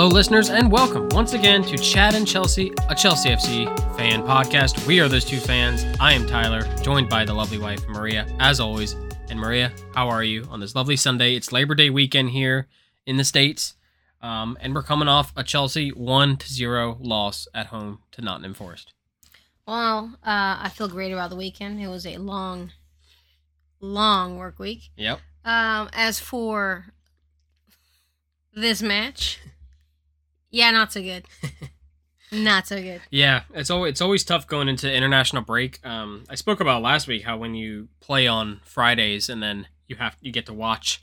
Hello, 0.00 0.08
listeners, 0.08 0.48
and 0.48 0.72
welcome 0.72 1.10
once 1.10 1.34
again 1.34 1.62
to 1.62 1.76
Chatting 1.76 2.24
Chelsea, 2.24 2.72
a 2.88 2.94
Chelsea 2.94 3.28
FC 3.28 3.66
fan 3.98 4.22
podcast. 4.22 4.86
We 4.86 4.98
are 4.98 5.08
those 5.08 5.26
two 5.26 5.36
fans. 5.36 5.84
I 6.00 6.14
am 6.14 6.26
Tyler, 6.26 6.62
joined 6.82 7.10
by 7.10 7.26
the 7.26 7.34
lovely 7.34 7.58
wife, 7.58 7.86
Maria, 7.86 8.26
as 8.38 8.60
always. 8.60 8.94
And 9.28 9.38
Maria, 9.38 9.70
how 9.94 10.08
are 10.08 10.24
you 10.24 10.44
on 10.48 10.58
this 10.58 10.74
lovely 10.74 10.96
Sunday? 10.96 11.34
It's 11.34 11.52
Labor 11.52 11.74
Day 11.74 11.90
weekend 11.90 12.30
here 12.30 12.66
in 13.04 13.18
the 13.18 13.24
States, 13.24 13.74
um, 14.22 14.56
and 14.62 14.74
we're 14.74 14.82
coming 14.82 15.06
off 15.06 15.34
a 15.36 15.44
Chelsea 15.44 15.90
1 15.90 16.38
to 16.38 16.50
0 16.50 16.96
loss 16.98 17.46
at 17.52 17.66
home 17.66 17.98
to 18.12 18.22
Nottingham 18.22 18.54
Forest. 18.54 18.94
Well, 19.68 20.14
uh, 20.24 20.56
I 20.62 20.70
feel 20.74 20.88
great 20.88 21.12
about 21.12 21.28
the 21.28 21.36
weekend. 21.36 21.78
It 21.78 21.88
was 21.88 22.06
a 22.06 22.16
long, 22.16 22.72
long 23.80 24.38
work 24.38 24.58
week. 24.58 24.92
Yep. 24.96 25.20
Um, 25.44 25.90
as 25.92 26.18
for 26.18 26.86
this 28.54 28.80
match, 28.80 29.38
yeah, 30.50 30.70
not 30.70 30.92
so 30.92 31.02
good. 31.02 31.24
not 32.32 32.66
so 32.66 32.80
good. 32.80 33.00
Yeah, 33.10 33.42
it's 33.54 33.70
always 33.70 33.92
it's 33.92 34.00
always 34.00 34.24
tough 34.24 34.46
going 34.46 34.68
into 34.68 34.92
international 34.92 35.42
break. 35.42 35.84
Um, 35.84 36.24
I 36.28 36.34
spoke 36.34 36.60
about 36.60 36.82
last 36.82 37.08
week 37.08 37.24
how 37.24 37.36
when 37.36 37.54
you 37.54 37.88
play 38.00 38.26
on 38.26 38.60
Fridays 38.64 39.28
and 39.28 39.42
then 39.42 39.66
you 39.86 39.96
have 39.96 40.16
you 40.20 40.32
get 40.32 40.46
to 40.46 40.52
watch 40.52 41.02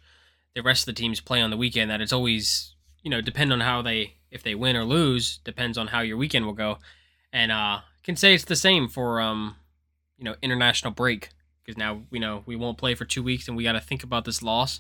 the 0.56 0.62
rest 0.62 0.88
of 0.88 0.96
the 0.96 1.00
teams 1.00 1.20
play 1.20 1.42
on 1.42 1.50
the 1.50 1.58
weekend. 1.58 1.92
That 1.92 2.02
it's 2.02 2.14
always 2.14 2.76
you 3.04 3.12
know 3.12 3.22
depend 3.22 3.52
on 3.54 3.62
how 3.62 3.82
they 3.82 4.16
if 4.32 4.44
they 4.44 4.56
win 4.56 4.76
or 4.76 4.84
lose 4.84 5.40
depends 5.40 5.78
on 5.78 5.88
how 5.88 6.02
your 6.02 6.18
weekend 6.18 6.46
will 6.46 6.54
go, 6.54 6.80
and 7.32 7.52
uh, 7.52 7.80
can 8.04 8.16
say 8.16 8.34
it's 8.34 8.46
the 8.46 8.56
same 8.56 8.88
for 8.88 9.22
um, 9.22 9.56
you 10.18 10.24
know 10.24 10.36
international 10.42 10.94
break 10.94 11.30
because 11.64 11.78
now 11.78 12.02
we 12.10 12.20
know 12.20 12.44
we 12.46 12.56
won't 12.56 12.78
play 12.78 12.96
for 12.96 13.06
two 13.06 13.22
weeks 13.22 13.48
and 13.48 13.58
we 13.58 13.64
got 13.64 13.74
to 13.74 13.82
think 13.82 14.04
about 14.04 14.24
this 14.24 14.42
loss 14.42 14.80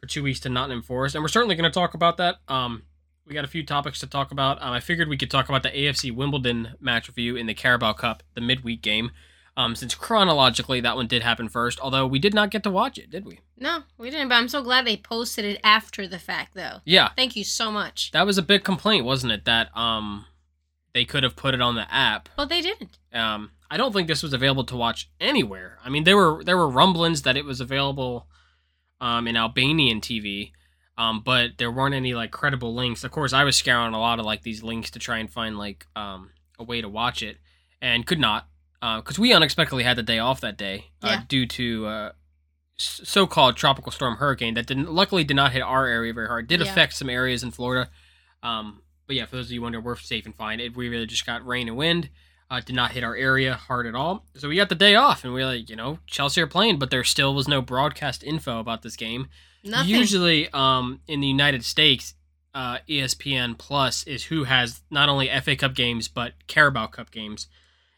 for 0.00 0.06
two 0.06 0.22
weeks 0.22 0.40
to 0.40 0.48
Nottingham 0.48 0.82
Forest, 0.82 1.14
and 1.14 1.24
we're 1.24 1.28
certainly 1.28 1.56
going 1.56 1.70
to 1.70 1.74
talk 1.74 1.94
about 1.94 2.16
that. 2.18 2.36
Um, 2.46 2.82
we 3.26 3.34
got 3.34 3.44
a 3.44 3.48
few 3.48 3.64
topics 3.64 4.00
to 4.00 4.06
talk 4.06 4.30
about. 4.30 4.60
Um, 4.62 4.72
I 4.72 4.80
figured 4.80 5.08
we 5.08 5.16
could 5.16 5.30
talk 5.30 5.48
about 5.48 5.62
the 5.62 5.70
AFC 5.70 6.14
Wimbledon 6.14 6.74
match 6.80 7.08
review 7.08 7.36
in 7.36 7.46
the 7.46 7.54
Carabao 7.54 7.94
Cup, 7.94 8.22
the 8.34 8.40
midweek 8.40 8.82
game, 8.82 9.10
um, 9.56 9.74
since 9.74 9.94
chronologically 9.94 10.80
that 10.80 10.96
one 10.96 11.06
did 11.06 11.22
happen 11.22 11.48
first. 11.48 11.80
Although 11.80 12.06
we 12.06 12.18
did 12.18 12.34
not 12.34 12.50
get 12.50 12.62
to 12.64 12.70
watch 12.70 12.98
it, 12.98 13.10
did 13.10 13.24
we? 13.24 13.40
No, 13.58 13.84
we 13.96 14.10
didn't. 14.10 14.28
But 14.28 14.34
I'm 14.36 14.48
so 14.48 14.62
glad 14.62 14.84
they 14.86 14.96
posted 14.96 15.44
it 15.44 15.60
after 15.64 16.06
the 16.06 16.18
fact, 16.18 16.54
though. 16.54 16.80
Yeah, 16.84 17.10
Thank 17.16 17.36
you 17.36 17.44
so 17.44 17.70
much. 17.70 18.10
that 18.12 18.26
was 18.26 18.36
a 18.36 18.42
big 18.42 18.64
complaint, 18.64 19.04
wasn't 19.06 19.32
it? 19.32 19.44
That 19.44 19.74
um, 19.76 20.26
they 20.92 21.04
could 21.04 21.22
have 21.22 21.36
put 21.36 21.54
it 21.54 21.62
on 21.62 21.76
the 21.76 21.92
app. 21.92 22.28
Well, 22.36 22.46
they 22.46 22.60
didn't. 22.60 22.98
Um, 23.12 23.52
I 23.70 23.76
don't 23.76 23.92
think 23.92 24.06
this 24.06 24.22
was 24.22 24.32
available 24.32 24.64
to 24.64 24.76
watch 24.76 25.08
anywhere. 25.20 25.78
I 25.84 25.88
mean, 25.88 26.04
there 26.04 26.16
were 26.16 26.44
there 26.44 26.56
were 26.58 26.68
rumblings 26.68 27.22
that 27.22 27.36
it 27.36 27.44
was 27.44 27.60
available 27.60 28.26
um, 29.00 29.26
in 29.26 29.36
Albanian 29.36 30.00
TV, 30.00 30.52
um, 30.96 31.22
but 31.24 31.52
there 31.58 31.70
weren't 31.70 31.94
any 31.94 32.14
like 32.14 32.30
credible 32.30 32.74
links. 32.74 33.04
Of 33.04 33.10
course, 33.10 33.32
I 33.32 33.44
was 33.44 33.56
scouring 33.56 33.94
a 33.94 34.00
lot 34.00 34.18
of 34.20 34.24
like 34.26 34.42
these 34.42 34.62
links 34.62 34.90
to 34.92 34.98
try 34.98 35.18
and 35.18 35.30
find 35.30 35.58
like 35.58 35.86
um, 35.96 36.30
a 36.58 36.64
way 36.64 36.80
to 36.80 36.88
watch 36.88 37.22
it, 37.22 37.38
and 37.80 38.06
could 38.06 38.20
not 38.20 38.48
because 38.80 39.18
we 39.18 39.32
unexpectedly 39.32 39.82
had 39.82 39.96
the 39.96 40.02
day 40.02 40.18
off 40.18 40.42
that 40.42 40.58
day 40.58 40.90
uh, 41.02 41.08
Yeah. 41.08 41.22
due 41.26 41.46
to 41.46 41.86
uh, 41.86 42.12
so-called 42.76 43.56
tropical 43.56 43.90
storm 43.92 44.16
hurricane 44.16 44.54
that 44.54 44.66
didn't 44.66 44.92
luckily 44.92 45.24
did 45.24 45.34
not 45.36 45.52
hit 45.52 45.62
our 45.62 45.86
area 45.86 46.12
very 46.12 46.26
hard. 46.28 46.48
Did 46.48 46.60
Yeah. 46.60 46.66
affect 46.70 46.94
some 46.94 47.08
areas 47.08 47.42
in 47.42 47.50
Florida. 47.50 47.90
Um, 48.42 48.82
but 49.06 49.16
yeah, 49.16 49.26
for 49.26 49.36
those 49.36 49.46
of 49.46 49.52
you 49.52 49.60
who 49.60 49.62
wonder, 49.62 49.80
we're 49.80 49.96
safe 49.96 50.26
and 50.26 50.34
fine. 50.34 50.60
It, 50.60 50.76
we 50.76 50.88
really 50.88 51.06
just 51.06 51.24
got 51.24 51.46
rain 51.46 51.68
and 51.68 51.76
wind. 51.76 52.10
Uh, 52.50 52.60
did 52.60 52.76
not 52.76 52.92
hit 52.92 53.02
our 53.02 53.16
area 53.16 53.54
hard 53.54 53.86
at 53.86 53.94
all. 53.94 54.26
So 54.36 54.48
we 54.48 54.56
got 54.56 54.68
the 54.68 54.74
day 54.74 54.94
off, 54.94 55.24
and 55.24 55.32
we 55.32 55.42
are 55.42 55.46
like, 55.46 55.70
you 55.70 55.76
know, 55.76 55.98
Chelsea 56.06 56.40
are 56.42 56.46
playing, 56.46 56.78
but 56.78 56.90
there 56.90 57.02
still 57.02 57.34
was 57.34 57.48
no 57.48 57.60
broadcast 57.62 58.22
info 58.22 58.60
about 58.60 58.82
this 58.82 58.96
game. 58.96 59.28
Nothing. 59.64 59.88
Usually, 59.90 60.48
um, 60.52 61.00
in 61.08 61.20
the 61.20 61.26
United 61.26 61.64
States, 61.64 62.14
uh, 62.54 62.78
ESPN 62.88 63.56
Plus 63.58 64.04
is 64.04 64.24
who 64.24 64.44
has 64.44 64.82
not 64.90 65.08
only 65.08 65.28
FA 65.40 65.56
Cup 65.56 65.74
games 65.74 66.06
but 66.06 66.34
Carabao 66.46 66.88
Cup 66.88 67.10
games, 67.10 67.46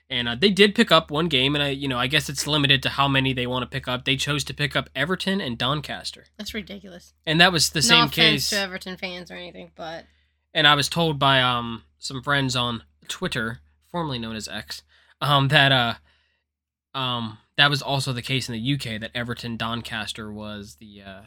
and 0.09 0.29
uh, 0.29 0.37
they 0.37 0.51
did 0.51 0.77
pick 0.77 0.93
up 0.93 1.11
one 1.11 1.27
game, 1.27 1.57
and 1.57 1.63
I, 1.65 1.71
you 1.71 1.89
know, 1.89 1.99
I 1.99 2.07
guess 2.07 2.29
it's 2.29 2.47
limited 2.47 2.83
to 2.85 2.91
how 2.91 3.09
many 3.09 3.33
they 3.33 3.49
want 3.49 3.65
to 3.65 3.67
pick 3.69 3.89
up. 3.89 4.05
They 4.05 4.17
chose 4.17 4.45
to 4.45 4.55
pick 4.55 4.77
up 4.77 4.89
Everton 4.95 5.41
and 5.41 5.59
Doncaster, 5.59 6.27
That's 6.39 6.55
ridiculous. 6.55 7.13
and 7.27 7.41
that 7.41 7.53
was 7.53 7.71
the 7.71 7.81
no 7.81 7.83
same 7.83 8.05
offense 8.05 8.15
case. 8.15 8.51
to 8.51 8.61
Everton 8.61 8.97
fans 8.97 9.31
or 9.31 9.35
anything, 9.35 9.73
but 9.75 10.05
and 10.55 10.67
I 10.69 10.77
was 10.77 10.89
told 10.89 11.19
by 11.19 11.43
um 11.43 11.83
some 11.99 12.23
friends 12.23 12.55
on 12.55 12.85
Twitter, 13.09 13.59
formerly 13.91 14.19
known 14.19 14.37
as 14.37 14.49
X, 14.49 14.83
um 15.21 15.49
that 15.49 15.73
uh 15.73 15.95
um 16.99 17.39
that 17.57 17.71
was 17.71 17.83
also 17.83 18.13
the 18.13 18.23
case 18.23 18.49
in 18.49 18.53
the 18.55 18.75
UK 18.75 19.01
that 19.01 19.11
Everton 19.15 19.57
Doncaster 19.57 20.33
was 20.33 20.77
the 20.77 21.03
uh 21.03 21.23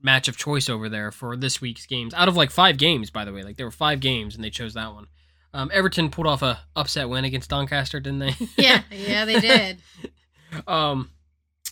match 0.00 0.28
of 0.28 0.36
choice 0.36 0.68
over 0.68 0.88
there 0.88 1.12
for 1.12 1.36
this 1.36 1.60
week's 1.60 1.86
games. 1.86 2.12
Out 2.14 2.28
of 2.28 2.36
like 2.36 2.50
5 2.50 2.76
games 2.76 3.10
by 3.10 3.24
the 3.24 3.32
way, 3.32 3.42
like 3.42 3.56
there 3.56 3.66
were 3.66 3.70
5 3.70 4.00
games 4.00 4.34
and 4.34 4.42
they 4.42 4.50
chose 4.50 4.74
that 4.74 4.92
one. 4.94 5.06
Um 5.54 5.70
Everton 5.72 6.10
pulled 6.10 6.26
off 6.26 6.42
a 6.42 6.60
upset 6.74 7.08
win 7.08 7.24
against 7.24 7.50
Doncaster, 7.50 8.00
didn't 8.00 8.20
they? 8.20 8.34
yeah, 8.56 8.82
yeah, 8.90 9.24
they 9.24 9.40
did. 9.40 9.78
um 10.66 11.10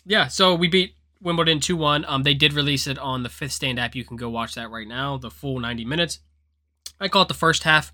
yeah, 0.07 0.29
so 0.29 0.55
we 0.55 0.69
beat 0.69 0.95
Wimbledon 1.21 1.59
2-1. 1.61 2.05
Um 2.09 2.23
they 2.23 2.35
did 2.35 2.53
release 2.53 2.87
it 2.87 2.99
on 2.99 3.23
the 3.23 3.29
Fifth 3.29 3.53
Stand 3.53 3.79
app. 3.79 3.95
You 3.95 4.05
can 4.05 4.17
go 4.17 4.31
watch 4.31 4.55
that 4.55 4.71
right 4.71 4.89
now, 4.89 5.17
the 5.17 5.31
full 5.31 5.59
90 5.61 5.85
minutes. 5.85 6.21
I 7.01 7.09
call 7.09 7.23
it 7.23 7.29
the 7.29 7.35
first 7.35 7.63
half. 7.65 7.93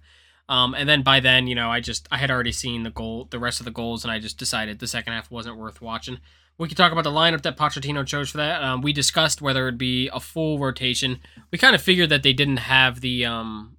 Um, 0.48 0.74
and 0.74 0.88
then 0.88 1.02
by 1.02 1.20
then, 1.20 1.46
you 1.48 1.54
know, 1.54 1.70
I 1.70 1.80
just 1.80 2.06
I 2.10 2.18
had 2.18 2.30
already 2.30 2.52
seen 2.52 2.82
the 2.84 2.90
goal, 2.90 3.26
the 3.30 3.38
rest 3.38 3.60
of 3.60 3.64
the 3.64 3.72
goals, 3.72 4.04
and 4.04 4.12
I 4.12 4.18
just 4.20 4.38
decided 4.38 4.78
the 4.78 4.86
second 4.86 5.12
half 5.12 5.30
wasn't 5.30 5.56
worth 5.56 5.80
watching. 5.80 6.18
We 6.58 6.68
could 6.68 6.76
talk 6.76 6.92
about 6.92 7.04
the 7.04 7.10
lineup 7.10 7.42
that 7.42 7.56
Pochettino 7.58 8.06
chose 8.06 8.30
for 8.30 8.38
that. 8.38 8.62
Um, 8.62 8.80
we 8.80 8.92
discussed 8.92 9.42
whether 9.42 9.66
it'd 9.66 9.76
be 9.76 10.08
a 10.12 10.20
full 10.20 10.58
rotation. 10.58 11.18
We 11.50 11.58
kind 11.58 11.74
of 11.74 11.82
figured 11.82 12.08
that 12.10 12.22
they 12.22 12.32
didn't 12.32 12.58
have 12.58 13.00
the 13.02 13.26
um, 13.26 13.76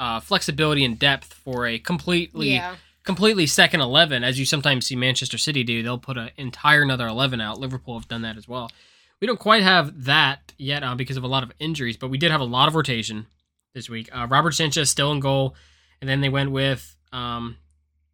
uh, 0.00 0.18
flexibility 0.20 0.84
and 0.84 0.98
depth 0.98 1.32
for 1.34 1.66
a 1.66 1.78
completely 1.78 2.54
Yeah. 2.54 2.76
completely 3.04 3.46
second 3.46 3.80
11 3.80 4.24
as 4.24 4.38
you 4.38 4.44
sometimes 4.46 4.86
see 4.86 4.94
manchester 4.96 5.36
city 5.38 5.62
do 5.64 5.82
they'll 5.82 5.98
put 5.98 6.16
an 6.18 6.30
entire 6.36 6.82
another 6.82 7.06
11 7.06 7.40
out 7.40 7.58
liverpool 7.60 7.98
have 7.98 8.08
done 8.08 8.22
that 8.22 8.36
as 8.36 8.46
well 8.48 8.70
we 9.20 9.26
don't 9.26 9.38
quite 9.40 9.62
have 9.62 10.04
that 10.04 10.52
yet 10.58 10.82
uh, 10.82 10.94
because 10.94 11.16
of 11.16 11.24
a 11.24 11.26
lot 11.28 11.42
of 11.42 11.50
injuries 11.58 11.96
but 11.96 12.08
we 12.08 12.18
did 12.18 12.30
have 12.30 12.40
a 12.42 12.44
lot 12.44 12.68
of 12.68 12.74
rotation 12.74 13.26
this 13.74 13.88
week 13.90 14.08
uh, 14.14 14.26
robert 14.28 14.52
sanchez 14.52 14.88
still 14.90 15.12
in 15.12 15.20
goal 15.20 15.54
and 16.00 16.08
then 16.08 16.20
they 16.20 16.28
went 16.28 16.50
with 16.50 16.96
um, 17.12 17.56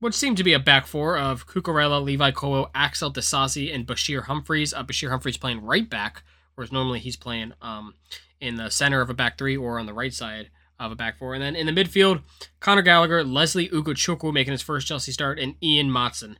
what 0.00 0.14
seemed 0.14 0.36
to 0.36 0.44
be 0.44 0.52
a 0.52 0.58
back 0.58 0.86
four 0.86 1.18
of 1.18 1.46
Cucurella, 1.46 2.02
Levi 2.02 2.30
Colwill, 2.32 2.70
Axel 2.74 3.12
Disasi, 3.12 3.74
and 3.74 3.86
Bashir 3.86 4.24
Humphreys. 4.24 4.74
Uh, 4.74 4.84
Bashir 4.84 5.10
Humphreys 5.10 5.36
playing 5.36 5.62
right 5.62 5.88
back, 5.88 6.22
whereas 6.54 6.72
normally 6.72 6.98
he's 6.98 7.16
playing 7.16 7.52
um, 7.62 7.94
in 8.40 8.56
the 8.56 8.70
center 8.70 9.00
of 9.00 9.10
a 9.10 9.14
back 9.14 9.38
three 9.38 9.56
or 9.56 9.78
on 9.78 9.86
the 9.86 9.94
right 9.94 10.12
side 10.12 10.50
of 10.78 10.92
a 10.92 10.96
back 10.96 11.18
four. 11.18 11.34
And 11.34 11.42
then 11.42 11.56
in 11.56 11.66
the 11.66 11.72
midfield, 11.72 12.22
Conor 12.60 12.82
Gallagher, 12.82 13.24
Lesley 13.24 13.68
Ugochukwu 13.68 14.32
making 14.32 14.52
his 14.52 14.62
first 14.62 14.86
Chelsea 14.86 15.12
start, 15.12 15.38
and 15.38 15.54
Ian 15.62 15.88
Maatsen. 15.88 16.36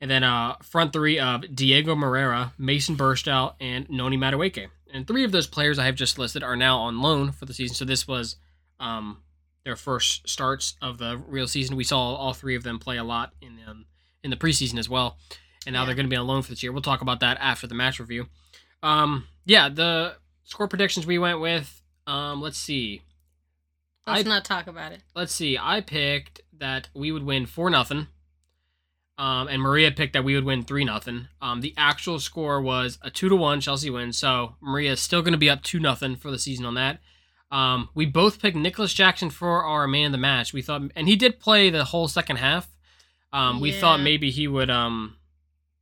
And 0.00 0.10
then 0.10 0.24
uh, 0.24 0.56
front 0.62 0.92
three 0.92 1.18
of 1.18 1.54
Diego 1.54 1.94
Moreira, 1.94 2.52
Mason 2.58 2.96
Burstow, 2.96 3.54
and 3.60 3.88
Noni 3.88 4.18
Madueke. 4.18 4.68
And 4.92 5.06
three 5.06 5.24
of 5.24 5.32
those 5.32 5.46
players 5.46 5.78
I 5.78 5.86
have 5.86 5.94
just 5.94 6.18
listed 6.18 6.42
are 6.42 6.56
now 6.56 6.78
on 6.78 7.00
loan 7.00 7.32
for 7.32 7.44
the 7.44 7.54
season. 7.54 7.74
So 7.74 7.84
this 7.84 8.06
was 8.06 8.36
um, 8.78 9.22
their 9.66 9.76
first 9.76 10.26
starts 10.28 10.76
of 10.80 10.96
the 10.98 11.18
real 11.26 11.48
season. 11.48 11.74
We 11.76 11.82
saw 11.84 12.14
all 12.14 12.32
three 12.32 12.54
of 12.54 12.62
them 12.62 12.78
play 12.78 12.96
a 12.96 13.04
lot 13.04 13.32
in 13.42 13.58
um, 13.66 13.84
in 14.22 14.30
the 14.30 14.36
preseason 14.36 14.78
as 14.78 14.88
well, 14.88 15.18
and 15.66 15.72
now 15.74 15.80
Yeah. 15.82 15.86
they're 15.86 15.94
going 15.96 16.06
to 16.06 16.10
be 16.10 16.16
on 16.16 16.26
loan 16.26 16.42
for 16.42 16.50
this 16.50 16.62
year. 16.62 16.70
We'll 16.72 16.82
talk 16.82 17.00
about 17.02 17.20
that 17.20 17.36
after 17.40 17.66
the 17.66 17.74
match 17.74 17.98
review. 17.98 18.28
Um, 18.82 19.26
yeah, 19.44 19.68
the 19.68 20.14
score 20.44 20.68
predictions 20.68 21.04
we 21.06 21.18
went 21.18 21.40
with. 21.40 21.82
Um, 22.06 22.40
let's 22.40 22.56
see. 22.58 23.02
Let's 24.06 24.20
I- 24.24 24.28
not 24.28 24.44
talk 24.44 24.68
about 24.68 24.92
it. 24.92 25.00
Let's 25.16 25.32
see. 25.34 25.58
I 25.58 25.80
picked 25.80 26.42
that 26.58 26.88
we 26.94 27.10
would 27.10 27.24
win 27.24 27.44
four 27.46 27.68
nothing. 27.68 28.06
Um, 29.18 29.48
and 29.48 29.62
Maria 29.62 29.90
picked 29.90 30.12
that 30.12 30.24
we 30.24 30.34
would 30.34 30.44
win 30.44 30.62
three 30.62 30.84
nothing. 30.84 31.28
Um, 31.40 31.60
the 31.62 31.72
actual 31.76 32.20
score 32.20 32.60
was 32.60 32.98
a 33.02 33.10
two 33.10 33.28
to 33.30 33.34
one 33.36 33.60
Chelsea 33.62 33.88
win. 33.90 34.12
So 34.12 34.54
Maria 34.60 34.92
is 34.92 35.00
still 35.00 35.22
going 35.22 35.32
to 35.32 35.38
be 35.38 35.48
up 35.50 35.62
two 35.62 35.80
nothing 35.80 36.14
for 36.16 36.30
the 36.30 36.38
season 36.38 36.66
on 36.66 36.74
that. 36.74 37.00
Um, 37.50 37.88
we 37.94 38.06
both 38.06 38.40
picked 38.40 38.56
Nicolas 38.56 38.92
Jackson 38.92 39.30
for 39.30 39.62
our 39.62 39.86
man 39.86 40.06
of 40.06 40.12
the 40.12 40.18
match. 40.18 40.52
We 40.52 40.62
thought, 40.62 40.82
and 40.96 41.08
he 41.08 41.16
did 41.16 41.38
play 41.38 41.70
the 41.70 41.84
whole 41.84 42.08
second 42.08 42.36
half. 42.36 42.68
Um, 43.32 43.60
we 43.60 43.72
thought 43.72 44.00
maybe 44.00 44.30
he 44.30 44.48
would. 44.48 44.70
Um, 44.70 45.16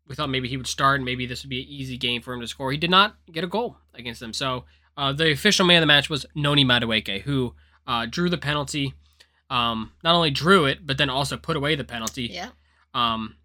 we 0.06 0.14
thought 0.14 0.28
maybe 0.28 0.48
he 0.48 0.56
would 0.56 0.66
start, 0.66 0.96
and 0.96 1.04
maybe 1.04 1.24
this 1.24 1.42
would 1.42 1.50
be 1.50 1.62
an 1.62 1.68
easy 1.68 1.96
game 1.96 2.20
for 2.20 2.34
him 2.34 2.40
to 2.40 2.46
score. 2.46 2.70
He 2.70 2.76
did 2.78 2.90
not 2.90 3.16
get 3.30 3.44
a 3.44 3.46
goal 3.46 3.76
against 3.94 4.20
them. 4.20 4.32
So 4.32 4.64
uh, 4.96 5.12
the 5.12 5.32
official 5.32 5.64
man 5.64 5.78
of 5.78 5.82
the 5.82 5.86
match 5.86 6.10
was 6.10 6.26
Noni 6.34 6.64
Madueke, 6.64 7.22
who 7.22 7.54
uh, 7.86 8.06
drew 8.06 8.28
the 8.28 8.38
penalty. 8.38 8.94
Um, 9.50 9.92
not 10.02 10.14
only 10.14 10.30
drew 10.30 10.64
it, 10.66 10.86
but 10.86 10.98
then 10.98 11.08
also 11.08 11.36
put 11.36 11.56
away 11.56 11.74
the 11.74 11.84
penalty. 11.84 12.24
Yeah. 12.24 12.48
Um, 12.92 13.36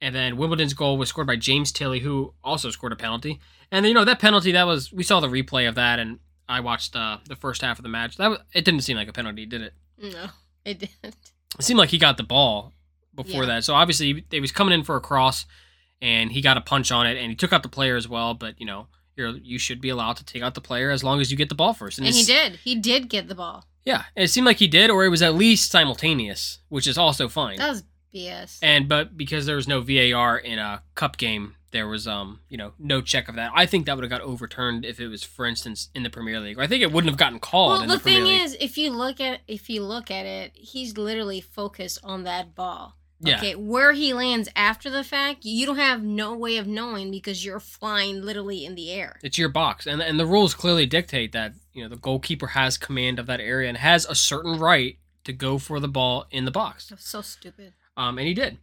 and 0.00 0.14
then 0.14 0.36
Wimbledon's 0.36 0.74
goal 0.74 0.98
was 0.98 1.08
scored 1.08 1.26
by 1.26 1.36
James 1.36 1.70
Tilley, 1.70 2.00
who 2.00 2.34
also 2.42 2.70
scored 2.70 2.92
a 2.92 2.96
penalty. 2.96 3.40
And 3.70 3.86
you 3.86 3.94
know 3.94 4.04
that 4.04 4.18
penalty 4.18 4.52
that 4.52 4.66
was 4.66 4.92
we 4.92 5.02
saw 5.02 5.20
the 5.20 5.28
replay 5.28 5.68
of 5.68 5.76
that, 5.76 5.98
and 5.98 6.18
I 6.48 6.60
watched 6.60 6.94
uh, 6.96 7.18
the 7.28 7.36
first 7.36 7.62
half 7.62 7.78
of 7.78 7.82
the 7.82 7.88
match. 7.88 8.16
That 8.16 8.28
was, 8.30 8.38
it 8.52 8.64
didn't 8.64 8.80
seem 8.82 8.96
like 8.96 9.08
a 9.08 9.12
penalty, 9.12 9.46
did 9.46 9.62
it? 9.62 9.74
No, 10.00 10.26
it 10.64 10.78
didn't. 10.80 11.16
It 11.58 11.62
seemed 11.62 11.78
like 11.78 11.90
he 11.90 11.98
got 11.98 12.16
the 12.16 12.22
ball 12.22 12.72
before 13.14 13.42
Yeah. 13.42 13.54
that. 13.56 13.64
So 13.64 13.74
obviously 13.74 14.24
he 14.30 14.40
was 14.40 14.52
coming 14.52 14.74
in 14.74 14.84
for 14.84 14.96
a 14.96 15.00
cross, 15.00 15.46
and 16.00 16.32
he 16.32 16.40
got 16.40 16.56
a 16.56 16.60
punch 16.60 16.90
on 16.90 17.06
it, 17.06 17.16
and 17.18 17.30
he 17.30 17.34
took 17.36 17.52
out 17.52 17.62
the 17.62 17.68
player 17.68 17.96
as 17.96 18.08
well. 18.08 18.34
But 18.34 18.58
you 18.60 18.66
know 18.66 18.86
you're 19.16 19.36
you 19.36 19.58
should 19.58 19.80
be 19.80 19.88
allowed 19.90 20.16
to 20.16 20.24
take 20.24 20.42
out 20.42 20.54
the 20.54 20.60
player 20.60 20.90
as 20.90 21.04
long 21.04 21.20
as 21.20 21.30
you 21.30 21.36
get 21.36 21.48
the 21.48 21.54
ball 21.54 21.74
first. 21.74 21.98
And 21.98 22.06
he 22.08 22.22
did. 22.24 22.56
He 22.56 22.74
did 22.74 23.08
get 23.08 23.28
the 23.28 23.34
ball. 23.34 23.66
Yeah, 23.84 24.04
it 24.16 24.28
seemed 24.28 24.46
like 24.46 24.58
he 24.58 24.68
did, 24.68 24.90
or 24.90 25.04
it 25.04 25.08
was 25.08 25.22
at 25.22 25.34
least 25.34 25.70
simultaneous, 25.70 26.60
which 26.68 26.86
is 26.86 26.96
also 26.96 27.28
fine. 27.28 27.58
That 27.58 27.68
was 27.70 27.82
BS. 28.14 28.58
And 28.62 28.88
but 28.88 29.16
because 29.16 29.44
there 29.46 29.56
was 29.56 29.68
no 29.68 29.80
VAR 29.80 30.38
in 30.38 30.58
a 30.58 30.82
cup 30.94 31.18
game, 31.18 31.56
there 31.72 31.88
was 31.88 32.06
um 32.06 32.40
you 32.48 32.56
know 32.56 32.72
no 32.78 33.00
check 33.00 33.28
of 33.28 33.34
that. 33.34 33.50
I 33.54 33.66
think 33.66 33.86
that 33.86 33.96
would 33.96 34.04
have 34.04 34.10
got 34.10 34.20
overturned 34.20 34.84
if 34.84 35.00
it 35.00 35.08
was, 35.08 35.24
for 35.24 35.46
instance, 35.46 35.88
in 35.94 36.02
the 36.02 36.10
Premier 36.10 36.38
League. 36.38 36.58
Or 36.58 36.62
I 36.62 36.66
think 36.66 36.82
it 36.82 36.92
wouldn't 36.92 37.10
have 37.10 37.18
gotten 37.18 37.40
called 37.40 37.72
well, 37.72 37.82
in 37.82 37.88
the, 37.88 37.96
the, 37.96 38.00
thing 38.00 38.26
is, 38.26 38.56
if 38.60 38.78
you 38.78 38.90
look 38.90 39.20
at 39.20 39.40
if 39.48 39.68
you 39.68 39.82
look 39.82 40.10
at 40.10 40.24
it, 40.24 40.52
he's 40.54 40.96
literally 40.96 41.40
focused 41.40 41.98
on 42.04 42.24
that 42.24 42.54
ball. 42.54 42.96
Yeah. 43.24 43.36
Okay, 43.36 43.54
where 43.54 43.92
he 43.92 44.12
lands 44.12 44.48
after 44.56 44.90
the 44.90 45.04
fact, 45.04 45.44
you 45.44 45.64
don't 45.64 45.76
have 45.76 46.02
no 46.02 46.36
way 46.36 46.56
of 46.56 46.66
knowing 46.66 47.12
because 47.12 47.44
you're 47.44 47.60
flying 47.60 48.20
literally 48.20 48.64
in 48.64 48.74
the 48.74 48.90
air. 48.90 49.20
It's 49.22 49.38
your 49.38 49.48
box, 49.48 49.86
and 49.86 50.02
and 50.02 50.18
the 50.18 50.26
rules 50.26 50.54
clearly 50.54 50.86
dictate 50.86 51.32
that 51.32 51.54
you 51.72 51.82
know 51.82 51.88
the 51.88 51.96
goalkeeper 51.96 52.48
has 52.48 52.76
command 52.76 53.18
of 53.18 53.26
that 53.26 53.40
area 53.40 53.68
and 53.68 53.78
has 53.78 54.04
a 54.06 54.14
certain 54.14 54.58
right 54.58 54.98
to 55.24 55.32
go 55.32 55.58
for 55.58 55.78
the 55.78 55.88
ball 55.88 56.26
in 56.30 56.44
the 56.44 56.50
box. 56.50 56.88
That's 56.88 57.08
so 57.08 57.20
stupid. 57.20 57.74
Um, 57.96 58.18
and 58.18 58.26
he 58.26 58.34
did. 58.34 58.58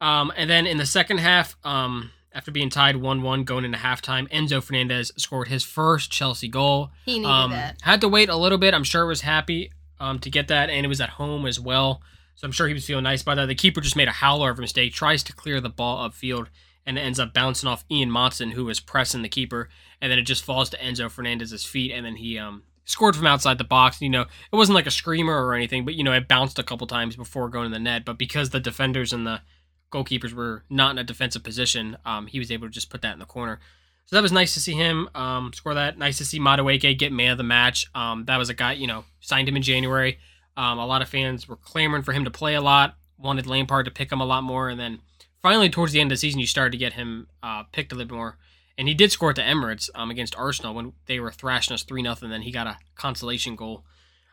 Um, 0.00 0.32
and 0.36 0.50
then 0.50 0.66
in 0.66 0.78
the 0.78 0.86
second 0.86 1.18
half, 1.18 1.56
um, 1.62 2.10
after 2.34 2.50
being 2.50 2.70
tied 2.70 2.96
one-one 2.96 3.44
going 3.44 3.64
into 3.64 3.78
halftime, 3.78 4.28
Enzo 4.30 4.62
Fernandez 4.62 5.12
scored 5.16 5.48
his 5.48 5.62
first 5.64 6.10
Chelsea 6.10 6.48
goal. 6.48 6.90
He 7.04 7.18
needed 7.18 7.30
Um, 7.30 7.50
that. 7.50 7.78
had 7.82 8.00
to 8.00 8.08
wait 8.08 8.28
a 8.28 8.36
little 8.36 8.58
bit. 8.58 8.74
I'm 8.74 8.84
sure 8.84 9.04
was 9.06 9.20
happy 9.22 9.70
um, 10.00 10.18
to 10.20 10.30
get 10.30 10.48
that, 10.48 10.70
and 10.70 10.84
it 10.84 10.88
was 10.88 11.00
at 11.00 11.10
home 11.10 11.46
as 11.46 11.60
well. 11.60 12.02
So 12.34 12.46
I'm 12.46 12.52
sure 12.52 12.66
he 12.68 12.74
was 12.74 12.86
feeling 12.86 13.04
nice 13.04 13.22
by 13.22 13.34
that. 13.34 13.46
The 13.46 13.54
keeper 13.54 13.80
just 13.80 13.96
made 13.96 14.08
a 14.08 14.12
howler 14.12 14.50
of 14.50 14.58
a 14.58 14.62
mistake, 14.62 14.94
tries 14.94 15.22
to 15.24 15.32
clear 15.32 15.60
the 15.60 15.68
ball 15.68 16.08
upfield, 16.08 16.46
and 16.86 16.98
it 16.98 17.02
ends 17.02 17.20
up 17.20 17.32
bouncing 17.34 17.68
off 17.68 17.84
Ian 17.90 18.10
Maatsen, 18.10 18.52
who 18.54 18.64
was 18.64 18.80
pressing 18.80 19.22
the 19.22 19.28
keeper, 19.28 19.68
and 20.00 20.10
then 20.10 20.18
it 20.18 20.22
just 20.22 20.42
falls 20.44 20.70
to 20.70 20.78
Enzo 20.78 21.10
Fernandez's 21.10 21.64
feet, 21.64 21.92
and 21.92 22.04
then 22.06 22.16
he 22.16 22.38
um, 22.38 22.62
scored 22.86 23.14
from 23.14 23.26
outside 23.26 23.58
the 23.58 23.64
box. 23.64 24.00
You 24.00 24.08
know, 24.08 24.22
it 24.22 24.56
wasn't 24.56 24.74
like 24.74 24.86
a 24.86 24.90
screamer 24.90 25.46
or 25.46 25.54
anything, 25.54 25.84
but 25.84 25.94
you 25.94 26.02
know, 26.02 26.12
it 26.14 26.26
bounced 26.26 26.58
a 26.58 26.64
couple 26.64 26.86
times 26.86 27.14
before 27.14 27.48
going 27.50 27.68
to 27.70 27.74
the 27.74 27.78
net. 27.78 28.04
But 28.06 28.18
because 28.18 28.50
the 28.50 28.58
defenders 28.60 29.12
and 29.12 29.26
the 29.26 29.42
goalkeepers 29.92 30.32
were 30.32 30.64
not 30.70 30.92
in 30.92 30.98
a 30.98 31.04
defensive 31.04 31.42
position, 31.42 31.96
um, 32.04 32.26
he 32.26 32.38
was 32.38 32.50
able 32.50 32.66
to 32.66 32.72
just 32.72 32.90
put 32.90 33.02
that 33.02 33.12
in 33.12 33.18
the 33.18 33.26
corner. 33.26 33.60
So 34.06 34.16
that 34.16 34.22
was 34.22 34.32
nice 34.32 34.54
to 34.54 34.60
see 34.60 34.74
him 34.74 35.08
um, 35.14 35.52
score 35.52 35.74
that. 35.74 35.96
Nice 35.96 36.18
to 36.18 36.24
see 36.24 36.40
Madueke 36.40 36.98
get 36.98 37.12
man 37.12 37.32
of 37.32 37.38
the 37.38 37.44
match. 37.44 37.86
Um, 37.94 38.24
that 38.26 38.36
was 38.36 38.48
a 38.48 38.54
guy, 38.54 38.72
you 38.72 38.86
know, 38.86 39.04
signed 39.20 39.48
him 39.48 39.56
in 39.56 39.62
January. 39.62 40.18
Um, 40.56 40.78
a 40.78 40.86
lot 40.86 41.02
of 41.02 41.08
fans 41.08 41.48
were 41.48 41.56
clamoring 41.56 42.02
for 42.02 42.12
him 42.12 42.24
to 42.24 42.30
play 42.30 42.54
a 42.54 42.60
lot, 42.60 42.96
wanted 43.16 43.46
Lampard 43.46 43.86
to 43.86 43.90
pick 43.90 44.12
him 44.12 44.20
a 44.20 44.26
lot 44.26 44.42
more, 44.42 44.68
and 44.68 44.78
then 44.78 45.00
finally 45.40 45.70
towards 45.70 45.92
the 45.92 46.00
end 46.00 46.10
of 46.12 46.16
the 46.16 46.20
season, 46.20 46.40
you 46.40 46.46
started 46.46 46.72
to 46.72 46.78
get 46.78 46.94
him 46.94 47.28
uh, 47.42 47.62
picked 47.72 47.92
a 47.92 47.94
little 47.94 48.08
bit 48.08 48.16
more. 48.16 48.38
And 48.78 48.88
he 48.88 48.94
did 48.94 49.12
score 49.12 49.30
at 49.30 49.36
the 49.36 49.42
Emirates 49.42 49.90
um, 49.94 50.10
against 50.10 50.36
Arsenal 50.36 50.74
when 50.74 50.92
they 51.06 51.20
were 51.20 51.30
thrashing 51.30 51.74
us 51.74 51.82
three 51.82 52.02
0 52.02 52.14
Then 52.20 52.42
he 52.42 52.50
got 52.50 52.66
a 52.66 52.78
consolation 52.94 53.54
goal 53.54 53.84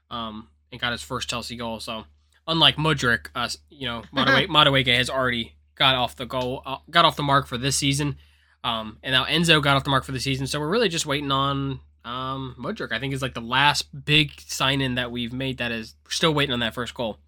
um, 0.10 0.50
and 0.72 0.80
got 0.80 0.92
his 0.92 1.04
first 1.04 1.30
Chelsea 1.30 1.56
goal. 1.56 1.80
So 1.80 2.06
unlike 2.50 2.76
Mudryk, 2.76 3.28
uh, 3.36 3.50
you 3.70 3.88
know, 3.88 4.04
Madueke, 4.14 4.96
has 4.98 5.10
already 5.10 5.56
got 5.76 5.96
off 5.96 6.16
the 6.16 6.26
goal, 6.26 6.62
uh, 6.66 6.78
got 6.90 7.06
off 7.06 7.16
the 7.16 7.24
mark 7.24 7.48
for 7.48 7.58
this 7.58 7.76
season. 7.76 8.18
Um, 8.64 8.98
and 9.04 9.14
now 9.14 9.24
Enzo 9.26 9.64
got 9.64 9.78
off 9.78 9.86
the 9.86 9.90
mark 9.90 10.04
for 10.04 10.12
the 10.12 10.20
season, 10.20 10.46
so 10.46 10.60
we're 10.60 10.68
really 10.68 10.90
just 10.90 11.06
waiting 11.06 11.32
on 11.32 11.80
um, 12.04 12.56
Mudryk. 12.60 12.92
I 12.92 13.00
think 13.00 13.14
is 13.14 13.22
like 13.22 13.34
the 13.34 13.42
last 13.42 13.88
big 14.06 14.32
sign 14.42 14.82
in 14.82 14.96
that 14.96 15.12
we've 15.12 15.32
made 15.32 15.60
that 15.60 15.72
is 15.72 15.96
still 16.10 16.34
waiting 16.34 16.54
on 16.54 16.60
that 16.60 16.74
first 16.74 16.94
goal. 16.94 17.20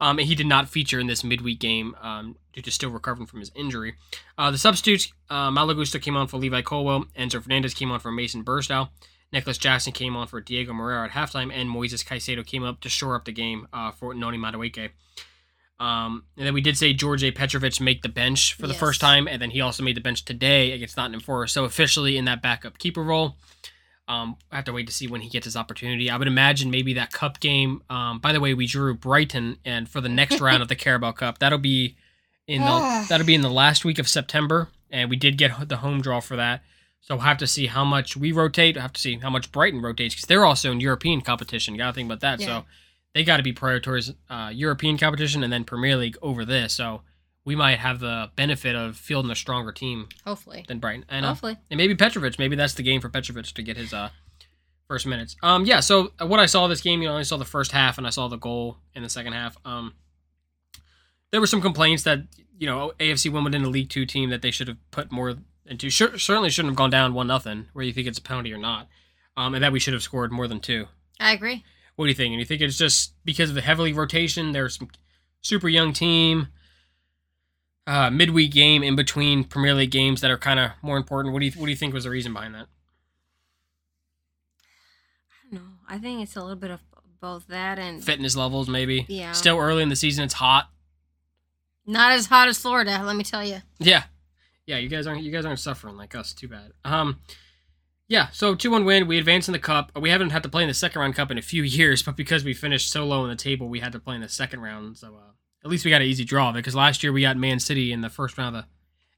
Um, 0.00 0.18
and 0.18 0.28
he 0.28 0.34
did 0.34 0.46
not 0.46 0.68
feature 0.68 1.00
in 1.00 1.08
this 1.08 1.24
midweek 1.24 1.58
game 1.58 1.96
um, 2.00 2.36
due 2.52 2.62
to 2.62 2.70
still 2.70 2.90
recovering 2.90 3.26
from 3.26 3.40
his 3.40 3.50
injury. 3.54 3.94
Uh, 4.36 4.50
the 4.50 4.58
substitutes, 4.58 5.12
uh, 5.28 5.50
Malo 5.50 5.74
Gusto 5.74 5.98
came 5.98 6.16
on 6.16 6.28
for 6.28 6.36
Levi 6.36 6.62
Colwill, 6.62 7.06
Enzo 7.18 7.42
Fernandez 7.42 7.74
came 7.74 7.90
on 7.90 7.98
for 7.98 8.12
Mason 8.12 8.44
Burstow, 8.44 8.90
Nicolas 9.32 9.58
Jackson 9.58 9.92
came 9.92 10.16
on 10.16 10.26
for 10.26 10.40
Diego 10.40 10.72
Moreira 10.72 11.04
at 11.06 11.10
halftime, 11.12 11.52
and 11.52 11.68
Moises 11.68 12.04
Caicedo 12.04 12.44
came 12.46 12.64
up 12.64 12.80
to 12.80 12.88
shore 12.88 13.14
up 13.14 13.24
the 13.26 13.32
game 13.32 13.68
uh, 13.72 13.90
for 13.90 14.14
Noni 14.14 14.38
Madueke. 14.38 14.90
Um, 15.80 16.24
and 16.36 16.44
then 16.46 16.54
we 16.54 16.60
did 16.60 16.76
say 16.76 16.92
Djordje 16.92 17.34
Petrovic 17.34 17.80
make 17.80 18.02
the 18.02 18.08
bench 18.08 18.54
for 18.54 18.66
the 18.66 18.72
Yes. 18.72 18.80
first 18.80 19.00
time, 19.00 19.28
and 19.28 19.40
then 19.40 19.50
he 19.50 19.60
also 19.60 19.82
made 19.82 19.96
the 19.96 20.00
bench 20.00 20.24
today 20.24 20.72
against 20.72 20.96
Nottingham 20.96 21.20
Forest. 21.20 21.54
So 21.54 21.64
officially 21.64 22.16
in 22.16 22.24
that 22.24 22.42
backup 22.42 22.78
keeper 22.78 23.02
role. 23.02 23.36
Um, 24.08 24.36
I 24.50 24.56
have 24.56 24.64
to 24.64 24.72
wait 24.72 24.86
to 24.86 24.92
see 24.92 25.06
when 25.06 25.20
he 25.20 25.28
gets 25.28 25.44
his 25.44 25.54
opportunity. 25.54 26.10
I 26.10 26.16
would 26.16 26.26
imagine 26.26 26.70
maybe 26.70 26.94
that 26.94 27.12
cup 27.12 27.40
game. 27.40 27.82
Um, 27.90 28.18
by 28.20 28.32
the 28.32 28.40
way, 28.40 28.54
we 28.54 28.66
drew 28.66 28.94
Brighton, 28.94 29.58
and 29.66 29.86
for 29.86 30.00
the 30.00 30.08
next 30.08 30.40
round 30.40 30.62
of 30.62 30.68
the 30.68 30.74
Carabao 30.84 31.12
Cup, 31.12 31.38
that'll 31.40 31.58
be 31.58 31.94
in 32.46 32.62
the 32.62 33.06
that'll 33.08 33.26
be 33.26 33.34
in 33.34 33.42
the 33.42 33.50
last 33.50 33.84
week 33.84 33.98
of 33.98 34.08
September, 34.08 34.68
and 34.90 35.10
we 35.10 35.16
did 35.16 35.36
get 35.36 35.68
the 35.68 35.76
home 35.76 36.00
draw 36.00 36.20
for 36.20 36.36
that. 36.36 36.62
So 37.00 37.14
we'll 37.14 37.24
have 37.24 37.38
to 37.38 37.46
see 37.46 37.66
how 37.66 37.84
much 37.84 38.16
we 38.16 38.32
rotate. 38.32 38.74
We'll 38.76 38.82
have 38.82 38.92
to 38.92 39.00
see 39.00 39.16
how 39.18 39.30
much 39.30 39.50
Brighton 39.50 39.80
rotates 39.80 40.14
because 40.14 40.26
they're 40.26 40.44
also 40.44 40.72
in 40.72 40.80
European 40.80 41.20
competition. 41.22 41.74
You 41.74 41.78
Got 41.78 41.88
to 41.88 41.92
think 41.94 42.06
about 42.08 42.20
that. 42.20 42.40
Yeah. 42.40 42.46
So 42.46 42.64
they 43.14 43.24
got 43.24 43.38
to 43.38 43.42
be 43.42 43.52
prior 43.52 43.80
towards 43.80 44.12
uh, 44.28 44.50
European 44.52 44.98
competition 44.98 45.42
and 45.42 45.52
then 45.52 45.64
Premier 45.64 45.96
League 45.96 46.16
over 46.20 46.44
this. 46.44 46.74
So 46.74 47.02
we 47.44 47.56
might 47.56 47.78
have 47.78 48.00
the 48.00 48.30
benefit 48.36 48.76
of 48.76 48.96
fielding 48.96 49.30
a 49.30 49.34
stronger 49.34 49.72
team 49.72 50.08
Hopefully. 50.26 50.64
than 50.68 50.80
Brighton. 50.80 51.06
And, 51.08 51.24
uh, 51.24 51.30
Hopefully. 51.30 51.56
and 51.70 51.78
maybe 51.78 51.94
Petrovic. 51.94 52.38
Maybe 52.38 52.56
that's 52.56 52.74
the 52.74 52.82
game 52.82 53.00
for 53.00 53.08
Petrovic 53.08 53.46
to 53.46 53.62
get 53.62 53.78
his 53.78 53.94
uh, 53.94 54.10
first 54.86 55.06
minutes. 55.06 55.34
Um, 55.42 55.64
yeah. 55.64 55.80
So 55.80 56.12
uh, 56.20 56.26
what 56.26 56.40
I 56.40 56.46
saw 56.46 56.66
this 56.66 56.82
game, 56.82 57.00
you 57.00 57.08
know, 57.08 57.16
I 57.16 57.22
saw 57.22 57.38
the 57.38 57.46
first 57.46 57.72
half 57.72 57.96
and 57.96 58.06
I 58.06 58.10
saw 58.10 58.28
the 58.28 58.36
goal 58.36 58.76
in 58.94 59.02
the 59.02 59.08
second 59.08 59.32
half. 59.32 59.56
Um, 59.64 59.94
there 61.30 61.40
were 61.40 61.46
some 61.46 61.62
complaints 61.62 62.02
that 62.02 62.20
you 62.58 62.66
know 62.66 62.92
AFC 62.98 63.30
Wimbledon, 63.30 63.64
a 63.64 63.68
League 63.68 63.88
Two 63.90 64.04
team, 64.06 64.30
that 64.30 64.42
they 64.42 64.50
should 64.50 64.68
have 64.68 64.78
put 64.90 65.12
more 65.12 65.36
into. 65.70 65.90
Sure, 65.90 66.18
certainly 66.18 66.50
shouldn't 66.50 66.72
have 66.72 66.76
gone 66.76 66.90
down 66.90 67.14
one 67.14 67.26
nothing, 67.26 67.66
whether 67.72 67.86
you 67.86 67.92
think 67.92 68.06
it's 68.06 68.18
a 68.18 68.22
penalty 68.22 68.52
or 68.52 68.58
not, 68.58 68.88
um, 69.36 69.54
and 69.54 69.62
that 69.62 69.72
we 69.72 69.80
should 69.80 69.94
have 69.94 70.02
scored 70.02 70.32
more 70.32 70.48
than 70.48 70.60
two. 70.60 70.86
I 71.20 71.32
agree. 71.32 71.64
What 71.96 72.04
do 72.04 72.08
you 72.10 72.14
think? 72.14 72.32
And 72.32 72.40
you 72.40 72.44
think 72.46 72.60
it's 72.60 72.78
just 72.78 73.12
because 73.24 73.48
of 73.50 73.56
the 73.56 73.62
heavily 73.62 73.92
rotation? 73.92 74.52
There's 74.52 74.76
some 74.78 74.88
super 75.40 75.68
young 75.68 75.92
team, 75.92 76.48
uh, 77.86 78.10
midweek 78.10 78.52
game 78.52 78.82
in 78.82 78.94
between 78.94 79.44
Premier 79.44 79.74
League 79.74 79.90
games 79.90 80.20
that 80.20 80.30
are 80.30 80.38
kind 80.38 80.60
of 80.60 80.70
more 80.82 80.96
important. 80.96 81.32
What 81.32 81.40
do 81.40 81.46
you 81.46 81.52
What 81.52 81.66
do 81.66 81.70
you 81.70 81.76
think 81.76 81.92
was 81.94 82.04
the 82.04 82.10
reason 82.10 82.32
behind 82.32 82.54
that? 82.54 82.66
I 85.30 85.54
don't 85.54 85.62
know. 85.62 85.70
I 85.88 85.98
think 85.98 86.22
it's 86.22 86.36
a 86.36 86.40
little 86.40 86.56
bit 86.56 86.70
of 86.70 86.80
both 87.20 87.46
that 87.48 87.78
and 87.78 88.04
Fitness 88.04 88.36
levels, 88.36 88.68
maybe. 88.68 89.04
Yeah. 89.08 89.32
Still 89.32 89.58
early 89.58 89.82
in 89.82 89.88
the 89.88 89.96
season. 89.96 90.24
It's 90.24 90.34
hot. 90.34 90.68
not 91.86 92.12
as 92.12 92.26
hot 92.26 92.46
as 92.48 92.58
Florida. 92.58 93.00
Let 93.02 93.16
me 93.16 93.24
tell 93.24 93.44
you. 93.44 93.62
Yeah, 93.80 94.04
yeah. 94.68 94.76
You 94.78 94.88
guys 94.88 95.06
aren't 95.06 95.22
you 95.22 95.32
guys 95.32 95.44
aren't 95.44 95.58
suffering 95.58 95.96
like 95.96 96.14
us. 96.14 96.32
Too 96.32 96.46
bad. 96.48 96.72
Um, 96.84 97.20
yeah. 98.06 98.28
So 98.32 98.54
two 98.54 98.70
one 98.70 98.84
win. 98.84 99.06
We 99.06 99.18
advance 99.18 99.48
in 99.48 99.52
the 99.52 99.58
cup. 99.58 99.90
We 99.98 100.10
haven't 100.10 100.30
had 100.30 100.42
to 100.44 100.48
play 100.48 100.62
in 100.62 100.68
the 100.68 100.74
second 100.74 101.00
round 101.00 101.14
cup 101.16 101.30
in 101.30 101.38
a 101.38 101.42
few 101.42 101.62
years, 101.78 102.02
but 102.02 102.16
because 102.16 102.44
we 102.44 102.54
finished 102.54 102.90
so 102.92 103.04
low 103.06 103.24
in 103.24 103.30
the 103.30 103.36
table, 103.36 103.68
we 103.68 103.80
had 103.80 103.92
to 103.92 103.98
play 103.98 104.14
in 104.14 104.20
the 104.20 104.28
second 104.28 104.60
round. 104.60 104.98
So 104.98 105.08
uh, 105.08 105.32
at 105.64 105.70
least 105.70 105.84
we 105.84 105.90
got 105.90 106.02
an 106.02 106.06
easy 106.06 106.24
draw 106.24 106.50
of 106.50 106.54
it 106.54 106.58
because 106.58 106.74
last 106.74 107.02
year 107.02 107.12
we 107.12 107.22
got 107.22 107.36
Man 107.36 107.58
City 107.58 107.92
in 107.92 108.02
the 108.02 108.10
first 108.10 108.36
round 108.38 108.54
of 108.56 108.64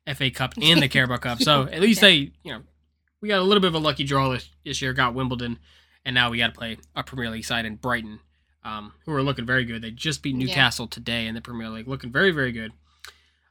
the 0.07 0.15
FA 0.15 0.31
Cup 0.31 0.55
and 0.63 0.81
the 0.81 0.89
Carabao 0.89 1.19
Cup. 1.19 1.43
So 1.43 1.63
at 1.73 1.81
least 1.81 2.01
they, 2.01 2.33
you 2.43 2.53
know, 2.53 2.63
we 3.21 3.29
got 3.29 3.41
a 3.41 3.43
little 3.43 3.61
bit 3.61 3.69
of 3.69 3.75
a 3.75 3.79
lucky 3.79 4.05
draw 4.05 4.31
this, 4.31 4.49
this 4.65 4.81
year. 4.81 4.93
Got 4.95 5.15
Wimbledon, 5.15 5.59
and 6.05 6.15
now 6.15 6.31
we 6.31 6.39
got 6.39 6.55
to 6.55 6.59
play 6.59 6.79
a 6.97 7.03
Premier 7.03 7.29
League 7.29 7.45
side 7.45 7.67
in 7.67 7.77
Brighton, 7.77 8.21
um, 8.65 8.95
who 9.05 9.13
are 9.13 9.23
looking 9.23 9.45
very 9.45 9.65
good. 9.67 9.83
They 9.83 9.91
just 9.91 10.23
beat 10.23 10.35
Yeah. 10.37 10.47
Newcastle 10.47 10.87
today 10.87 11.27
in 11.27 11.35
the 11.35 11.43
Premier 11.43 11.69
League, 11.69 11.87
looking 11.87 12.11
very 12.11 12.31
very 12.31 12.51
good. 12.53 12.73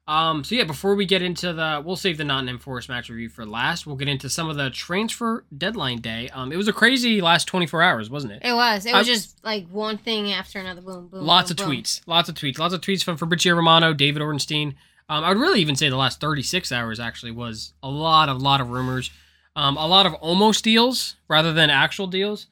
Um, 0.10 0.44
so 0.44 0.56
yeah, 0.56 0.64
before 0.64 0.96
we 0.96 1.06
get 1.06 1.22
into 1.22 1.54
the, 1.54 1.84
we'll 1.86 1.96
save 1.96 2.18
the 2.18 2.24
Nottingham 2.24 2.58
Forest 2.58 2.90
match 2.90 3.10
review 3.10 3.30
for 3.30 3.46
last. 3.46 3.86
We'll 3.86 3.96
get 3.96 4.08
into 4.08 4.28
some 4.28 4.50
of 4.50 4.56
the 4.58 4.72
transfer 4.72 5.46
deadline 5.56 6.02
day. 6.02 6.30
Um, 6.34 6.52
it 6.52 6.56
was 6.56 6.68
a 6.68 6.74
crazy 6.74 7.22
last 7.22 7.46
24 7.46 7.84
hours, 7.84 8.10
wasn't 8.10 8.34
it? 8.34 8.42
It 8.44 8.54
was. 8.54 8.88
It 8.88 8.94
was 8.96 9.08
I- 9.08 9.12
just 9.12 9.46
like 9.46 9.68
one 9.68 10.00
thing 10.00 10.32
after 10.32 10.58
another. 10.58 10.82
Boom, 10.82 11.10
boom. 11.10 11.24
Lots 11.24 11.54
boom, 11.54 11.64
of 11.64 11.70
boom. 11.70 11.78
tweets, 11.78 12.02
lots 12.08 12.28
of 12.28 12.34
tweets, 12.34 12.58
lots 12.58 12.74
of 12.74 12.82
tweets 12.82 13.04
from 13.04 13.18
Fabrizio 13.18 13.54
Romano, 13.56 13.94
David 13.94 14.24
Ornstein. 14.24 14.74
Um, 15.10 15.24
I 15.24 15.30
would 15.30 15.38
really 15.38 15.62
even 15.62 15.76
say 15.76 15.90
the 15.90 15.96
last 15.96 16.20
36 16.20 16.72
hours 16.72 17.00
actually 17.00 17.32
was 17.32 17.74
a 17.84 17.90
lot 17.90 18.30
of 18.30 18.42
lot 18.42 18.62
of 18.62 18.72
rumors, 18.72 19.12
um, 19.56 19.78
a 19.78 19.86
lot 19.86 20.08
of 20.08 20.16
almost 20.16 20.64
deals 20.64 21.18
rather 21.28 21.54
than 21.54 21.70
actual 21.70 22.08
deals. 22.08 22.48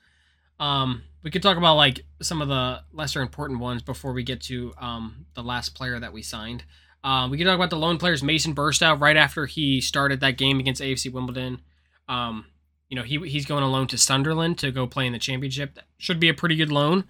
Um, 0.60 1.02
we 1.24 1.32
could 1.32 1.42
talk 1.42 1.58
about 1.58 1.76
like 1.76 2.06
some 2.22 2.40
of 2.40 2.50
the 2.50 2.82
lesser 2.94 3.24
important 3.24 3.60
ones 3.60 3.82
before 3.82 4.14
we 4.14 4.22
get 4.22 4.42
to 4.42 4.74
um, 4.80 5.26
the 5.34 5.42
last 5.42 5.74
player 5.74 6.00
that 6.00 6.14
we 6.14 6.22
signed. 6.22 6.64
Um, 7.08 7.32
we 7.32 7.38
can 7.38 7.48
talk 7.48 7.56
about 7.56 7.70
the 7.70 7.78
lone 7.78 7.98
players. 7.98 8.22
Mason 8.22 8.54
Burstow 8.54 9.00
right 9.00 9.16
after 9.16 9.46
he 9.46 9.80
started 9.80 10.20
that 10.20 10.38
game 10.38 10.60
against 10.60 10.82
AFC 10.82 11.10
Wimbledon. 11.10 11.62
Um, 12.10 12.48
you 12.90 12.98
know, 12.98 13.04
he 13.04 13.18
he's 13.30 13.46
going 13.46 13.64
alone 13.64 13.88
to 13.88 13.98
Sunderland 13.98 14.58
to 14.58 14.72
go 14.72 14.88
play 14.88 15.08
in 15.08 15.14
the 15.14 15.18
championship. 15.18 15.76
That 15.76 15.86
should 15.98 16.20
be 16.20 16.28
a 16.28 16.34
pretty 16.34 16.58
good 16.58 16.70
loan. 16.70 17.06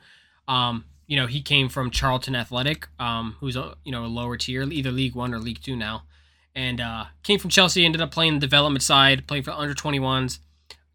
Um, 0.47 0.85
you 1.07 1.17
know, 1.17 1.25
he 1.25 1.41
came 1.41 1.67
from 1.67 1.89
Charlton 1.89 2.35
Athletic, 2.35 2.87
um, 2.99 3.37
who's 3.39 3.55
a 3.55 3.73
you 3.83 3.91
know 3.91 4.05
a 4.05 4.07
lower 4.07 4.37
tier, 4.37 4.61
either 4.61 4.91
League 4.91 5.15
One 5.15 5.33
or 5.33 5.39
League 5.39 5.63
Two 5.63 5.75
now, 5.75 6.03
and 6.53 6.79
uh, 6.79 7.05
came 7.23 7.39
from 7.39 7.49
Chelsea. 7.49 7.83
Ended 7.83 7.99
up 7.99 8.11
playing 8.11 8.35
the 8.35 8.39
development 8.39 8.83
side, 8.83 9.25
playing 9.25 9.41
for 9.41 9.51
under 9.51 9.73
21s, 9.73 10.37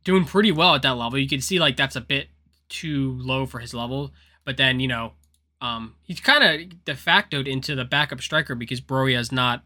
doing 0.04 0.24
pretty 0.24 0.52
well 0.52 0.76
at 0.76 0.82
that 0.82 0.96
level. 0.96 1.18
You 1.18 1.28
can 1.28 1.40
see 1.40 1.58
like 1.58 1.76
that's 1.76 1.96
a 1.96 2.00
bit 2.00 2.28
too 2.68 3.18
low 3.20 3.46
for 3.46 3.58
his 3.58 3.74
level, 3.74 4.12
but 4.44 4.56
then 4.56 4.78
you 4.78 4.86
know, 4.86 5.14
um, 5.62 5.94
he's 6.02 6.20
kind 6.20 6.42
of 6.44 6.84
de 6.84 6.94
factoed 6.94 7.46
into 7.46 7.74
the 7.74 7.84
backup 7.84 8.20
striker 8.20 8.54
because 8.54 8.80
Broja 8.80 9.18
is 9.18 9.32
not 9.32 9.64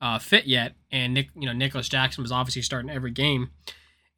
uh, 0.00 0.18
fit 0.18 0.46
yet, 0.46 0.74
and 0.90 1.14
Nick, 1.14 1.30
you 1.34 1.46
know, 1.46 1.52
Nicolas 1.52 1.88
Jackson 1.88 2.22
was 2.22 2.30
obviously 2.30 2.62
starting 2.62 2.90
every 2.90 3.10
game. 3.10 3.50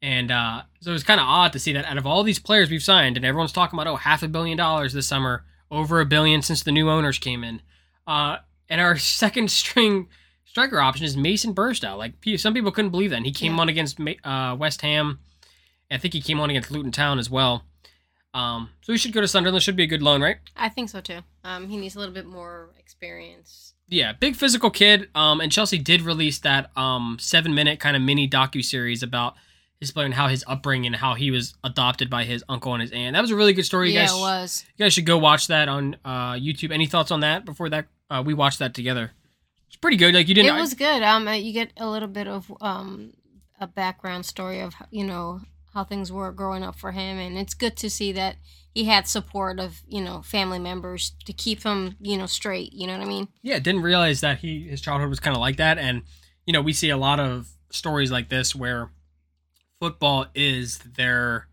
And 0.01 0.29
uh, 0.29 0.63
so 0.81 0.91
it 0.91 0.93
was 0.93 1.03
kind 1.03 1.19
of 1.19 1.25
odd 1.27 1.53
to 1.53 1.59
see 1.59 1.73
that 1.73 1.85
out 1.85 1.97
of 1.97 2.05
all 2.05 2.21
these 2.21 2.37
players 2.37 2.69
we've 2.69 2.83
signed, 2.83 3.15
and 3.17 3.25
everyone's 3.25 3.51
talking 3.53 3.79
about 3.79 3.87
oh 3.91 3.95
half 3.95 4.21
a 4.21 4.27
billion 4.27 4.57
dollars 4.57 4.93
this 4.93 5.07
summer, 5.07 5.45
over 5.71 5.99
a 6.01 6.05
billion 6.05 6.41
since 6.41 6.61
the 6.63 6.71
new 6.71 6.89
owners 6.89 7.17
came 7.17 7.43
in, 7.43 7.61
uh, 8.05 8.37
and 8.69 8.81
our 8.81 8.97
second 9.23 9.49
string 9.49 10.07
striker 10.43 10.79
option 10.79 11.05
is 11.05 11.15
Mason 11.17 11.53
Burstow. 11.55 11.97
Like 11.97 12.13
some 12.39 12.53
people 12.53 12.71
couldn't 12.71 12.91
believe 12.91 13.09
that. 13.11 13.17
And 13.17 13.25
he 13.25 13.31
came 13.31 13.55
Yeah. 13.55 13.61
on 13.61 13.69
against 13.69 13.99
uh, 14.23 14.55
West 14.59 14.81
Ham. 14.81 15.19
I 15.89 15.97
think 15.97 16.13
he 16.13 16.21
came 16.21 16.39
on 16.39 16.49
against 16.49 16.71
Luton 16.71 16.91
Town 16.91 17.19
as 17.19 17.29
well. 17.29 17.63
Um, 18.35 18.69
so 18.81 18.91
he 18.91 18.97
should 18.97 19.13
go 19.13 19.21
to 19.21 19.27
Sunderland. 19.27 19.63
Should 19.63 19.77
be 19.77 19.83
a 19.83 19.87
good 19.87 20.03
loan, 20.03 20.21
right? 20.21 20.37
I 20.57 20.67
think 20.67 20.89
so 20.89 20.99
too. 20.99 21.19
Um, 21.45 21.69
he 21.69 21.77
needs 21.77 21.95
a 21.95 21.99
little 21.99 22.13
bit 22.13 22.25
more 22.25 22.69
experience. 22.77 23.73
Yeah, 23.87 24.11
big 24.11 24.35
physical 24.35 24.69
kid. 24.69 25.09
Um, 25.15 25.39
and 25.39 25.51
Chelsea 25.51 25.77
did 25.77 26.01
release 26.01 26.39
that 26.39 26.75
um 26.77 27.17
seven 27.19 27.55
minute 27.55 27.79
kind 27.79 27.95
of 27.95 28.01
mini 28.01 28.27
docu 28.27 28.63
series 28.63 29.01
about 29.01 29.35
his 29.79 29.91
player 29.91 30.05
and 30.05 30.13
how 30.13 30.27
his 30.27 30.43
upbringing 30.47 30.87
and 30.87 30.95
how 30.97 31.13
he 31.13 31.31
was 31.31 31.53
adopted 31.63 32.09
by 32.09 32.25
his 32.25 32.43
uncle 32.49 32.73
and 32.73 32.81
his 32.81 32.91
aunt. 32.91 33.13
That 33.13 33.21
was 33.21 33.31
a 33.31 33.35
really 33.35 33.53
good 33.53 33.65
story. 33.65 33.89
You 33.89 33.95
yeah, 33.95 34.07
guys, 34.07 34.13
it 34.13 34.19
was. 34.19 34.65
you 34.75 34.85
guys 34.85 34.93
should 34.93 35.05
go 35.05 35.17
watch 35.17 35.47
that 35.47 35.69
on 35.69 35.95
uh 36.03 36.33
YouTube. 36.33 36.71
Any 36.71 36.87
thoughts 36.87 37.11
on 37.11 37.21
that 37.21 37.45
before 37.45 37.69
that? 37.69 37.85
Uh, 38.09 38.21
we 38.25 38.33
watched 38.33 38.59
that 38.59 38.73
together. 38.73 39.11
It's 39.67 39.77
pretty 39.77 39.97
good. 39.97 40.13
Like 40.13 40.27
you 40.27 40.35
didn't. 40.35 40.55
It 40.55 40.59
was 40.59 40.73
good. 40.73 41.01
Um, 41.03 41.27
uh, 41.27 41.33
you 41.33 41.53
get 41.53 41.71
a 41.77 41.89
little 41.89 42.09
bit 42.09 42.27
of 42.27 42.51
um 42.59 43.13
a 43.61 43.67
background 43.67 44.25
story 44.25 44.59
of 44.59 44.73
you 44.91 45.05
know 45.05 45.39
how 45.75 45.83
things 45.83 46.11
were 46.11 46.31
growing 46.31 46.63
up 46.63 46.75
for 46.79 46.91
him, 46.93 47.19
and 47.19 47.37
it's 47.37 47.53
good 47.53 47.75
to 47.77 47.89
see 47.89 48.11
that 48.13 48.37
he 48.73 48.85
had 48.85 49.07
support 49.07 49.59
of 49.59 49.81
you 49.87 50.01
know 50.01 50.21
family 50.23 50.57
members 50.57 51.11
to 51.25 51.33
keep 51.33 51.61
him 51.63 51.95
you 51.99 52.17
know 52.17 52.25
straight. 52.25 52.73
You 52.73 52.87
know 52.87 52.97
what 52.97 53.05
I 53.05 53.09
mean? 53.09 53.27
yeah, 53.43 53.59
didn't 53.59 53.83
realize 53.83 54.21
that 54.21 54.39
he 54.39 54.67
his 54.67 54.81
childhood 54.81 55.09
was 55.09 55.19
kind 55.19 55.35
of 55.35 55.41
like 55.41 55.57
that, 55.57 55.77
and 55.77 56.01
you 56.47 56.53
know 56.53 56.61
we 56.61 56.73
see 56.73 56.89
a 56.89 56.97
lot 56.97 57.19
of 57.19 57.49
stories 57.69 58.11
like 58.11 58.29
this 58.29 58.55
where 58.55 58.89
football 59.79 60.25
is 60.33 60.79
their 60.79 61.47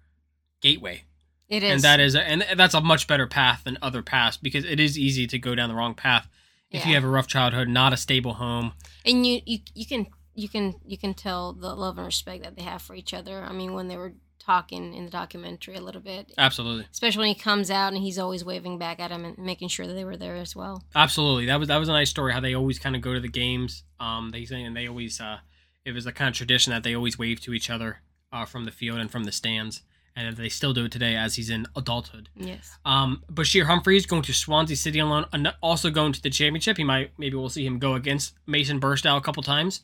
gateway, 0.61 1.03
It 1.49 1.65
is. 1.65 1.73
and 1.73 1.83
that 1.83 1.99
is 2.01 2.15
and 2.15 2.45
that's 2.57 2.75
a 2.75 2.81
much 2.81 3.07
better 3.09 3.27
path 3.27 3.63
than 3.65 3.77
other 3.83 4.03
paths 4.03 4.37
because 4.37 4.65
it 4.65 4.79
is 4.79 4.97
easy 4.97 5.27
to 5.27 5.39
go 5.39 5.55
down 5.57 5.69
the 5.69 5.75
wrong 5.75 5.95
path 5.95 6.29
if 6.71 6.87
you 6.87 6.95
have 6.95 7.05
a 7.05 7.09
rough 7.09 7.27
childhood, 7.27 7.69
not 7.69 7.93
a 7.93 7.99
stable 7.99 8.35
home. 8.35 8.73
and 9.05 9.27
you 9.27 9.41
you 9.45 9.59
you 9.75 9.85
can 9.85 10.07
you 10.35 10.49
can 10.49 10.75
you 10.85 10.97
can 10.99 11.15
tell 11.15 11.53
the 11.53 11.75
love 11.75 11.99
and 11.99 12.07
respect 12.07 12.43
that 12.45 12.57
they 12.57 12.63
have 12.63 12.83
for 12.83 12.95
each 12.95 13.13
other. 13.15 13.43
I 13.43 13.53
mean, 13.53 13.73
when 13.75 13.89
they 13.89 13.97
were 13.97 14.15
talking 14.39 14.93
in 14.93 15.05
the 15.05 15.11
documentary 15.11 15.77
a 15.77 15.81
little 15.81 16.01
bit, 16.01 16.33
Absolutely, 16.37 16.87
especially 16.91 17.21
when 17.21 17.29
he 17.29 17.41
comes 17.41 17.71
out 17.71 17.93
and 17.93 18.03
he's 18.03 18.19
always 18.19 18.45
waving 18.45 18.77
back 18.79 18.99
at 18.99 19.11
him 19.13 19.25
and 19.25 19.39
making 19.39 19.69
sure 19.69 19.87
that 19.87 19.95
they 19.95 20.05
were 20.05 20.17
there 20.17 20.35
as 20.37 20.57
well. 20.57 20.83
absolutely. 20.97 21.47
That 21.47 21.59
was 21.59 21.69
that 21.69 21.77
was 21.77 21.89
a 21.89 21.93
nice 21.93 22.11
story. 22.11 22.33
How 22.33 22.41
they 22.41 22.55
always 22.55 22.79
kind 22.79 22.97
of 22.97 23.03
go 23.03 23.15
to 23.15 23.21
the 23.21 23.29
games. 23.29 23.85
Um, 24.01 24.31
they 24.33 24.45
say 24.45 24.63
and 24.63 24.77
they 24.77 24.89
always 24.89 25.21
uh, 25.21 25.39
it 25.85 25.93
was 25.93 26.07
a 26.07 26.13
kind 26.13 26.29
of 26.29 26.35
tradition 26.35 26.73
that 26.73 26.83
they 26.83 26.95
always 26.95 27.19
wave 27.19 27.41
to 27.43 27.55
each 27.55 27.71
other 27.71 27.99
uh, 28.33 28.45
from 28.45 28.65
the 28.65 28.71
field 28.71 28.99
and 28.99 29.11
from 29.11 29.25
the 29.25 29.33
stands, 29.33 29.83
and 30.17 30.37
they 30.37 30.49
still 30.49 30.73
do 30.73 30.87
it 30.87 30.93
today 30.93 31.15
as 31.15 31.37
he's 31.37 31.51
in 31.51 31.67
adulthood. 31.77 32.29
Yes. 32.35 32.79
Um, 32.85 33.23
Bashir 33.31 33.67
Humphreys 33.67 34.07
going 34.07 34.23
to 34.23 34.33
Swansea 34.33 34.77
City 34.77 34.99
alone, 34.99 35.27
and 35.33 35.55
also 35.61 35.91
going 35.91 36.13
to 36.15 36.23
the 36.23 36.31
championship. 36.31 36.79
He 36.79 36.85
might 36.85 37.13
maybe 37.17 37.37
we'll 37.37 37.49
see 37.49 37.65
him 37.67 37.79
go 37.79 37.95
against 37.95 38.35
Mason 38.47 38.81
Burstow 38.81 39.17
a 39.17 39.21
couple 39.21 39.43
times. 39.45 39.83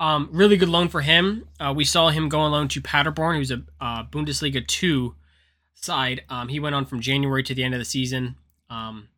Um, 0.00 0.28
really 0.32 0.56
good 0.56 0.68
loan 0.68 0.88
for 0.88 1.00
him. 1.00 1.48
Uh, 1.58 1.72
we 1.74 1.84
saw 1.84 2.10
him 2.10 2.28
go 2.28 2.40
on 2.40 2.52
loan 2.52 2.68
to 2.68 2.80
Paderborn, 2.80 3.36
who's 3.36 3.50
a 3.50 3.62
uh, 3.80 4.04
Bundesliga 4.04 4.66
two 4.66 5.14
side. 5.74 6.22
Um, 6.28 6.48
he 6.48 6.60
went 6.60 6.74
on 6.74 6.86
from 6.86 7.00
January 7.00 7.42
to 7.42 7.54
the 7.54 7.64
end 7.64 7.74
of 7.74 7.80
the 7.80 7.84
season, 7.84 8.36
um, 8.70 9.08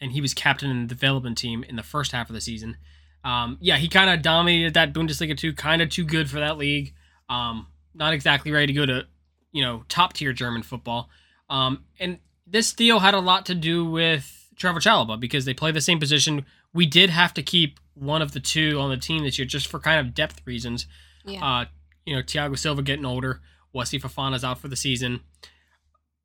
and 0.00 0.12
he 0.12 0.20
was 0.20 0.34
captain 0.34 0.70
in 0.70 0.82
the 0.82 0.86
development 0.86 1.38
team 1.38 1.64
in 1.64 1.76
the 1.76 1.82
first 1.82 2.12
half 2.12 2.28
of 2.28 2.34
the 2.34 2.40
season. 2.40 2.76
Um, 3.24 3.56
yeah, 3.60 3.78
he 3.78 3.88
kind 3.88 4.10
of 4.10 4.20
dominated 4.20 4.74
that 4.74 4.92
Bundesliga 4.92 5.36
two, 5.36 5.54
kind 5.54 5.80
of 5.80 5.88
too 5.88 6.04
good 6.04 6.28
for 6.28 6.38
that 6.38 6.58
league. 6.58 6.92
Um, 7.30 7.68
not 7.94 8.12
exactly 8.12 8.52
ready 8.52 8.66
to 8.66 8.72
go 8.72 8.84
to 8.84 9.06
you 9.52 9.62
know 9.62 9.84
top 9.88 10.12
tier 10.12 10.34
German 10.34 10.62
football. 10.62 11.08
Um, 11.48 11.84
and 11.98 12.18
this 12.46 12.72
deal 12.72 12.98
had 12.98 13.14
a 13.14 13.20
lot 13.20 13.46
to 13.46 13.54
do 13.54 13.84
with 13.84 14.50
Trevoh 14.56 14.76
Chalobah 14.76 15.18
because 15.18 15.44
they 15.44 15.54
play 15.54 15.72
the 15.72 15.80
same 15.80 15.98
position. 15.98 16.44
We 16.74 16.84
did 16.86 17.08
have 17.10 17.32
to 17.34 17.42
keep 17.42 17.80
one 17.94 18.20
of 18.20 18.32
the 18.32 18.40
two 18.40 18.78
on 18.80 18.90
the 18.90 18.96
team 18.96 19.22
this 19.22 19.38
year 19.38 19.46
just 19.46 19.68
for 19.68 19.78
kind 19.80 20.04
of 20.06 20.12
depth 20.14 20.42
reasons. 20.44 20.86
Yeah. 21.24 21.42
Uh, 21.44 21.64
you 22.04 22.14
know, 22.14 22.22
Thiago 22.22 22.58
Silva 22.58 22.82
getting 22.82 23.06
older. 23.06 23.40
Wesley 23.72 23.98
Fofana's 23.98 24.44
out 24.44 24.58
for 24.58 24.68
the 24.68 24.76
season. 24.76 25.20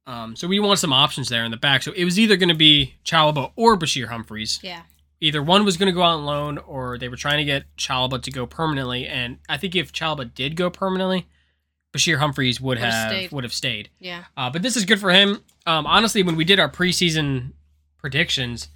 Um, 0.08 0.36
so 0.36 0.48
we 0.48 0.60
want 0.60 0.80
some 0.80 0.92
options 0.92 1.30
there 1.30 1.44
in 1.46 1.52
the 1.52 1.58
back. 1.58 1.84
So 1.84 1.92
it 1.96 2.04
was 2.04 2.20
either 2.20 2.36
going 2.36 2.50
to 2.50 2.56
be 2.56 2.96
Chalobah 3.06 3.52
or 3.56 3.78
Bashir 3.78 4.08
Humphreys. 4.08 4.60
yeah. 4.64 4.82
Either 5.22 5.44
one 5.44 5.66
was 5.66 5.76
going 5.76 5.88
to 5.88 5.94
go 5.94 6.02
out 6.02 6.18
on 6.18 6.26
loan 6.26 6.58
or 6.60 6.98
they 6.98 7.10
were 7.10 7.18
trying 7.18 7.40
to 7.40 7.44
get 7.44 7.66
Chalobah 7.76 8.22
to 8.24 8.32
go 8.32 8.46
permanently. 8.48 9.06
And 9.06 9.38
I 9.50 9.58
think 9.58 9.76
if 9.76 9.92
Chalobah 9.92 10.34
did 10.34 10.56
go 10.56 10.70
permanently, 10.70 11.28
Bashir 11.94 12.20
Humphreys 12.20 12.62
would 12.62 12.78
Would've 12.78 12.84
have 12.94 13.12
stayed. 13.12 13.32
would 13.34 13.44
have 13.44 13.52
stayed. 13.52 13.90
Yeah. 14.00 14.24
Uh, 14.38 14.50
but 14.50 14.62
this 14.62 14.78
is 14.78 14.86
good 14.86 15.00
for 15.00 15.12
him. 15.12 15.44
Um, 15.66 15.86
honestly, 15.86 16.24
when 16.24 16.38
we 16.38 16.46
did 16.46 16.58
our 16.58 16.70
preseason 16.72 17.52
predictions 17.98 18.70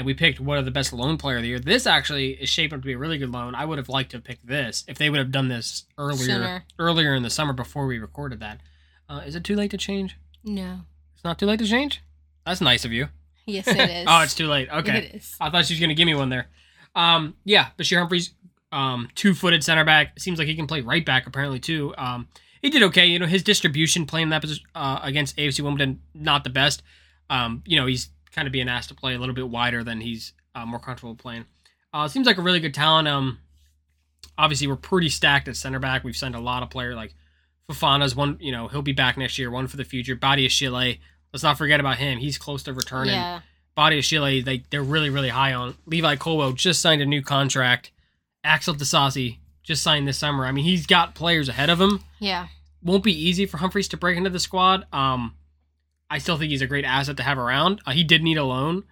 and 0.00 0.06
we 0.06 0.14
picked 0.14 0.40
one 0.40 0.56
of 0.56 0.64
the 0.64 0.70
best 0.70 0.94
loan 0.94 1.18
player 1.18 1.36
of 1.36 1.42
the 1.42 1.48
year, 1.48 1.58
this 1.60 1.86
actually 1.86 2.30
is 2.30 2.48
shaped 2.48 2.72
up 2.72 2.80
to 2.80 2.86
be 2.86 2.94
a 2.94 2.98
really 2.98 3.18
good 3.18 3.30
loan. 3.30 3.54
I 3.54 3.66
would 3.66 3.76
have 3.76 3.90
liked 3.90 4.12
to 4.12 4.16
have 4.16 4.24
picked 4.24 4.46
this 4.46 4.82
if 4.88 4.96
they 4.96 5.10
would 5.10 5.18
have 5.18 5.30
done 5.30 5.48
this 5.48 5.84
earlier 5.98 6.16
Sooner. 6.16 6.64
earlier 6.78 7.14
in 7.14 7.22
the 7.22 7.28
summer 7.28 7.52
before 7.52 7.86
we 7.86 7.98
recorded 7.98 8.40
that. 8.40 8.62
Uh, 9.10 9.20
is 9.26 9.34
it 9.34 9.44
too 9.44 9.54
late 9.54 9.70
to 9.72 9.76
change? 9.76 10.16
No. 10.42 10.80
It's 11.14 11.22
not 11.22 11.38
too 11.38 11.44
late 11.44 11.58
to 11.58 11.66
change. 11.66 12.00
That's 12.46 12.62
nice 12.62 12.86
of 12.86 12.92
you. 12.92 13.08
Yes, 13.44 13.68
it 13.68 13.76
is. 13.90 14.06
oh, 14.08 14.22
it's 14.22 14.34
too 14.34 14.46
late. 14.46 14.70
Okay. 14.72 14.98
It 14.98 15.14
is. 15.16 15.36
I 15.38 15.50
thought 15.50 15.66
she 15.66 15.74
was 15.74 15.80
gonna 15.80 15.92
give 15.92 16.06
me 16.06 16.14
one 16.14 16.30
there. 16.30 16.48
Um, 16.94 17.34
yeah, 17.44 17.66
Bashir 17.78 17.98
Humphreys, 17.98 18.30
um, 18.72 19.06
two-footed 19.14 19.62
center 19.62 19.84
back. 19.84 20.18
Seems 20.18 20.38
like 20.38 20.48
he 20.48 20.54
can 20.54 20.66
play 20.66 20.80
right 20.80 21.04
back 21.04 21.26
apparently 21.26 21.60
too. 21.60 21.92
Um, 21.98 22.26
he 22.62 22.70
did 22.70 22.82
okay. 22.84 23.04
You 23.04 23.18
know, 23.18 23.26
his 23.26 23.42
distribution 23.42 24.06
playing 24.06 24.30
that 24.30 24.40
position 24.40 24.64
uh, 24.74 25.00
against 25.02 25.36
AFC 25.36 25.60
Wimbledon 25.60 26.00
not 26.14 26.42
the 26.42 26.50
best. 26.50 26.82
Um, 27.28 27.62
you 27.66 27.78
know, 27.78 27.84
he's 27.84 28.08
kind 28.34 28.46
of 28.46 28.52
being 28.52 28.68
asked 28.68 28.88
to 28.88 28.94
play 28.94 29.14
a 29.14 29.18
little 29.18 29.34
bit 29.34 29.48
wider 29.48 29.82
than 29.84 30.00
he's 30.00 30.32
uh, 30.54 30.66
more 30.66 30.80
comfortable 30.80 31.14
playing. 31.14 31.44
Uh, 31.92 32.08
seems 32.08 32.26
like 32.26 32.38
a 32.38 32.42
really 32.42 32.60
good 32.60 32.74
talent. 32.74 33.08
Um, 33.08 33.38
obviously 34.38 34.66
we're 34.66 34.76
pretty 34.76 35.08
stacked 35.08 35.48
at 35.48 35.56
center 35.56 35.78
back. 35.78 36.04
We've 36.04 36.16
sent 36.16 36.34
a 36.34 36.40
lot 36.40 36.62
of 36.62 36.70
players 36.70 36.96
like 36.96 37.14
Fofana's 37.70 38.16
one. 38.16 38.38
You 38.40 38.52
know, 38.52 38.68
he'll 38.68 38.82
be 38.82 38.92
back 38.92 39.16
next 39.16 39.38
year. 39.38 39.50
One 39.50 39.66
for 39.66 39.76
the 39.76 39.84
future. 39.84 40.16
Badiashile. 40.16 40.98
Let's 41.32 41.42
not 41.42 41.58
forget 41.58 41.80
about 41.80 41.98
him. 41.98 42.18
He's 42.18 42.38
close 42.38 42.62
to 42.64 42.72
returning. 42.72 43.14
Yeah. 43.14 43.40
Badiashile, 43.76 44.44
they 44.44 44.64
they're 44.70 44.82
really 44.82 45.10
really 45.10 45.28
high 45.28 45.52
on. 45.54 45.76
Levi 45.86 46.16
Colwill 46.16 46.52
just 46.52 46.82
signed 46.82 47.02
a 47.02 47.06
new 47.06 47.22
contract. 47.22 47.92
Axel 48.42 48.74
Disasi 48.74 49.38
just 49.62 49.82
signed 49.82 50.08
this 50.08 50.18
summer. 50.18 50.46
I 50.46 50.52
mean, 50.52 50.64
he's 50.64 50.86
got 50.86 51.14
players 51.14 51.48
ahead 51.48 51.70
of 51.70 51.80
him. 51.80 52.02
Yeah. 52.18 52.48
Won't 52.82 53.04
be 53.04 53.12
easy 53.12 53.46
for 53.46 53.58
Humphreys 53.58 53.88
to 53.88 53.96
break 53.96 54.16
into 54.16 54.30
the 54.30 54.40
squad. 54.40 54.86
Um, 54.92 55.34
I 56.10 56.18
still 56.18 56.36
think 56.36 56.50
he's 56.50 56.62
a 56.62 56.66
great 56.66 56.84
asset 56.84 57.16
to 57.18 57.22
have 57.22 57.38
around. 57.38 57.80
Uh, 57.86 57.92
he 57.92 58.04
did 58.04 58.22
need 58.22 58.36
a 58.36 58.44
loan. 58.44 58.84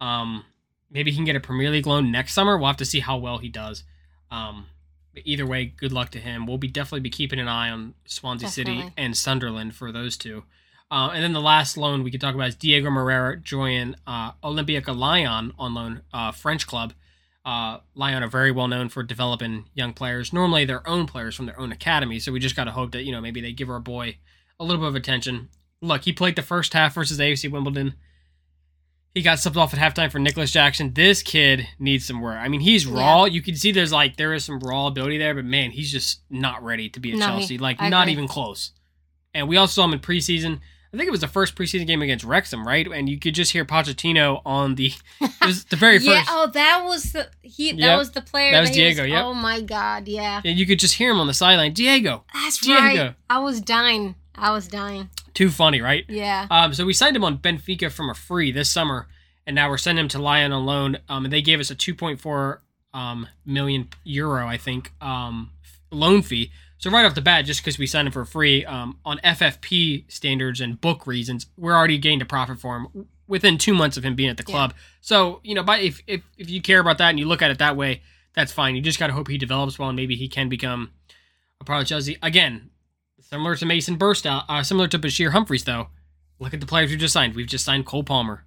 Um, 0.00 0.44
maybe 0.90 1.10
he 1.10 1.16
can 1.16 1.24
get 1.24 1.36
a 1.36 1.40
Premier 1.40 1.70
League 1.70 1.86
loan 1.86 2.10
next 2.10 2.34
summer. 2.34 2.58
We'll 2.58 2.66
have 2.66 2.76
to 2.78 2.84
see 2.84 3.00
how 3.00 3.16
well 3.16 3.38
he 3.38 3.48
does. 3.48 3.84
Um, 4.30 4.66
but 5.14 5.22
either 5.24 5.46
way, 5.46 5.64
good 5.64 5.92
luck 5.92 6.10
to 6.10 6.18
him. 6.18 6.46
We'll 6.46 6.58
be 6.58 6.68
definitely 6.68 7.00
be 7.00 7.10
keeping 7.10 7.38
an 7.38 7.48
eye 7.48 7.70
on 7.70 7.94
Swansea 8.06 8.48
City 8.48 8.92
and 8.96 9.16
Sunderland 9.16 9.74
for 9.74 9.92
those 9.92 10.16
two. 10.16 10.44
Uh, 10.90 11.10
and 11.12 11.22
then 11.22 11.32
the 11.32 11.40
last 11.40 11.76
loan 11.76 12.02
we 12.02 12.10
could 12.10 12.20
talk 12.20 12.34
about 12.34 12.48
is 12.48 12.54
Diego 12.54 12.90
Moreira 12.90 13.36
joining 13.36 13.94
uh, 14.06 14.32
Olympique 14.42 14.94
Lyon 14.94 15.52
on 15.58 15.74
loan, 15.74 16.02
uh, 16.12 16.32
French 16.32 16.66
club. 16.66 16.94
Uh, 17.44 17.80
Lyon 17.94 18.22
are 18.22 18.28
very 18.28 18.50
well 18.50 18.68
known 18.68 18.88
for 18.88 19.02
developing 19.02 19.66
young 19.74 19.92
players, 19.92 20.32
normally 20.32 20.64
their 20.64 20.86
own 20.88 21.06
players 21.06 21.34
from 21.34 21.46
their 21.46 21.58
own 21.58 21.72
academy. 21.72 22.18
So 22.18 22.32
we 22.32 22.40
just 22.40 22.56
got 22.56 22.64
to 22.64 22.72
hope 22.72 22.92
that 22.92 23.04
you 23.04 23.12
know 23.12 23.20
maybe 23.20 23.40
they 23.40 23.52
give 23.52 23.70
our 23.70 23.80
boy 23.80 24.16
a 24.58 24.64
little 24.64 24.82
bit 24.82 24.88
of 24.88 24.96
attention. 24.96 25.48
Look, 25.80 26.04
he 26.04 26.12
played 26.12 26.36
the 26.36 26.42
first 26.42 26.72
half 26.72 26.94
versus 26.94 27.18
AFC 27.18 27.50
Wimbledon. 27.50 27.94
He 29.14 29.22
got 29.22 29.38
subbed 29.38 29.56
off 29.56 29.74
at 29.74 29.80
halftime 29.80 30.12
for 30.12 30.18
Nicolas 30.18 30.50
Jackson. 30.52 30.92
This 30.94 31.22
kid 31.22 31.66
needs 31.78 32.06
some 32.06 32.20
work. 32.20 32.36
I 32.38 32.48
mean, 32.48 32.60
he's 32.60 32.86
raw. 32.86 33.24
You 33.24 33.42
can 33.42 33.56
see 33.56 33.72
there's 33.72 33.92
like 33.92 34.16
there 34.16 34.32
is 34.34 34.44
some 34.44 34.60
raw 34.60 34.86
ability 34.86 35.18
there, 35.18 35.34
but 35.34 35.44
man, 35.44 35.70
he's 35.70 35.90
just 35.90 36.20
not 36.30 36.62
ready 36.62 36.88
to 36.90 37.00
be 37.00 37.12
at 37.12 37.18
No, 37.18 37.26
he- 37.34 37.38
Chelsea. 37.40 37.58
Like 37.58 37.76
I 37.80 37.88
not 37.88 38.02
agree. 38.02 38.12
even 38.12 38.28
close. 38.28 38.72
And 39.34 39.48
we 39.48 39.56
also 39.56 39.72
saw 39.72 39.84
him 39.86 39.92
in 39.94 39.98
preseason. 40.00 40.60
I 40.92 40.96
think 40.96 41.06
it 41.08 41.10
was 41.10 41.20
the 41.20 41.28
first 41.28 41.54
preseason 41.54 41.86
game 41.86 42.00
against 42.00 42.24
Wrexham, 42.24 42.66
right? 42.66 42.86
And 42.86 43.08
you 43.10 43.18
could 43.18 43.34
just 43.34 43.52
hear 43.52 43.64
Pochettino 43.64 44.40
on 44.46 44.74
the 44.76 44.92
it 45.20 45.30
was 45.46 45.64
the 45.64 45.76
very 45.76 45.98
yeah. 46.00 46.18
first. 46.20 46.28
Oh, 46.32 46.46
that 46.54 46.84
was 46.84 47.12
the 47.12 47.28
he. 47.42 47.72
That 47.72 47.78
Yep. 47.78 47.98
was 47.98 48.10
the 48.12 48.22
player. 48.22 48.52
That 48.52 48.60
was 48.60 48.70
he 48.70 48.76
Diego, 48.76 49.04
yep. 49.04 49.24
Oh 49.24 49.34
my 49.34 49.60
God. 49.60 50.06
Yeah. 50.08 50.40
And 50.44 50.58
you 50.58 50.66
could 50.66 50.78
just 50.78 50.94
hear 50.94 51.10
him 51.10 51.18
on 51.20 51.26
the 51.26 51.34
sideline. 51.34 51.72
Diego, 51.72 52.24
That's 52.32 52.58
Diego. 52.58 52.80
right. 52.80 53.14
I 53.28 53.38
was 53.40 53.60
dying. 53.60 54.14
I 54.34 54.52
was 54.52 54.68
dying. 54.68 55.10
Too 55.38 55.50
funny, 55.50 55.80
right? 55.80 56.04
Yeah. 56.08 56.46
Um, 56.50 56.74
so 56.74 56.84
we 56.84 56.92
signed 56.92 57.14
him 57.14 57.22
on 57.22 57.38
Benfica 57.38 57.92
from 57.92 58.10
a 58.10 58.14
free 58.14 58.50
this 58.50 58.68
summer, 58.70 59.06
and 59.46 59.54
now 59.54 59.68
we're 59.70 59.78
sending 59.78 60.02
him 60.04 60.08
to 60.08 60.18
Lyon 60.18 60.50
on 60.52 60.66
loan. 60.66 60.98
Um, 61.08 61.24
and 61.24 61.32
they 61.32 61.42
gave 61.42 61.60
us 61.60 61.70
a 61.70 61.76
2.4 61.76 62.58
um, 62.92 63.28
million 63.46 63.88
euro, 64.02 64.48
I 64.48 64.56
think, 64.56 64.92
um, 65.00 65.52
loan 65.92 66.22
fee. 66.22 66.50
So 66.78 66.90
right 66.90 67.04
off 67.06 67.14
the 67.14 67.20
bat, 67.20 67.44
just 67.44 67.60
because 67.60 67.78
we 67.78 67.86
signed 67.86 68.06
him 68.08 68.12
for 68.12 68.24
free, 68.24 68.64
um, 68.64 68.98
on 69.04 69.18
FFP 69.18 70.10
standards 70.10 70.60
and 70.60 70.80
book 70.80 71.06
reasons, 71.06 71.46
we're 71.56 71.74
already 71.76 71.98
gained 71.98 72.22
a 72.22 72.24
profit 72.26 72.58
for 72.58 72.76
him 72.76 73.06
within 73.28 73.58
two 73.58 73.74
months 73.74 73.96
of 73.96 74.04
him 74.04 74.14
being 74.16 74.30
at 74.30 74.38
the 74.38 74.44
Yeah. 74.46 74.52
club. 74.54 74.74
So 75.00 75.40
you 75.44 75.54
know, 75.54 75.62
by 75.62 75.78
if, 75.78 76.00
if 76.08 76.22
if 76.36 76.50
you 76.50 76.60
care 76.60 76.80
about 76.80 76.98
that 76.98 77.10
and 77.10 77.18
you 77.18 77.26
look 77.26 77.42
at 77.42 77.50
it 77.52 77.58
that 77.58 77.76
way, 77.76 78.02
that's 78.34 78.52
fine. 78.52 78.74
You 78.74 78.80
just 78.82 78.98
gotta 78.98 79.12
hope 79.12 79.28
he 79.28 79.38
develops 79.38 79.78
well 79.78 79.88
and 79.88 79.96
maybe 79.96 80.16
he 80.16 80.28
can 80.28 80.48
become 80.48 80.90
a 81.60 81.64
part 81.64 81.82
of 81.82 81.88
Chelsea 81.88 82.16
again. 82.22 82.70
Similar 83.30 83.56
to 83.56 83.66
Mason 83.66 83.98
Burstow, 83.98 84.42
uh, 84.48 84.62
similar 84.62 84.88
to 84.88 84.98
Bashir 84.98 85.32
Humphreys, 85.32 85.64
though. 85.64 85.88
Look 86.38 86.54
at 86.54 86.60
the 86.60 86.66
players 86.66 86.90
we 86.90 86.96
just 86.96 87.12
signed. 87.12 87.34
We've 87.34 87.46
just 87.46 87.64
signed 87.64 87.84
Cole 87.84 88.02
Palmer. 88.04 88.44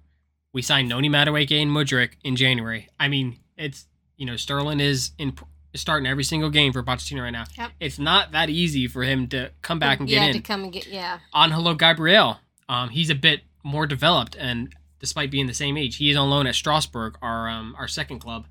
We 0.52 0.60
signed 0.60 0.88
Noni 0.88 1.08
Madueke 1.08 1.62
and 1.62 1.70
Mudryk 1.70 2.14
in 2.24 2.34
January. 2.34 2.88
I 2.98 3.06
mean, 3.08 3.38
it's 3.56 3.86
you 4.16 4.26
know 4.26 4.36
Sterling 4.36 4.80
is 4.80 5.12
in 5.18 5.34
starting 5.74 6.06
every 6.06 6.24
single 6.24 6.50
game 6.50 6.72
for 6.72 6.82
Pochettino 6.82 7.22
right 7.22 7.30
now. 7.30 7.44
Yep. 7.56 7.70
It's 7.78 7.98
not 7.98 8.32
that 8.32 8.50
easy 8.50 8.88
for 8.88 9.04
him 9.04 9.28
to 9.28 9.52
come 9.62 9.78
back 9.78 10.00
and 10.00 10.08
get 10.08 10.16
yeah, 10.16 10.26
in. 10.26 10.32
to 10.34 10.40
come 10.40 10.64
and 10.64 10.72
get 10.72 10.86
yeah. 10.88 11.20
Angelo 11.32 11.74
Gabriel, 11.74 12.38
um, 12.68 12.88
he's 12.88 13.08
a 13.08 13.14
bit 13.14 13.42
more 13.62 13.86
developed, 13.86 14.34
and 14.36 14.74
despite 14.98 15.30
being 15.30 15.46
the 15.46 15.54
same 15.54 15.76
age, 15.76 15.96
he 15.96 16.10
is 16.10 16.16
on 16.16 16.28
loan 16.28 16.46
at 16.48 16.54
Strasbourg, 16.56 17.16
our 17.22 17.48
um, 17.48 17.76
our 17.78 17.86
second 17.88 18.18
club. 18.18 18.46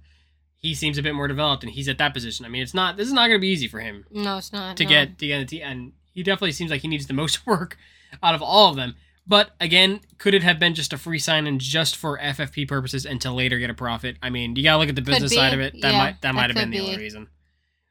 He 0.55 0.75
seems 0.75 0.97
a 0.97 1.01
bit 1.03 1.15
more 1.15 1.27
developed, 1.27 1.63
and 1.63 1.73
he's 1.73 1.89
at 1.89 1.97
that 1.97 2.13
position. 2.13 2.45
I 2.45 2.49
mean, 2.49 2.61
it's 2.61 2.73
not 2.73 2.95
this 2.95 3.07
is 3.07 3.13
not 3.13 3.27
going 3.27 3.39
to 3.39 3.41
be 3.41 3.49
easy 3.49 3.67
for 3.67 3.79
him 3.79 4.05
No, 4.11 4.37
it's 4.37 4.53
not. 4.53 4.77
to 4.77 4.83
no. 4.85 4.89
get 4.89 5.17
to 5.17 5.27
get 5.27 5.39
the 5.39 5.45
team, 5.45 5.61
and 5.65 5.91
he 6.11 6.23
definitely 6.23 6.51
seems 6.51 6.71
like 6.71 6.81
he 6.81 6.87
needs 6.87 7.07
the 7.07 7.13
most 7.13 7.45
work 7.47 7.77
out 8.21 8.35
of 8.35 8.41
all 8.41 8.69
of 8.69 8.75
them. 8.75 8.95
But 9.27 9.51
again, 9.59 10.01
could 10.17 10.33
it 10.33 10.43
have 10.43 10.59
been 10.59 10.73
just 10.73 10.93
a 10.93 10.97
free 10.97 11.19
sign 11.19 11.47
and 11.47 11.59
just 11.59 11.95
for 11.95 12.17
FFP 12.17 12.67
purposes 12.67 13.05
and 13.05 13.21
to 13.21 13.31
later 13.31 13.59
get 13.59 13.69
a 13.69 13.73
profit? 13.73 14.17
I 14.21 14.29
mean, 14.29 14.55
you 14.55 14.63
gotta 14.63 14.79
look 14.79 14.89
at 14.89 14.95
the 14.95 15.01
business 15.01 15.33
side 15.33 15.53
of 15.53 15.59
it. 15.59 15.73
That 15.81 15.91
Yeah, 15.91 15.97
might 15.97 16.21
that 16.21 16.35
might 16.35 16.49
have 16.49 16.55
been 16.55 16.71
the 16.71 16.79
only 16.79 16.97
reason. 16.97 17.27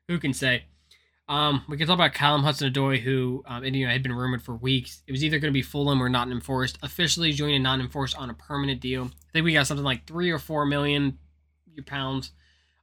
Who 0.09 0.19
can 0.19 0.35
say? 0.35 0.65
Um, 1.29 1.63
we 1.69 1.77
can 1.77 1.87
talk 1.87 1.95
about 1.95 2.13
Callum 2.13 2.43
Hudson-Odoi, 2.43 2.99
who 2.99 3.45
um, 3.47 3.63
and, 3.63 3.77
you 3.77 3.87
know, 3.87 3.93
had 3.93 4.03
been 4.03 4.13
rumored 4.13 4.43
for 4.43 4.57
weeks. 4.57 5.03
It 5.07 5.13
was 5.13 5.23
either 5.23 5.39
going 5.39 5.53
to 5.53 5.57
be 5.57 5.63
Fulham 5.63 6.03
or 6.03 6.09
Nottingham 6.09 6.41
Forest. 6.41 6.77
Officially 6.83 7.31
joining 7.31 7.63
Nottingham 7.63 7.89
Forest 7.89 8.17
on 8.19 8.31
a 8.31 8.35
permanent 8.35 8.81
deal. 8.81 9.05
I 9.05 9.33
think 9.33 9.45
we 9.45 9.53
got 9.53 9.69
something 9.69 9.85
like 9.85 10.09
three 10.09 10.31
or 10.33 10.41
four 10.41 10.67
million 10.67 11.19
pounds, 11.87 12.33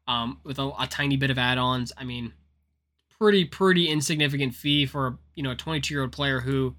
um, 0.07 0.39
with 0.45 0.59
a, 0.59 0.71
a 0.79 0.87
tiny 0.89 1.17
bit 1.17 1.29
of 1.29 1.37
add-ons. 1.37 1.91
I 1.97 2.05
mean, 2.05 2.31
pretty 3.19 3.43
pretty 3.43 3.89
insignificant 3.89 4.55
fee 4.55 4.85
for 4.85 5.17
you 5.37 5.43
know 5.43 5.51
a 5.51 5.55
22 5.55 5.93
year 5.93 6.01
old 6.01 6.11
player 6.11 6.41
who 6.41 6.75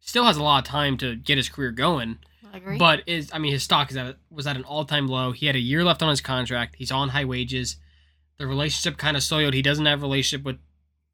still 0.00 0.24
has 0.24 0.36
a 0.36 0.42
lot 0.42 0.58
of 0.58 0.64
time 0.68 0.98
to 0.98 1.14
get 1.14 1.38
his 1.38 1.48
career 1.48 1.70
going. 1.70 2.18
I 2.52 2.58
agree. 2.58 2.76
But 2.76 3.04
is 3.06 3.30
I 3.32 3.38
mean 3.38 3.52
his 3.52 3.62
stock 3.62 3.90
is 3.90 3.96
at 3.96 4.16
was 4.28 4.46
at 4.46 4.56
an 4.56 4.64
all 4.64 4.84
time 4.84 5.06
low. 5.06 5.30
He 5.32 5.46
had 5.46 5.56
a 5.56 5.60
year 5.60 5.84
left 5.84 6.02
on 6.02 6.10
his 6.10 6.20
contract. 6.20 6.74
He's 6.76 6.90
on 6.90 7.10
high 7.10 7.24
wages. 7.24 7.76
The 8.38 8.46
relationship 8.46 8.98
kind 8.98 9.16
of 9.16 9.22
soiled. 9.22 9.54
He 9.54 9.62
doesn't 9.62 9.86
have 9.86 10.00
a 10.00 10.02
relationship 10.02 10.44
with, 10.44 10.58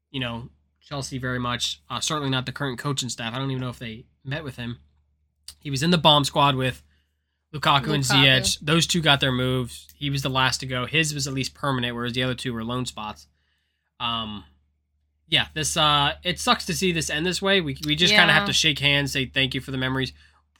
you 0.09 0.19
know, 0.19 0.49
Chelsea 0.81 1.19
very 1.19 1.39
much. 1.39 1.81
Uh, 1.89 1.99
certainly 1.99 2.31
not 2.31 2.47
the 2.47 2.51
current 2.51 2.79
coaching 2.79 3.09
staff. 3.09 3.33
I 3.33 3.37
don't 3.37 3.51
even 3.51 3.61
know 3.61 3.69
if 3.69 3.77
they 3.77 4.05
met 4.23 4.43
with 4.43 4.55
him. 4.55 4.79
He 5.59 5.69
was 5.69 5.83
in 5.83 5.91
the 5.91 5.97
bomb 5.97 6.23
squad 6.23 6.55
with 6.55 6.81
Lukaku, 7.53 7.93
and 7.93 8.03
Lukaku. 8.03 8.25
Ziyech. 8.25 8.59
Those 8.61 8.87
two 8.87 9.01
got 9.01 9.19
their 9.19 9.31
moves. 9.31 9.87
He 9.93 10.09
was 10.09 10.23
the 10.23 10.29
last 10.29 10.59
to 10.61 10.65
go. 10.65 10.85
His 10.85 11.13
was 11.13 11.27
at 11.27 11.33
least 11.33 11.53
permanent, 11.53 11.95
whereas 11.95 12.13
the 12.13 12.23
other 12.23 12.35
two 12.35 12.53
were 12.53 12.63
loan 12.63 12.85
spots. 12.85 13.27
Um, 13.99 14.43
yeah, 15.29 15.47
this 15.53 15.77
uh, 15.77 16.13
it 16.23 16.39
sucks 16.39 16.65
to 16.65 16.73
see 16.73 16.91
this 16.91 17.09
end 17.09 17.25
this 17.25 17.41
way. 17.41 17.61
We 17.61 17.77
we 17.85 17.95
just 17.95 18.13
kind 18.13 18.29
of 18.29 18.35
have 18.35 18.47
to 18.47 18.53
shake 18.53 18.79
hands, 18.79 19.11
say 19.13 19.25
thank 19.25 19.53
you 19.53 19.61
for 19.61 19.71
the 19.71 19.77
memories. 19.77 20.11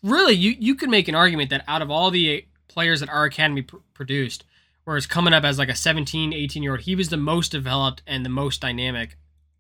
Really, 0.04 0.34
you 0.34 0.56
you 0.60 0.76
could 0.76 0.90
make 0.90 1.08
an 1.08 1.16
argument 1.16 1.50
that 1.50 1.64
out 1.68 1.82
of 1.82 1.90
all 1.92 2.12
the 2.12 2.46
players 2.68 3.00
that 3.00 3.10
our 3.10 3.26
academy 3.26 3.64
pr- 3.64 3.78
produced, 3.94 4.44
whereas 4.86 5.06
coming 5.08 5.34
up 5.34 5.44
as 5.44 5.58
like 5.58 5.70
a 5.70 5.76
17, 5.76 6.34
18 6.34 6.64
year 6.64 6.74
old, 6.74 6.82
he 6.82 6.96
was 6.96 7.10
the 7.10 7.18
most 7.18 7.52
developed 7.52 8.02
and 8.08 8.24
the 8.26 8.30
most 8.30 8.62
dynamic 8.62 9.18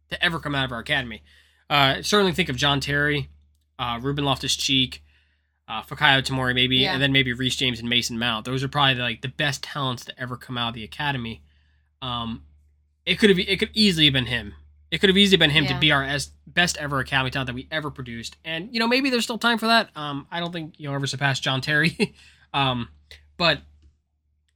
to 0.09 0.23
ever 0.23 0.39
come 0.39 0.55
out 0.55 0.65
of 0.65 0.71
our 0.71 0.79
academy. 0.79 1.23
Uh, 1.69 2.01
certainly 2.01 2.31
think 2.33 2.49
of 2.49 2.55
John 2.55 2.79
Terry, 2.79 3.29
uh, 3.77 3.99
Ruben 4.01 4.25
Loftus 4.25 4.55
Cheek, 4.55 5.03
uh, 5.67 5.81
Fikayo 5.83 6.21
Tomori, 6.23 6.55
maybe, 6.55 6.77
Yeah. 6.77 6.93
and 6.93 7.01
then 7.01 7.11
maybe 7.11 7.31
Reece 7.33 7.55
James 7.57 7.79
and 7.79 7.89
Mason 7.89 8.17
Mount. 8.17 8.45
Those 8.45 8.63
are 8.63 8.67
probably 8.67 8.95
like 8.95 9.21
the 9.21 9.27
best 9.27 9.63
talents 9.63 10.05
to 10.05 10.19
ever 10.19 10.35
come 10.37 10.57
out 10.57 10.69
of 10.69 10.73
the 10.75 10.83
academy. 10.83 11.41
Um, 12.01 12.43
it 13.05 13.19
could 13.19 13.29
have 13.29 13.39
it 13.39 13.57
could 13.59 13.69
easily 13.73 14.05
have 14.05 14.13
been 14.13 14.27
him. 14.27 14.53
It 14.91 14.99
could 14.99 15.09
have 15.09 15.17
easily 15.17 15.37
been 15.37 15.51
him 15.51 15.67
to 15.67 15.77
be 15.77 15.91
our 15.91 16.03
es- 16.03 16.31
best 16.47 16.77
ever 16.77 16.99
academy 16.99 17.29
talent 17.29 17.47
that 17.47 17.53
we 17.53 17.67
ever 17.71 17.91
produced. 17.91 18.37
And 18.43 18.73
you 18.73 18.79
know 18.79 18.87
maybe 18.87 19.09
there's 19.09 19.23
still 19.23 19.37
time 19.37 19.57
for 19.57 19.67
that. 19.67 19.89
Um, 19.95 20.27
I 20.31 20.39
don't 20.39 20.51
think 20.51 20.75
you'll 20.77 20.95
ever 20.95 21.07
surpass 21.07 21.39
John 21.39 21.61
Terry. 21.61 22.15
um, 22.53 22.89
but 23.37 23.61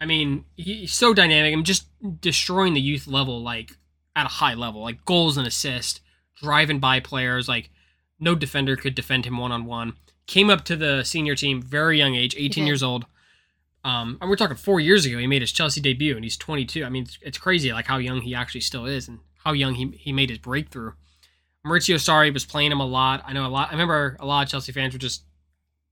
I 0.01 0.05
mean 0.05 0.45
he's 0.55 0.93
so 0.93 1.13
dynamic. 1.13 1.53
I'm 1.53 1.63
just 1.63 1.87
destroying 2.19 2.73
the 2.73 2.81
youth 2.81 3.07
level 3.07 3.41
like 3.41 3.77
at 4.15 4.25
a 4.25 4.29
high 4.29 4.55
level, 4.55 4.81
like 4.81 5.05
goals 5.05 5.37
and 5.37 5.45
assists, 5.45 6.01
driving 6.41 6.79
by 6.79 6.99
players. 6.99 7.47
Like 7.47 7.69
no 8.19 8.35
defender 8.35 8.75
could 8.75 8.95
defend 8.95 9.25
him 9.25 9.37
one 9.37 9.51
on 9.51 9.65
one. 9.65 9.93
Came 10.25 10.49
up 10.49 10.63
to 10.65 10.75
the 10.75 11.03
senior 11.03 11.35
team 11.35 11.61
very 11.61 11.97
young 11.97 12.15
age, 12.15 12.35
18 12.37 12.65
years 12.65 12.81
old. 12.81 13.05
Um, 13.83 14.17
and 14.21 14.29
we're 14.29 14.37
talking 14.37 14.55
four 14.55 14.79
years 14.79 15.05
ago. 15.05 15.17
He 15.17 15.27
made 15.27 15.41
his 15.41 15.51
Chelsea 15.51 15.81
debut, 15.81 16.15
and 16.15 16.23
he's 16.23 16.37
22. 16.37 16.85
I 16.85 16.89
mean, 16.89 17.03
it's, 17.03 17.19
it's 17.21 17.37
crazy 17.37 17.73
like 17.73 17.87
how 17.87 17.97
young 17.97 18.21
he 18.21 18.33
actually 18.33 18.61
still 18.61 18.85
is, 18.85 19.09
and 19.09 19.19
how 19.43 19.53
young 19.53 19.75
he 19.75 19.87
he 19.97 20.11
made 20.11 20.29
his 20.29 20.39
breakthrough. 20.39 20.91
Maurizio 21.65 21.95
Sarri 21.95 22.33
was 22.33 22.45
playing 22.45 22.71
him 22.71 22.79
a 22.81 22.85
lot. 22.85 23.23
I 23.25 23.33
know 23.33 23.45
a 23.45 23.47
lot. 23.47 23.69
I 23.69 23.71
remember 23.71 24.17
a 24.19 24.25
lot 24.25 24.43
of 24.43 24.49
Chelsea 24.49 24.71
fans 24.73 24.93
were 24.93 24.99
just 24.99 25.23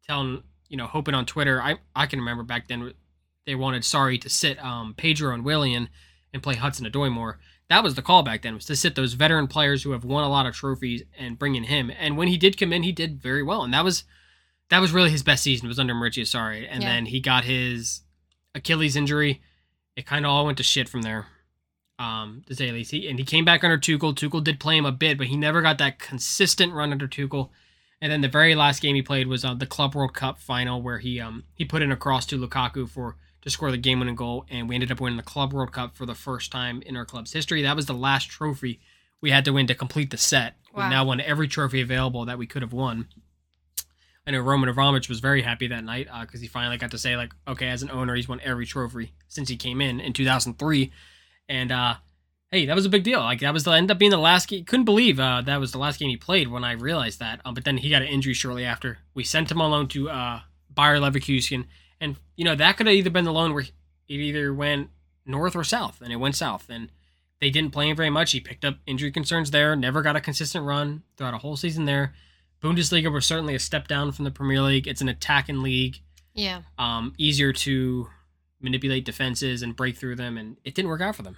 telling, 0.05 0.43
you 0.67 0.77
know, 0.77 0.85
hoping 0.87 1.13
on 1.13 1.25
Twitter. 1.25 1.61
I 1.61 1.77
I 1.95 2.05
can 2.07 2.19
remember 2.19 2.43
back 2.43 2.67
then 2.67 2.93
they 3.45 3.55
wanted 3.55 3.83
Sarri 3.83 4.19
to 4.21 4.29
sit 4.29 4.63
um, 4.63 4.93
Pedro 4.95 5.33
and 5.33 5.43
Willian 5.45 5.89
and 6.33 6.43
play 6.43 6.55
Hudson 6.55 6.85
Odoi 6.85 7.11
more. 7.11 7.39
That 7.69 7.83
was 7.83 7.95
the 7.95 8.01
call 8.01 8.21
back 8.21 8.41
then 8.41 8.55
was 8.55 8.65
to 8.65 8.75
sit 8.75 8.95
those 8.95 9.13
veteran 9.13 9.47
players 9.47 9.83
who 9.83 9.91
have 9.91 10.03
won 10.03 10.25
a 10.25 10.29
lot 10.29 10.45
of 10.45 10.53
trophies 10.53 11.03
and 11.17 11.39
bring 11.39 11.55
in 11.55 11.63
him. 11.63 11.89
And 11.97 12.17
when 12.17 12.27
he 12.27 12.37
did 12.37 12.57
come 12.57 12.73
in, 12.73 12.83
he 12.83 12.91
did 12.91 13.21
very 13.21 13.41
well, 13.43 13.63
and 13.63 13.73
that 13.73 13.85
was 13.85 14.03
that 14.69 14.79
was 14.79 14.91
really 14.91 15.09
his 15.09 15.23
best 15.23 15.43
season 15.43 15.67
was 15.67 15.79
under 15.79 15.93
Maurizio 15.93 16.23
Sarri. 16.23 16.67
And 16.69 16.83
Yeah. 16.83 16.89
then 16.89 17.05
he 17.07 17.19
got 17.19 17.45
his 17.45 18.01
Achilles 18.53 18.95
injury. 18.97 19.41
It 19.95 20.05
kind 20.05 20.25
of 20.25 20.31
all 20.31 20.45
went 20.45 20.57
to 20.57 20.63
shit 20.63 20.87
from 20.89 21.01
there. 21.01 21.27
Um, 22.01 22.43
to 22.47 22.55
say 22.55 22.71
least. 22.71 22.89
He, 22.89 23.07
and 23.07 23.19
he 23.19 23.25
came 23.25 23.45
back 23.45 23.63
under 23.63 23.77
Tuchel. 23.77 24.15
Tuchel 24.15 24.43
did 24.43 24.59
play 24.59 24.75
him 24.75 24.85
a 24.85 24.91
bit, 24.91 25.19
but 25.19 25.27
he 25.27 25.37
never 25.37 25.61
got 25.61 25.77
that 25.77 25.99
consistent 25.99 26.73
run 26.73 26.91
under 26.91 27.07
Tuchel. 27.07 27.49
And 28.01 28.11
then 28.11 28.21
the 28.21 28.27
very 28.27 28.55
last 28.55 28.81
game 28.81 28.95
he 28.95 29.03
played 29.03 29.27
was 29.27 29.45
uh, 29.45 29.53
the 29.53 29.67
Club 29.67 29.93
World 29.93 30.15
Cup 30.15 30.39
final, 30.39 30.81
where 30.81 30.97
he 30.97 31.19
um 31.19 31.43
he 31.53 31.63
put 31.63 31.83
in 31.83 31.91
a 31.91 31.95
cross 31.95 32.25
to 32.27 32.39
Lukaku 32.39 32.89
for 32.89 33.17
to 33.43 33.49
score 33.49 33.71
the 33.71 33.77
game-winning 33.77 34.15
goal, 34.15 34.45
and 34.49 34.67
we 34.67 34.75
ended 34.75 34.91
up 34.91 34.99
winning 34.99 35.17
the 35.17 35.23
Club 35.23 35.53
World 35.53 35.71
Cup 35.71 35.95
for 35.95 36.05
the 36.05 36.15
first 36.15 36.51
time 36.51 36.81
in 36.85 36.95
our 36.95 37.05
club's 37.05 37.33
history. 37.33 37.61
That 37.61 37.75
was 37.75 37.85
the 37.87 37.93
last 37.93 38.29
trophy 38.29 38.79
we 39.19 39.31
had 39.31 39.45
to 39.45 39.53
win 39.53 39.67
to 39.67 39.75
complete 39.75 40.09
the 40.09 40.17
set. 40.17 40.55
Wow. 40.73 40.83
We 40.83 40.89
now 40.89 41.05
won 41.05 41.21
every 41.21 41.47
trophy 41.47 41.81
available 41.81 42.25
that 42.25 42.37
we 42.37 42.47
could 42.47 42.61
have 42.63 42.73
won. 42.73 43.07
I 44.25 44.31
know 44.31 44.39
Roman 44.41 44.69
Abramovich 44.69 45.09
was 45.09 45.19
very 45.19 45.41
happy 45.41 45.67
that 45.67 45.83
night 45.83 46.07
because 46.21 46.41
he 46.41 46.47
finally 46.47 46.77
got 46.77 46.91
to 46.91 46.97
say 46.97 47.17
like, 47.17 47.33
okay, 47.47 47.67
as 47.69 47.81
an 47.83 47.89
owner, 47.89 48.15
he's 48.15 48.27
won 48.27 48.39
every 48.43 48.65
trophy 48.65 49.13
since 49.27 49.49
he 49.49 49.57
came 49.57 49.81
in 49.81 49.99
in 49.99 50.13
2003, 50.13 50.91
and 51.51 51.71
uh, 51.71 51.95
hey, 52.49 52.65
that 52.65 52.75
was 52.75 52.85
a 52.85 52.89
big 52.89 53.03
deal. 53.03 53.19
Like 53.19 53.41
that 53.41 53.53
was 53.53 53.65
the 53.65 53.71
end 53.71 53.91
up 53.91 53.99
being 53.99 54.11
the 54.11 54.17
last 54.17 54.47
game. 54.47 54.63
Couldn't 54.63 54.85
believe 54.85 55.19
uh, 55.19 55.41
that 55.41 55.59
was 55.59 55.73
the 55.73 55.77
last 55.77 55.99
game 55.99 56.09
he 56.09 56.17
played 56.17 56.47
when 56.47 56.63
I 56.63 56.71
realized 56.71 57.19
that. 57.19 57.41
Um, 57.43 57.53
but 57.53 57.65
then 57.65 57.77
he 57.77 57.89
got 57.89 58.01
an 58.01 58.07
injury 58.07 58.33
shortly 58.33 58.63
after. 58.63 58.99
We 59.13 59.23
sent 59.23 59.51
him 59.51 59.61
on 59.61 59.71
loan 59.71 59.87
to 59.89 60.09
uh, 60.09 60.39
Bayer 60.73 60.97
Leverkusen, 60.97 61.65
and 61.99 62.15
you 62.37 62.45
know 62.45 62.55
that 62.55 62.77
could 62.77 62.87
have 62.87 62.95
either 62.95 63.09
been 63.09 63.25
the 63.25 63.33
loan 63.33 63.53
where 63.53 63.63
it 63.63 63.71
either 64.07 64.53
went 64.53 64.89
north 65.25 65.55
or 65.55 65.63
south, 65.63 66.01
and 66.01 66.11
it 66.11 66.17
went 66.17 66.35
south, 66.35 66.67
and 66.69 66.89
they 67.41 67.49
didn't 67.49 67.71
play 67.71 67.89
him 67.89 67.97
very 67.97 68.09
much. 68.09 68.31
He 68.31 68.39
picked 68.39 68.63
up 68.63 68.77
injury 68.87 69.11
concerns 69.11 69.51
there, 69.51 69.75
never 69.75 70.01
got 70.01 70.15
a 70.15 70.21
consistent 70.21 70.65
run 70.65 71.03
throughout 71.17 71.33
a 71.33 71.39
whole 71.39 71.57
season 71.57 71.85
there. 71.85 72.13
Bundesliga 72.63 73.11
was 73.11 73.25
certainly 73.25 73.55
a 73.55 73.59
step 73.59 73.87
down 73.87 74.11
from 74.11 74.23
the 74.23 74.31
Premier 74.31 74.61
League. 74.61 74.87
It's 74.87 75.01
an 75.01 75.09
attacking 75.09 75.61
league, 75.61 75.99
yeah. 76.33 76.61
um, 76.77 77.13
easier 77.17 77.51
to 77.51 78.07
manipulate 78.61 79.05
defenses 79.05 79.61
and 79.61 79.75
break 79.75 79.97
through 79.97 80.15
them, 80.15 80.37
and 80.37 80.57
it 80.63 80.75
didn't 80.75 80.89
work 80.89 81.01
out 81.01 81.15
for 81.15 81.23
them. 81.23 81.37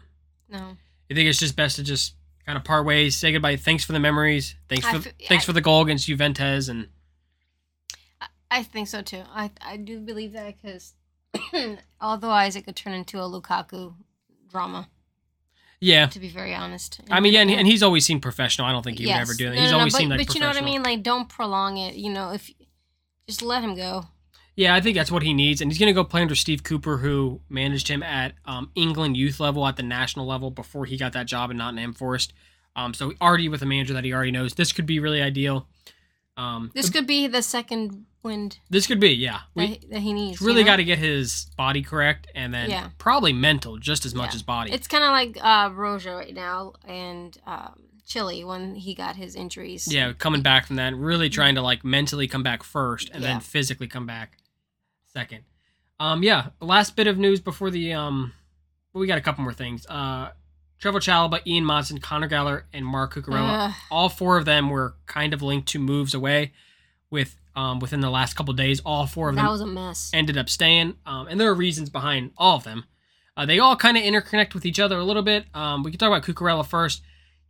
No. 0.50 0.78
I 1.12 1.14
think 1.14 1.28
it's 1.30 1.40
just 1.40 1.56
best 1.56 1.76
to 1.78 1.84
just 1.84 2.16
kind 2.46 2.58
of 2.58 2.64
part 2.64 2.86
ways, 2.86 3.16
say 3.16 3.32
goodbye. 3.32 3.56
Thanks 3.56 3.84
for 3.86 3.92
the 3.94 4.00
memories. 4.00 4.56
Thanks 4.70 4.88
for 4.88 4.98
f- 4.98 5.14
thanks 5.28 5.44
I- 5.44 5.48
for 5.48 5.54
the 5.54 5.62
goal 5.62 5.82
against 5.82 6.08
Juventus, 6.08 6.68
and 6.68 6.88
I, 8.22 8.28
I 8.52 8.64
think 8.64 8.88
so 8.88 9.02
too. 9.02 9.24
I 9.34 9.52
I 9.62 9.78
do 9.78 10.00
believe 10.00 10.34
that 10.34 10.56
because 10.62 10.94
otherwise 12.02 12.56
it 12.56 12.64
could 12.64 12.76
turn 12.76 12.94
into 12.94 13.20
a 13.20 13.24
Lukaku 13.24 13.94
drama. 14.50 14.90
yeah. 15.80 16.06
To 16.08 16.20
be 16.20 16.30
very 16.30 16.54
honest. 16.54 17.02
I 17.10 17.20
mean, 17.20 17.34
yeah, 17.34 17.42
and, 17.42 17.52
and 17.52 17.68
he's 17.68 17.82
always 17.84 18.06
seemed 18.06 18.22
professional. 18.22 18.68
I 18.68 18.72
don't 18.72 18.84
think 18.84 19.00
he 19.00 19.06
would 19.08 19.16
ever 19.16 19.34
do 19.34 19.46
that. 19.50 19.56
No, 19.56 19.62
He's 19.62 19.72
no, 19.72 19.78
no, 19.78 19.80
always 19.80 19.94
but, 19.94 19.98
seemed 20.00 20.12
like 20.12 20.28
But 20.28 20.36
you 20.36 20.42
know 20.42 20.48
what 20.48 20.58
I 20.58 20.62
mean? 20.62 20.84
Like, 20.84 21.02
don't 21.04 21.28
prolong 21.28 21.78
it. 21.78 21.96
You 21.96 22.12
know, 22.14 22.32
if 22.32 22.52
just 23.28 23.42
let 23.42 23.64
him 23.64 23.76
go. 23.76 24.06
Yeah, 24.56 24.76
I 24.76 24.82
think 24.82 24.96
that's 24.96 25.12
what 25.12 25.24
he 25.24 25.34
needs, 25.34 25.62
and 25.62 25.72
he's 25.72 25.80
going 25.80 25.88
to 25.88 25.94
go 25.94 26.04
play 26.04 26.22
under 26.22 26.36
Steve 26.36 26.62
Cooper, 26.64 26.98
who 26.98 27.42
managed 27.50 27.88
him 27.88 28.04
at 28.04 28.34
um, 28.46 28.70
England 28.76 29.18
youth 29.18 29.40
level, 29.40 29.66
at 29.66 29.78
the 29.78 29.84
national 29.84 30.28
level 30.28 30.52
before 30.52 30.86
he 30.86 30.96
got 30.96 31.14
that 31.14 31.26
job 31.26 31.50
in 31.50 31.58
Nottingham 31.58 31.94
Forest. 31.94 32.34
Um, 32.76 32.94
so 32.94 33.14
already 33.20 33.50
with 33.50 33.62
a 33.64 33.66
manager 33.66 33.94
that 33.94 34.04
he 34.04 34.14
already 34.14 34.32
knows, 34.32 34.54
this 34.54 34.72
could 34.72 34.86
be 34.86 35.00
really 35.00 35.22
ideal. 35.22 35.68
Um, 36.38 36.72
This 36.74 36.90
could 36.90 37.06
be 37.08 37.28
the 37.28 37.42
second 37.44 38.06
wind 38.24 38.58
this 38.70 38.88
could 38.88 39.00
be, 39.00 39.10
yeah. 39.10 39.42
that, 39.56 39.66
he- 39.70 39.88
that 39.92 40.00
he 40.00 40.14
needs. 40.14 40.38
he's 40.38 40.42
you 40.42 40.48
really 40.48 40.64
know? 40.64 40.72
got 40.72 40.76
to 40.78 40.84
get 40.84 40.98
his 40.98 41.48
body 41.58 41.82
correct, 41.82 42.28
and 42.34 42.54
then 42.54 42.70
Yeah. 42.70 42.90
probably 42.98 43.34
mental 43.34 43.78
just 43.78 44.06
as 44.06 44.16
much 44.16 44.32
Yeah. 44.32 44.36
as 44.36 44.42
body. 44.44 44.72
It's 44.72 44.88
kind 44.88 45.04
of 45.04 45.10
like 45.12 45.38
uh, 45.44 45.70
Roja 45.72 46.18
right 46.18 46.34
now 46.34 46.74
and 46.88 47.38
um, 47.46 47.82
Chile 48.08 48.44
when 48.44 48.76
he 48.76 48.94
got 48.96 49.16
his 49.16 49.36
injuries. 49.36 49.92
yeah, 49.92 50.14
coming 50.14 50.42
back 50.42 50.66
from 50.68 50.76
that, 50.78 50.96
really 50.96 51.30
trying 51.30 51.56
to 51.56 51.62
like 51.62 51.84
mentally 51.84 52.28
come 52.28 52.44
back 52.44 52.64
first, 52.64 53.10
and 53.10 53.22
Yeah. 53.22 53.30
then 53.34 53.40
physically 53.42 53.88
come 53.88 54.06
back 54.08 54.38
second. 55.14 55.44
Um, 56.00 56.24
yeah. 56.24 56.48
Last 56.60 56.96
bit 56.96 57.08
of 57.08 57.18
news 57.18 57.40
before 57.40 57.70
the 57.70 57.94
um, 57.94 58.34
well, 58.94 59.02
we 59.02 59.08
got 59.08 59.18
a 59.18 59.22
couple 59.22 59.44
more 59.44 59.54
things. 59.54 59.86
Uh, 59.88 60.30
Trevoh 60.82 60.96
Chalobah, 60.96 61.46
Ian 61.48 61.64
Maatsen, 61.64 62.02
Connor 62.02 62.28
Galler, 62.28 62.64
and 62.74 62.86
Marc 62.86 63.14
Cucurella. 63.14 63.70
Ugh. 63.70 63.74
All 63.90 64.10
four 64.10 64.38
of 64.38 64.46
them 64.46 64.70
were 64.70 64.96
kind 65.06 65.34
of 65.34 65.42
linked 65.42 65.70
to 65.70 65.80
moves 65.80 66.14
away 66.14 66.52
with 67.10 67.38
um, 67.56 67.80
within 67.80 68.02
the 68.02 68.10
last 68.10 68.34
couple 68.36 68.54
days. 68.54 68.82
All 68.86 69.08
four 69.08 69.30
of 69.30 69.36
them 69.36 69.46
that 69.46 69.52
was 69.52 69.62
a 69.62 69.66
mess. 69.66 70.12
ended 70.14 70.38
up 70.38 70.50
staying, 70.50 70.96
um, 71.06 71.28
and 71.28 71.40
there 71.40 71.50
are 71.50 71.54
reasons 71.56 71.90
behind 71.90 72.32
all 72.38 72.58
of 72.58 72.64
them. 72.64 72.86
Uh, 73.38 73.46
they 73.46 73.60
all 73.60 73.76
kind 73.76 73.98
of 73.98 74.04
interconnect 74.04 74.54
with 74.54 74.66
each 74.66 74.80
other 74.80 74.98
a 74.98 75.04
little 75.04 75.24
bit. 75.24 75.46
Um, 75.54 75.84
we 75.84 75.92
can 75.92 76.00
talk 76.00 76.08
about 76.08 76.24
Cucurella 76.24 76.66
first. 76.66 77.02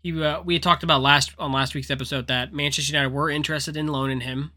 He, 0.02 0.22
uh, 0.22 0.42
we 0.44 0.54
had 0.54 0.64
talked 0.64 0.84
about 0.84 1.02
last 1.02 1.34
on 1.40 1.52
last 1.52 1.74
week's 1.74 1.90
episode 1.90 2.28
that 2.28 2.54
Manchester 2.54 2.92
United 2.92 3.14
were 3.14 3.30
interested 3.30 3.76
in 3.76 3.88
loaning 3.88 4.22
him 4.22 4.52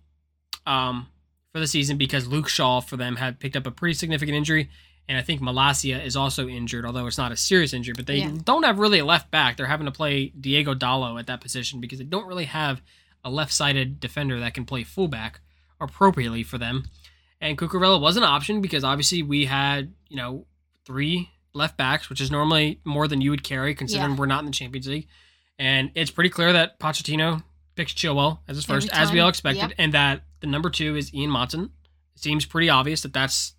um, 0.67 1.09
for 1.57 1.61
the 1.61 1.67
season 1.67 1.97
because 1.97 2.27
Luke 2.29 2.49
Shaw 2.51 2.81
for 2.81 2.99
them 2.99 3.17
had 3.17 3.41
picked 3.41 3.57
up 3.57 3.67
a 3.67 3.71
pretty 3.71 3.95
significant 3.95 4.37
injury, 4.37 4.69
and 5.09 5.17
I 5.17 5.23
think 5.23 5.41
Malacia 5.41 6.05
is 6.05 6.15
also 6.15 6.47
injured, 6.49 6.85
although 6.85 7.07
it's 7.07 7.17
not 7.17 7.33
a 7.33 7.37
serious 7.37 7.73
injury. 7.73 7.95
But 7.97 8.07
they 8.07 8.19
Yeah. 8.19 8.33
don't 8.45 8.63
have 8.65 8.79
really 8.79 8.99
a 8.99 9.07
left 9.07 9.31
back. 9.31 9.57
They're 9.57 9.67
having 9.67 9.87
to 9.87 9.91
play 9.91 10.29
Diogo 10.39 10.75
Dalot 10.75 11.19
at 11.19 11.27
that 11.29 11.41
position 11.41 11.81
because 11.81 11.99
they 11.99 12.05
don't 12.05 12.27
really 12.27 12.45
have 12.45 12.83
a 13.25 13.31
left-sided 13.31 14.01
defender 14.01 14.39
that 14.39 14.53
can 14.53 14.67
play 14.67 14.85
fullback 14.85 15.41
appropriately 15.81 16.43
for 16.43 16.59
them. 16.59 16.85
And 17.41 17.57
Cucurella 17.57 17.99
was 17.99 18.19
an 18.19 18.23
option 18.25 18.61
because 18.61 18.85
obviously 18.85 19.23
we 19.23 19.47
had, 19.47 19.95
you 20.11 20.17
know, 20.19 20.45
three 20.85 21.31
left 21.55 21.79
backs, 21.79 22.11
which 22.11 22.21
is 22.21 22.31
normally 22.31 22.81
more 22.85 23.09
than 23.09 23.23
you 23.23 23.31
would 23.31 23.43
carry 23.45 23.75
considering 23.75 24.11
Yeah. 24.11 24.17
we're 24.17 24.27
not 24.27 24.41
in 24.41 24.47
the 24.47 24.53
Champions 24.53 24.89
League. 24.89 25.09
And 25.59 25.91
it's 25.95 26.11
pretty 26.11 26.29
clear 26.29 26.53
that 26.53 26.79
Pochettino 26.79 27.43
picks 27.77 27.93
Chilwell 27.93 28.39
as 28.49 28.57
his 28.57 28.65
first, 28.65 28.89
as 28.93 29.13
we 29.13 29.21
all 29.21 29.29
expected, 29.29 29.69
Yep. 29.69 29.73
and 29.79 29.93
that 29.93 30.23
the 30.41 30.47
number 30.47 30.71
two 30.71 30.97
is 30.97 31.15
Ian 31.15 31.31
Maatsen. 31.31 31.67
It 32.15 32.23
seems 32.23 32.45
pretty 32.45 32.69
obvious 32.69 33.03
that 33.03 33.13
that's 33.13 33.53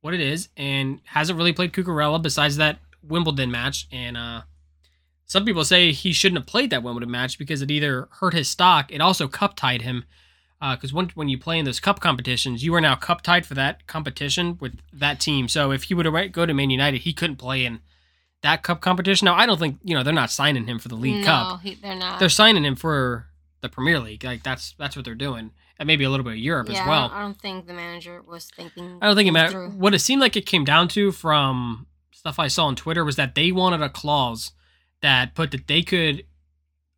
what 0.00 0.14
it 0.14 0.20
is, 0.20 0.48
and 0.56 1.00
hasn't 1.04 1.36
really 1.36 1.52
played 1.52 1.72
Cucurella 1.72 2.20
besides 2.22 2.56
that 2.56 2.78
Wimbledon 3.02 3.50
match. 3.50 3.86
And 3.92 4.16
uh, 4.16 4.42
some 5.26 5.44
people 5.44 5.64
say 5.64 5.92
he 5.92 6.12
shouldn't 6.12 6.38
have 6.38 6.46
played 6.46 6.70
that 6.70 6.82
Wimbledon 6.82 7.10
match 7.10 7.38
because 7.38 7.62
it 7.62 7.70
either 7.70 8.08
hurt 8.20 8.34
his 8.34 8.48
stock, 8.48 8.90
it 8.92 9.00
also 9.00 9.28
cup 9.28 9.54
tied 9.56 9.82
him. 9.82 10.04
Because 10.60 10.92
when, 10.92 11.08
when 11.16 11.28
you 11.28 11.38
play 11.38 11.58
in 11.58 11.64
those 11.64 11.80
cup 11.80 11.98
competitions, 11.98 12.62
you 12.62 12.72
are 12.76 12.80
now 12.80 12.94
cup 12.94 13.22
tied 13.22 13.44
for 13.44 13.54
that 13.54 13.84
competition 13.88 14.58
with 14.60 14.78
that 14.92 15.18
team. 15.18 15.48
So 15.48 15.72
if 15.72 15.82
he 15.84 15.94
would 15.94 16.06
have 16.06 16.30
go 16.30 16.46
to 16.46 16.54
Man 16.54 16.70
United, 16.70 17.00
he 17.00 17.12
couldn't 17.12 17.34
play 17.34 17.64
in 17.64 17.80
that 18.42 18.62
cup 18.62 18.80
competition. 18.80 19.24
Now 19.26 19.34
I 19.34 19.44
don't 19.44 19.58
think 19.58 19.78
you 19.82 19.96
know 19.96 20.04
they're 20.04 20.12
not 20.12 20.30
signing 20.30 20.66
him 20.66 20.78
for 20.78 20.86
the 20.86 20.94
League 20.94 21.20
no, 21.20 21.24
Cup. 21.24 21.60
he, 21.62 21.74
they're 21.74 21.96
not. 21.96 22.20
They're 22.20 22.28
signing 22.28 22.64
him 22.64 22.76
for 22.76 23.26
the 23.62 23.68
Premier 23.68 23.98
League. 23.98 24.22
Like 24.24 24.42
that's 24.42 24.74
that's 24.78 24.94
what 24.94 25.04
they're 25.04 25.14
doing, 25.14 25.52
and 25.78 25.86
maybe 25.86 26.04
a 26.04 26.10
little 26.10 26.24
bit 26.24 26.34
of 26.34 26.38
Europe 26.38 26.68
yeah, 26.68 26.82
as 26.82 26.86
well. 26.86 27.04
I 27.04 27.08
don't, 27.08 27.16
I 27.16 27.20
don't 27.22 27.40
think 27.40 27.66
the 27.66 27.72
manager 27.72 28.20
was 28.22 28.50
thinking. 28.54 28.98
I 29.00 29.06
don't 29.06 29.16
think 29.16 29.28
it 29.28 29.32
mattered. 29.32 29.52
through. 29.52 29.70
What 29.70 29.94
it 29.94 30.00
seemed 30.00 30.20
like 30.20 30.36
it 30.36 30.44
came 30.44 30.64
down 30.64 30.88
to 30.88 31.12
from 31.12 31.86
stuff 32.12 32.38
I 32.38 32.48
saw 32.48 32.66
on 32.66 32.76
Twitter 32.76 33.04
was 33.04 33.16
that 33.16 33.34
they 33.34 33.50
wanted 33.50 33.80
a 33.80 33.88
clause 33.88 34.52
that 35.00 35.34
put 35.34 35.50
that 35.52 35.66
they 35.66 35.82
could 35.82 36.24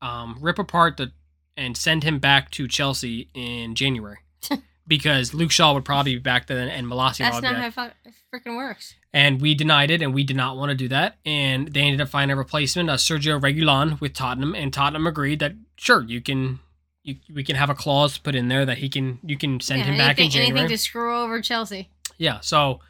um, 0.02 0.36
rip 0.40 0.58
apart 0.58 0.96
the 0.96 1.12
and 1.56 1.76
send 1.76 2.02
him 2.02 2.18
back 2.18 2.50
to 2.50 2.66
Chelsea 2.66 3.30
in 3.32 3.74
January 3.74 4.18
because 4.88 5.32
Luke 5.32 5.52
Shaw 5.52 5.72
would 5.72 5.84
probably 5.84 6.14
be 6.14 6.20
back 6.20 6.46
then 6.46 6.68
and 6.68 6.88
Malacia 6.88 7.18
That's 7.18 7.42
not 7.42 7.54
back. 7.54 7.74
how 7.74 7.84
it 7.86 8.14
freaking 8.34 8.56
works. 8.56 8.94
And 9.14 9.40
we 9.40 9.54
denied 9.54 9.90
it, 9.92 10.02
and 10.02 10.12
we 10.12 10.24
did 10.24 10.36
not 10.36 10.56
want 10.56 10.70
to 10.70 10.74
do 10.74 10.88
that. 10.88 11.16
And 11.24 11.68
they 11.72 11.82
ended 11.82 12.00
up 12.00 12.08
finding 12.08 12.34
a 12.34 12.36
replacement, 12.36 12.90
uh, 12.90 12.94
Sergio 12.96 13.40
Reguilón, 13.40 14.00
with 14.00 14.12
Tottenham, 14.12 14.54
and 14.56 14.72
Tottenham 14.72 15.06
agreed 15.06 15.38
that 15.38 15.52
sure 15.76 16.02
you 16.02 16.20
can. 16.20 16.58
You, 17.04 17.16
we 17.34 17.44
can 17.44 17.54
have 17.56 17.68
a 17.70 17.74
clause 17.74 18.16
put 18.18 18.34
in 18.34 18.48
there 18.48 18.64
that 18.66 18.78
he 18.78 18.88
can 18.88 19.18
you 19.22 19.36
can 19.38 19.60
send 19.60 19.80
Yeah, 19.80 19.86
him 19.86 19.98
back 19.98 20.18
in 20.18 20.30
January. 20.30 20.58
Anything 20.58 20.76
to 20.76 20.82
screw 20.82 21.16
over 21.22 21.40
Chelsea. 21.42 21.90
Yeah. 22.18 22.40
So 22.40 22.80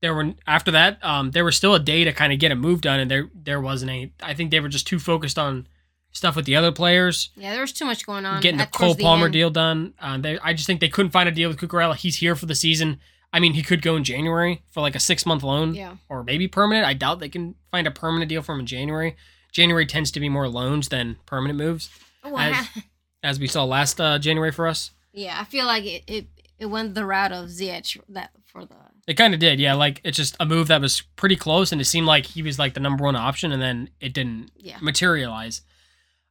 there 0.00 0.14
were 0.14 0.34
after 0.46 0.70
that, 0.70 1.04
um, 1.04 1.32
there 1.32 1.44
was 1.44 1.56
still 1.56 1.74
a 1.74 1.80
day 1.80 2.04
to 2.04 2.12
kind 2.12 2.32
of 2.32 2.38
get 2.38 2.52
a 2.52 2.54
move 2.54 2.80
done, 2.80 3.00
and 3.00 3.10
there 3.10 3.28
there 3.34 3.60
wasn't 3.60 3.90
any. 3.90 4.12
I 4.22 4.34
think 4.34 4.50
they 4.52 4.60
were 4.60 4.68
just 4.68 4.86
too 4.86 4.98
focused 4.98 5.38
on 5.38 5.66
stuff 6.12 6.34
with 6.36 6.46
the 6.46 6.56
other 6.56 6.72
players, 6.72 7.28
Yeah, 7.36 7.52
there 7.52 7.60
was 7.60 7.72
too 7.72 7.84
much 7.84 8.06
going 8.06 8.24
on. 8.24 8.40
getting 8.40 8.56
the 8.56 8.64
Cole 8.66 8.94
Palmer 8.94 9.26
end. 9.26 9.34
deal 9.34 9.50
done. 9.50 9.92
Uh, 10.00 10.16
they, 10.16 10.38
I 10.38 10.54
just 10.54 10.66
think 10.66 10.80
they 10.80 10.88
couldn't 10.88 11.10
find 11.10 11.28
a 11.28 11.32
deal 11.32 11.50
with 11.50 11.58
Cucurella. 11.58 11.94
He's 11.94 12.16
here 12.16 12.34
for 12.34 12.46
the 12.46 12.54
season. 12.54 13.00
I 13.36 13.40
mean, 13.40 13.52
he 13.52 13.62
could 13.62 13.82
go 13.82 13.96
in 13.96 14.02
January 14.04 14.62
for 14.70 14.80
like 14.80 14.94
a 14.94 15.00
six 15.00 15.26
month 15.26 15.42
loan, 15.42 15.74
Yeah. 15.74 15.96
or 16.08 16.24
maybe 16.24 16.48
permanent. 16.48 16.86
I 16.86 16.94
doubt 16.94 17.20
they 17.20 17.28
can 17.28 17.54
find 17.70 17.86
a 17.86 17.90
permanent 17.90 18.30
deal 18.30 18.40
for 18.40 18.54
him 18.54 18.60
in 18.60 18.66
January. 18.66 19.14
January 19.52 19.84
tends 19.84 20.10
to 20.12 20.20
be 20.20 20.28
more 20.30 20.48
loans 20.48 20.88
than 20.88 21.16
permanent 21.26 21.58
moves, 21.58 21.90
Oh, 22.24 22.36
As- 22.38 22.68
as 23.22 23.38
we 23.38 23.46
saw 23.46 23.64
last 23.64 24.00
uh, 24.00 24.18
January 24.18 24.52
for 24.52 24.66
us. 24.66 24.90
yeah, 25.12 25.36
I 25.38 25.44
feel 25.44 25.66
like 25.66 25.84
it, 25.84 26.04
it, 26.06 26.26
it 26.58 26.66
went 26.66 26.94
the 26.94 27.04
route 27.04 27.32
of 27.32 27.48
Ziyech 27.50 27.98
that 28.08 28.30
for 28.46 28.64
the 28.64 28.74
It 29.06 29.14
kind 29.18 29.34
of 29.34 29.40
did, 29.40 29.60
yeah. 29.60 29.74
Like 29.74 30.00
it's 30.04 30.16
just 30.16 30.34
a 30.40 30.46
move 30.46 30.68
that 30.68 30.80
was 30.80 31.02
pretty 31.16 31.36
close, 31.36 31.72
and 31.72 31.80
it 31.80 31.84
seemed 31.86 32.06
like 32.06 32.24
he 32.26 32.42
was 32.42 32.58
like 32.58 32.72
the 32.74 32.80
number 32.80 33.04
one 33.04 33.16
option, 33.16 33.52
and 33.52 33.60
then 33.60 33.90
it 34.00 34.14
didn't 34.14 34.50
yeah. 34.56 34.78
materialize. 34.80 35.60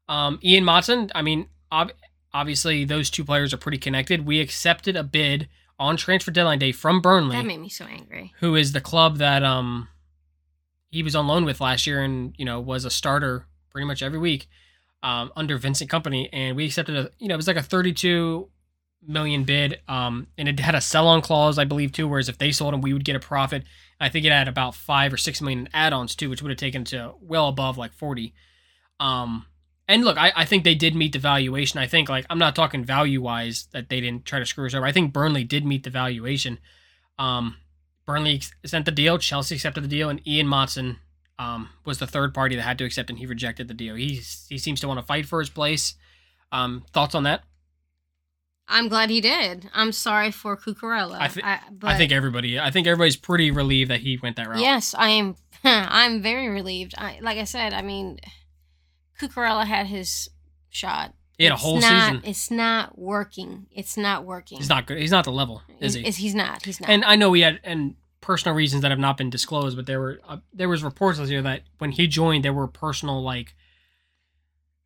Um, 0.09 0.39
Ian 0.43 0.63
Maatsen, 0.63 1.11
I 1.15 1.21
mean, 1.21 1.49
ob- 1.71 1.91
obviously 2.33 2.83
those 2.85 3.09
two 3.11 3.23
players 3.23 3.53
are 3.53 3.57
pretty 3.57 3.77
connected. 3.77 4.25
We 4.25 4.39
accepted 4.39 4.95
a 4.95 5.03
bid 5.03 5.47
on 5.79 5.97
transfer 5.97 6.31
deadline 6.31 6.59
day 6.59 6.71
from 6.71 7.01
Burnley, 7.01 7.35
That 7.35 7.45
made 7.45 7.59
me 7.59 7.69
so 7.69 7.85
angry. 7.85 8.33
who 8.39 8.55
is 8.55 8.71
the 8.71 8.81
club 8.81 9.17
that 9.17 9.43
um 9.43 9.87
he 10.89 11.03
was 11.03 11.15
on 11.15 11.27
loan 11.27 11.43
with 11.45 11.59
last 11.59 11.85
year, 11.85 12.01
and 12.03 12.33
you 12.37 12.45
know 12.45 12.59
was 12.61 12.85
a 12.85 12.89
starter 12.89 13.45
pretty 13.69 13.85
much 13.85 14.01
every 14.01 14.19
week 14.19 14.47
um, 15.03 15.31
under 15.35 15.57
Vincent 15.57 15.89
Kompany, 15.91 16.29
and 16.31 16.55
we 16.55 16.65
accepted 16.65 16.95
a 16.95 17.09
you 17.19 17.27
know 17.27 17.33
it 17.33 17.37
was 17.37 17.47
like 17.47 17.57
a 17.57 17.61
thirty-two 17.63 18.49
million 19.07 19.43
bid, 19.43 19.79
um, 19.87 20.27
and 20.37 20.47
it 20.47 20.59
had 20.59 20.73
a 20.73 20.81
sell-on 20.81 21.21
clause, 21.21 21.59
I 21.59 21.65
believe, 21.65 21.91
too. 21.91 22.07
Whereas 22.07 22.27
if 22.29 22.37
they 22.39 22.51
sold 22.51 22.73
him, 22.73 22.81
we 22.81 22.91
would 22.93 23.05
get 23.05 23.15
a 23.15 23.19
profit. 23.19 23.63
I 23.99 24.09
think 24.09 24.25
it 24.25 24.31
had 24.31 24.47
about 24.47 24.73
five 24.73 25.13
or 25.13 25.17
six 25.17 25.41
million 25.41 25.67
add-ons 25.73 26.15
too, 26.15 26.29
which 26.29 26.41
would 26.41 26.49
have 26.49 26.57
taken 26.57 26.85
to 26.85 27.13
well 27.21 27.49
above 27.49 27.77
like 27.77 27.93
forty. 27.93 28.33
Um, 28.99 29.45
and 29.87 30.03
look, 30.03 30.17
I, 30.17 30.31
I 30.35 30.45
think 30.45 30.63
they 30.63 30.75
did 30.75 30.95
meet 30.95 31.13
the 31.13 31.19
valuation. 31.19 31.79
I 31.79 31.87
think 31.87 32.09
like 32.09 32.25
I'm 32.29 32.39
not 32.39 32.55
talking 32.55 32.83
value 32.83 33.21
wise 33.21 33.67
that 33.71 33.89
they 33.89 34.01
didn't 34.01 34.25
try 34.25 34.39
to 34.39 34.45
screw 34.45 34.65
us 34.65 34.73
over. 34.73 34.85
I 34.85 34.91
think 34.91 35.13
Burnley 35.13 35.43
did 35.43 35.65
meet 35.65 35.83
the 35.83 35.89
valuation. 35.89 36.59
Um, 37.19 37.57
Burnley 38.05 38.41
sent 38.65 38.85
the 38.85 38.91
deal, 38.91 39.17
Chelsea 39.17 39.55
accepted 39.55 39.83
the 39.83 39.87
deal, 39.87 40.09
and 40.09 40.25
Ian 40.27 40.47
Maatsen 40.47 40.97
um, 41.39 41.69
was 41.85 41.97
the 41.99 42.07
third 42.07 42.33
party 42.33 42.55
that 42.55 42.61
had 42.61 42.77
to 42.77 42.85
accept, 42.85 43.09
and 43.09 43.19
he 43.19 43.25
rejected 43.25 43.67
the 43.67 43.73
deal. 43.73 43.95
He 43.95 44.21
he 44.49 44.57
seems 44.57 44.79
to 44.81 44.87
want 44.87 44.99
to 44.99 45.05
fight 45.05 45.25
for 45.25 45.39
his 45.39 45.49
place. 45.49 45.95
Um, 46.51 46.85
thoughts 46.93 47.15
on 47.15 47.23
that? 47.23 47.43
I'm 48.67 48.87
glad 48.87 49.09
he 49.09 49.21
did. 49.21 49.69
I'm 49.73 49.91
sorry 49.91 50.31
for 50.31 50.57
Cucurella. 50.57 51.17
I 51.19 51.27
thi- 51.27 51.41
but 51.71 51.87
I 51.89 51.97
think 51.97 52.11
everybody, 52.11 52.59
I 52.59 52.71
think 52.71 52.87
everybody's 52.87 53.15
pretty 53.15 53.51
relieved 53.51 53.91
that 53.91 53.99
he 53.99 54.17
went 54.21 54.37
that 54.37 54.47
route. 54.47 54.59
Yes, 54.59 54.95
I 54.97 55.09
am. 55.09 55.35
I'm 55.63 56.21
very 56.21 56.47
relieved. 56.47 56.95
I, 56.97 57.19
like 57.21 57.37
I 57.37 57.43
said, 57.43 57.73
I 57.73 57.81
mean, 57.81 58.19
Cucurella 59.19 59.65
had 59.65 59.87
his 59.87 60.29
shot. 60.69 61.13
he 61.37 61.43
had 61.45 61.51
a 61.51 61.55
It's 61.55 61.63
whole 61.63 61.79
not, 61.79 62.09
season. 62.11 62.21
It's 62.29 62.51
not 62.51 62.97
working. 62.97 63.67
It's 63.71 63.97
not 63.97 64.25
working. 64.25 64.57
He's 64.57 64.69
not 64.69 64.85
good. 64.87 64.97
He's 64.97 65.11
not 65.11 65.25
the 65.25 65.31
level, 65.31 65.61
is 65.79 65.93
he? 65.95 66.01
It's- 66.01 66.17
he's 66.17 66.35
not. 66.35 66.63
He's 66.65 66.79
not. 66.81 66.89
And 66.89 67.03
I 67.05 67.15
know 67.15 67.31
he 67.33 67.41
had 67.41 67.59
and 67.63 67.95
personal 68.21 68.55
reasons 68.55 68.81
that 68.81 68.89
have 68.91 68.99
not 68.99 69.17
been 69.17 69.29
disclosed, 69.29 69.75
but 69.77 69.85
there 69.85 69.99
were 69.99 70.19
uh, 70.27 70.37
there 70.53 70.67
was 70.69 70.83
reports 70.83 71.19
this 71.19 71.29
year 71.29 71.41
that 71.43 71.61
when 71.77 71.91
he 71.91 72.07
joined, 72.07 72.43
there 72.43 72.53
were 72.53 72.67
personal 72.67 73.21
like 73.21 73.55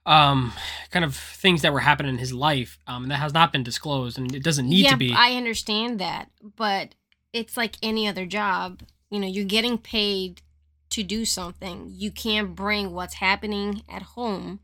um 0.05 0.53
kind 0.91 1.03
of 1.05 1.15
things 1.15 1.61
that 1.61 1.73
were 1.73 1.81
happening 1.81 2.13
in 2.13 2.17
his 2.17 2.33
life 2.33 2.79
um 2.87 3.03
and 3.03 3.11
that 3.11 3.17
has 3.19 3.33
not 3.33 3.51
been 3.51 3.63
disclosed 3.63 4.17
and 4.17 4.33
it 4.33 4.41
doesn't 4.43 4.67
need 4.67 4.85
yeah, 4.85 4.91
to 4.91 4.97
be 4.97 5.13
I 5.13 5.33
understand 5.33 5.99
that, 5.99 6.29
but 6.55 6.95
it's 7.33 7.57
like 7.57 7.75
any 7.83 8.07
other 8.07 8.25
job. 8.25 8.81
You 9.11 9.19
know, 9.19 9.27
you're 9.27 9.45
getting 9.45 9.77
paid 9.77 10.41
to 10.91 11.03
do 11.03 11.25
something. 11.25 11.91
You 11.93 12.11
can't 12.11 12.55
bring 12.55 12.91
what's 12.93 13.15
happening 13.15 13.83
at 13.89 14.01
home 14.01 14.59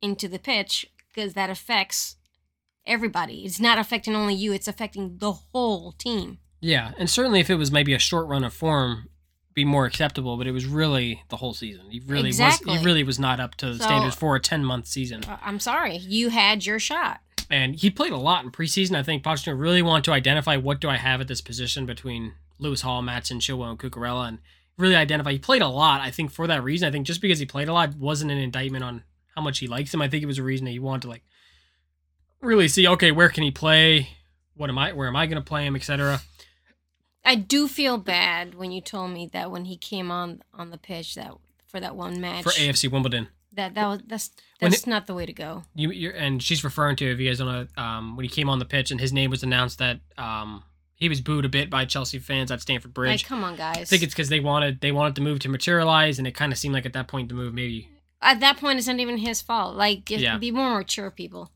into 0.00 0.26
the 0.28 0.38
pitch 0.38 0.86
because 1.14 1.34
that 1.34 1.50
affects 1.50 2.16
everybody. 2.86 3.44
It's 3.44 3.60
not 3.60 3.78
affecting 3.78 4.14
only 4.16 4.34
you, 4.34 4.52
it's 4.52 4.68
affecting 4.68 5.18
the 5.18 5.32
whole 5.32 5.92
team. 5.92 6.38
yeah 6.60 6.92
and 6.98 7.08
certainly 7.10 7.40
if 7.40 7.50
it 7.50 7.56
was 7.56 7.70
maybe 7.72 7.92
a 7.94 7.98
short 7.98 8.26
run 8.28 8.44
of 8.44 8.52
form 8.54 9.08
be 9.54 9.64
more 9.64 9.84
acceptable 9.84 10.36
but 10.36 10.46
it 10.46 10.52
was 10.52 10.64
really 10.64 11.22
the 11.28 11.36
whole 11.36 11.52
season 11.54 11.82
he 11.90 12.00
really 12.06 12.28
Exactly. 12.28 12.70
was 12.72 12.80
he 12.80 12.86
really 12.86 13.02
was 13.04 13.18
not 13.18 13.38
up 13.40 13.54
to 13.56 13.66
the 13.66 13.78
So- 13.78 13.84
standards 13.84 14.16
for 14.16 14.34
a 14.36 14.40
10 14.40 14.64
month 14.64 14.86
season 14.86 15.24
Uh, 15.24 15.36
I'm 15.42 15.60
sorry, 15.60 15.96
you 15.96 16.30
had 16.30 16.64
your 16.66 16.78
shot. 16.78 17.20
and 17.50 17.76
he 17.76 17.90
played 17.90 18.12
a 18.12 18.16
lot 18.16 18.44
in 18.44 18.50
preseason. 18.50 18.96
I 18.96 19.02
think 19.02 19.22
Pochettino 19.22 19.58
really 19.58 19.82
wanted 19.82 20.04
to 20.04 20.12
identify 20.12 20.56
what 20.56 20.80
do 20.80 20.88
I 20.88 20.96
have 20.96 21.20
at 21.20 21.28
this 21.28 21.40
position 21.42 21.84
between 21.86 22.34
Lewis 22.58 22.80
Hall, 22.82 23.02
Maatsen, 23.02 23.40
Chilwell, 23.40 23.70
and 23.70 23.78
Cucurella, 23.78 24.28
and 24.28 24.38
really 24.82 24.96
identify. 24.96 25.32
He 25.32 25.38
played 25.38 25.62
a 25.62 25.68
lot. 25.68 26.00
I 26.00 26.10
think 26.10 26.30
for 26.30 26.46
that 26.46 26.62
reason, 26.62 26.86
I 26.86 26.90
think 26.90 27.06
just 27.06 27.20
because 27.20 27.38
he 27.38 27.46
played 27.46 27.68
a 27.68 27.72
lot 27.72 27.94
wasn't 27.96 28.30
an 28.30 28.38
indictment 28.38 28.84
on 28.84 29.04
how 29.34 29.42
much 29.42 29.58
he 29.58 29.66
likes 29.66 29.92
him. 29.94 30.02
I 30.02 30.08
think 30.08 30.22
it 30.22 30.26
was 30.26 30.38
a 30.38 30.42
reason 30.42 30.64
that 30.66 30.72
he 30.72 30.78
wanted 30.78 31.02
to 31.02 31.08
like 31.08 31.22
really 32.40 32.68
see 32.68 32.86
okay 32.88 33.12
where 33.12 33.28
can 33.28 33.44
he 33.44 33.50
play, 33.50 34.08
what 34.54 34.68
am 34.68 34.78
I, 34.78 34.92
where 34.92 35.08
am 35.08 35.16
I 35.16 35.26
going 35.26 35.42
to 35.42 35.48
play 35.48 35.64
him, 35.64 35.76
etc. 35.76 36.20
I 37.24 37.36
do 37.36 37.68
feel 37.68 37.98
bad 37.98 38.54
when 38.54 38.72
you 38.72 38.80
told 38.80 39.12
me 39.12 39.28
that 39.32 39.50
when 39.50 39.66
he 39.66 39.76
came 39.76 40.10
on 40.10 40.42
on 40.52 40.70
the 40.70 40.78
pitch 40.78 41.14
that 41.14 41.32
for 41.66 41.80
that 41.80 41.96
one 41.96 42.20
match 42.20 42.42
For 42.42 42.50
AFC 42.50 42.90
Wimbledon, 42.90 43.28
that 43.52 43.74
that 43.74 43.86
was 43.86 44.00
that's 44.06 44.30
that's 44.60 44.86
not 44.86 45.06
the 45.06 45.14
way 45.14 45.26
to 45.26 45.32
go. 45.32 45.64
you 45.74 45.90
you're, 45.90 46.12
and 46.12 46.42
she's 46.42 46.64
referring 46.64 46.96
to 46.96 47.10
if 47.10 47.18
you 47.18 47.28
guys 47.28 47.38
don't 47.38 47.48
know 47.48 47.82
um, 47.82 48.16
when 48.16 48.24
he 48.24 48.28
came 48.28 48.48
on 48.48 48.58
the 48.58 48.64
pitch 48.64 48.90
and 48.90 49.00
his 49.00 49.12
name 49.12 49.30
was 49.30 49.42
announced 49.42 49.78
that 49.78 50.00
um, 50.18 50.64
he 51.02 51.08
was 51.08 51.20
booed 51.20 51.44
a 51.44 51.48
bit 51.48 51.68
by 51.68 51.84
Chelsea 51.84 52.18
fans 52.18 52.50
at 52.52 52.60
Stamford 52.60 52.94
Bridge. 52.94 53.22
Like, 53.22 53.28
come 53.28 53.42
on, 53.44 53.56
guys. 53.56 53.76
I 53.78 53.84
think 53.84 54.02
it's 54.02 54.14
because 54.14 54.28
they 54.28 54.40
wanted 54.40 54.80
they 54.80 54.92
wanted 54.92 55.14
the 55.16 55.20
move 55.20 55.40
to 55.40 55.48
materialize, 55.48 56.18
and 56.18 56.26
it 56.28 56.32
kind 56.34 56.52
of 56.52 56.58
seemed 56.58 56.74
like 56.74 56.86
at 56.86 56.92
that 56.92 57.08
point 57.08 57.28
the 57.28 57.34
move 57.34 57.52
maybe 57.54 57.88
At 58.20 58.38
that 58.40 58.58
point, 58.58 58.78
it's 58.78 58.86
not 58.86 59.00
even 59.00 59.16
his 59.18 59.42
fault. 59.42 59.74
Like, 59.76 60.04
just 60.04 60.22
Yeah. 60.22 60.38
be 60.38 60.52
more 60.52 60.78
mature, 60.78 61.10
people. 61.10 61.50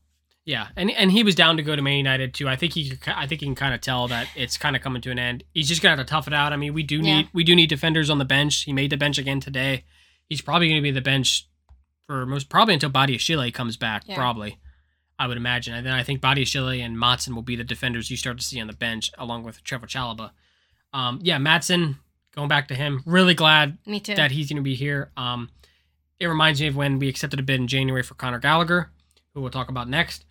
Yeah, 0.45 0.67
and 0.75 0.91
and 0.91 1.11
he 1.11 1.23
was 1.23 1.33
down 1.35 1.57
to 1.57 1.63
go 1.63 1.75
to 1.75 1.81
Man 1.81 1.97
United 1.97 2.33
too. 2.33 2.47
I 2.47 2.55
think 2.55 2.73
he, 2.73 2.93
I 3.05 3.25
think 3.27 3.41
he 3.41 3.47
can 3.47 3.55
kind 3.55 3.73
of 3.73 3.81
tell 3.81 4.07
that 4.09 4.27
it's 4.35 4.57
kind 4.57 4.75
of 4.75 4.81
coming 4.81 5.01
to 5.01 5.11
an 5.11 5.19
end. 5.19 5.43
He's 5.53 5.67
just 5.67 5.81
gonna 5.81 5.95
have 5.97 6.05
to 6.05 6.09
tough 6.09 6.27
it 6.27 6.33
out. 6.33 6.53
I 6.53 6.57
mean, 6.57 6.73
we 6.73 6.83
do 6.83 6.97
Yeah. 6.97 7.01
need 7.17 7.29
we 7.33 7.43
do 7.43 7.55
need 7.55 7.67
defenders 7.69 8.09
on 8.09 8.17
the 8.17 8.25
bench. 8.25 8.63
He 8.63 8.73
made 8.73 8.89
the 8.89 8.97
bench 8.97 9.17
again 9.17 9.39
today. 9.39 9.83
He's 10.29 10.41
probably 10.41 10.67
gonna 10.69 10.81
be 10.81 10.91
the 10.91 11.01
bench 11.01 11.47
for 12.05 12.25
most 12.25 12.47
probably 12.49 12.73
until 12.73 12.89
Badiashile 12.89 13.53
comes 13.53 13.75
back. 13.77 14.03
Yeah. 14.07 14.15
Probably, 14.15 14.57
I 15.19 15.27
would 15.27 15.37
imagine. 15.37 15.73
And 15.73 15.85
then 15.85 15.93
I 15.93 16.03
think 16.03 16.21
Badiashile 16.21 16.83
and 16.83 16.95
Maatsen 16.97 17.33
will 17.33 17.41
be 17.41 17.55
the 17.55 17.63
defenders 17.63 18.11
you 18.11 18.17
start 18.17 18.37
to 18.37 18.43
see 18.43 18.61
on 18.61 18.67
the 18.67 18.73
bench 18.73 19.11
along 19.17 19.43
with 19.43 19.63
Trevoh 19.63 19.85
Chalobah. 19.87 20.31
Um, 20.93 21.19
yeah, 21.21 21.37
Maatsen 21.37 21.97
going 22.35 22.47
back 22.47 22.67
to 22.67 22.75
him. 22.75 23.01
Really 23.05 23.33
glad 23.33 23.77
Me 23.85 23.99
too. 23.99 24.15
that 24.15 24.31
he's 24.31 24.47
going 24.49 24.57
to 24.57 24.63
be 24.63 24.75
here. 24.75 25.11
Um, 25.17 25.49
it 26.19 26.27
reminds 26.27 26.61
me 26.61 26.67
of 26.67 26.75
when 26.75 26.99
we 26.99 27.09
accepted 27.09 27.39
a 27.39 27.43
bid 27.43 27.59
in 27.59 27.67
January 27.67 28.03
for 28.03 28.13
Conor 28.15 28.39
Gallagher, 28.39 28.91
who 29.33 29.41
we'll 29.41 29.51
talk 29.51 29.69
about 29.69 29.89
next. 29.89 30.25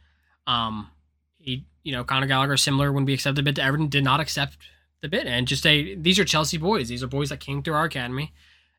Um, 0.46 0.90
he, 1.38 1.66
you 1.82 1.92
know, 1.92 2.04
Conor 2.04 2.26
Gallagher, 2.26 2.56
similar 2.56 2.92
when 2.92 3.04
we 3.04 3.14
accepted 3.14 3.40
a 3.40 3.44
bid 3.44 3.56
to 3.56 3.62
Everton, 3.62 3.88
did 3.88 4.04
not 4.04 4.20
accept 4.20 4.56
the 5.02 5.08
bid 5.08 5.26
and 5.26 5.46
just 5.46 5.62
say 5.62 5.94
these 5.94 6.18
are 6.18 6.24
Chelsea 6.24 6.56
boys. 6.56 6.88
These 6.88 7.02
are 7.02 7.08
boys 7.08 7.28
that 7.28 7.40
came 7.40 7.62
through 7.62 7.74
our 7.74 7.84
academy, 7.84 8.32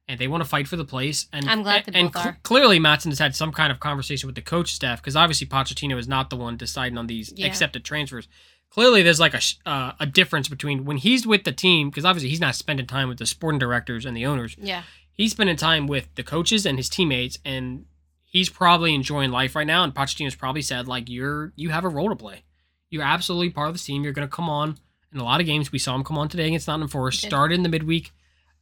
and 0.08 0.20
they 0.20 0.28
want 0.28 0.42
to 0.44 0.50
fight 0.50 0.68
for 0.68 0.76
the 0.78 0.86
place. 0.86 1.28
And 1.34 1.50
I'm 1.50 1.64
glad 1.64 1.84
and, 1.88 1.96
they 1.96 2.00
and 2.00 2.12
both 2.12 2.22
cl- 2.24 2.34
are. 2.34 2.38
clearly 2.44 2.80
Maatsen 2.80 3.08
has 3.08 3.20
had 3.20 3.36
some 3.36 3.52
kind 3.52 3.72
of 3.72 3.80
conversation 3.80 4.28
with 4.28 4.36
the 4.36 4.42
coach 4.42 4.74
staff 4.74 5.02
because 5.02 5.16
obviously 5.16 5.48
Pochettino 5.48 5.98
is 5.98 6.08
not 6.08 6.30
the 6.30 6.38
one 6.38 6.58
deciding 6.58 6.98
on 6.98 7.08
these 7.08 7.34
Yeah. 7.36 7.48
accepted 7.48 7.84
transfers. 7.84 8.28
Clearly, 8.70 9.02
there's 9.02 9.20
like 9.20 9.34
a 9.34 9.40
sh- 9.40 9.56
uh, 9.66 9.94
a 10.00 10.06
difference 10.06 10.48
between 10.48 10.86
when 10.86 10.98
he's 10.98 11.26
with 11.26 11.44
the 11.44 11.52
team 11.52 11.90
because 11.90 12.06
obviously 12.06 12.30
he's 12.30 12.42
not 12.42 12.56
spending 12.56 12.86
time 12.86 13.08
with 13.10 13.18
the 13.18 13.26
sporting 13.26 13.60
directors 13.60 14.06
and 14.06 14.16
the 14.16 14.26
owners 14.26 14.56
yeah. 14.60 14.84
he's 15.14 15.32
spending 15.32 15.56
time 15.56 15.88
with 15.88 16.14
the 16.16 16.24
coaches 16.24 16.66
and 16.66 16.78
his 16.78 16.90
teammates 16.90 17.38
and 17.46 17.86
he's 18.24 18.50
probably 18.50 18.94
enjoying 18.94 19.32
life 19.32 19.56
right 19.56 19.66
now 19.68 19.84
and 19.84 19.96
Pochettino's 19.96 20.36
probably 20.36 20.62
said 20.62 20.88
like 20.88 21.10
you're 21.10 21.54
you 21.56 21.70
have 21.70 21.86
a 21.86 21.90
role 21.90 22.10
to 22.10 22.16
play. 22.16 22.44
You're 22.90 23.04
absolutely 23.04 23.50
part 23.50 23.70
of 23.70 23.74
this 23.74 23.84
team. 23.86 24.04
You're 24.04 24.14
going 24.14 24.28
to 24.28 24.34
come 24.34 24.50
on 24.50 24.78
in 25.14 25.20
a 25.20 25.24
lot 25.24 25.40
of 25.40 25.46
games. 25.46 25.72
We 25.72 25.80
saw 25.80 25.96
him 25.96 26.04
come 26.04 26.18
on 26.18 26.28
today 26.30 26.48
against 26.48 26.68
Nottingham 26.68 26.90
Forest. 26.90 27.22
Started 27.22 27.56
in 27.56 27.64
the 27.64 27.70
midweek 27.70 28.12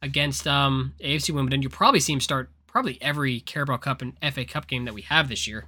against 0.02 0.46
um, 0.46 0.94
AFC 1.00 1.30
Wimbledon. 1.34 1.62
You'll 1.62 1.70
probably 1.70 2.00
see 2.00 2.12
him 2.12 2.20
start 2.20 2.50
probably 2.66 2.98
every 3.00 3.40
Carabao 3.40 3.78
Cup 3.78 4.02
and 4.02 4.12
FA 4.32 4.44
Cup 4.44 4.66
game 4.66 4.84
that 4.84 4.94
we 4.94 5.02
have 5.02 5.28
this 5.28 5.46
year, 5.46 5.64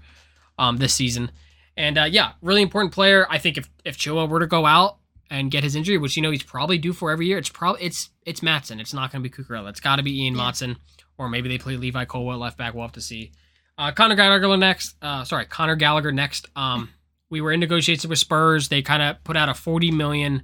um, 0.59 0.77
this 0.77 0.95
season. 0.95 1.31
And 1.77 1.97
uh, 1.99 2.05
yeah, 2.05 2.33
really 2.43 2.63
important 2.63 2.93
player. 2.93 3.27
I 3.31 3.39
think 3.39 3.57
if 3.57 3.69
if 3.85 3.97
Chua 3.97 4.29
were 4.29 4.41
to 4.41 4.47
go 4.47 4.67
out 4.67 4.97
and 5.31 5.51
get 5.51 5.63
his 5.63 5.77
injury, 5.77 5.97
which 5.99 6.17
you 6.17 6.23
know 6.23 6.31
he's 6.31 6.43
probably 6.43 6.77
due 6.79 6.93
for 6.93 7.11
every 7.11 7.27
year, 7.27 7.39
it's 7.39 7.49
probably 7.49 7.83
it's 7.83 8.11
it's 8.27 8.41
Maatsen. 8.41 8.81
It's 8.81 8.93
not 8.93 9.13
going 9.13 9.23
to 9.23 9.29
be 9.29 9.35
Cucurella. 9.35 9.69
It's 9.71 9.81
got 9.81 9.97
to 9.97 10.03
be 10.03 10.23
Ian 10.25 10.35
Yeah. 10.37 10.43
Maatsen, 10.43 10.77
or 11.19 11.29
maybe 11.29 11.49
they 11.49 11.59
play 11.59 11.77
Levi 11.77 12.05
Colwill 12.05 12.39
left 12.39 12.59
back. 12.59 12.75
We'll 12.75 12.83
have 12.83 12.93
to 12.93 13.01
see. 13.01 13.33
Uh, 13.79 13.93
Conor 13.93 14.17
Gallagher 14.17 14.57
next. 14.57 14.97
Uh, 15.01 15.23
sorry, 15.23 15.45
Conor 15.47 15.77
Gallagher 15.77 16.11
next. 16.11 16.49
Um, 16.57 16.89
we 17.31 17.41
were 17.41 17.53
in 17.53 17.61
negotiations 17.61 18.09
with 18.09 18.19
Spurs. 18.19 18.69
They 18.69 18.83
kind 18.83 19.03
of 19.03 19.23
put 19.23 19.37
out 19.37 19.49
a 19.49 19.55
forty 19.55 19.93
million 19.93 20.43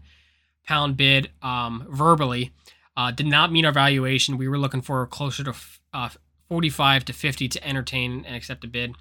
pound 0.67 0.97
bid 0.97 1.31
um, 1.43 1.85
verbally. 1.91 2.53
Uh, 2.97 3.11
did 3.11 3.27
not 3.27 3.51
meet 3.51 3.65
our 3.65 3.73
valuation. 3.73 4.39
We 4.39 4.49
were 4.49 4.59
looking 4.59 4.81
for 4.81 5.05
closer 5.07 5.45
to 5.45 5.55
uh, 5.93 6.11
forty 6.49 6.71
five 6.71 7.05
to 7.07 7.13
fifty 7.13 7.49
to 7.49 7.67
entertain 7.67 8.25
and 8.27 8.37
accept 8.37 8.65
a 8.65 8.69
bid. 8.69 8.95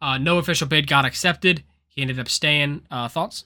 Uh, 0.00 0.18
no 0.18 0.38
official 0.38 0.66
bid 0.66 0.86
got 0.86 1.04
accepted. 1.04 1.64
He 1.86 2.02
ended 2.02 2.20
up 2.20 2.28
staying. 2.28 2.82
Uh, 2.90 3.08
thoughts? 3.08 3.44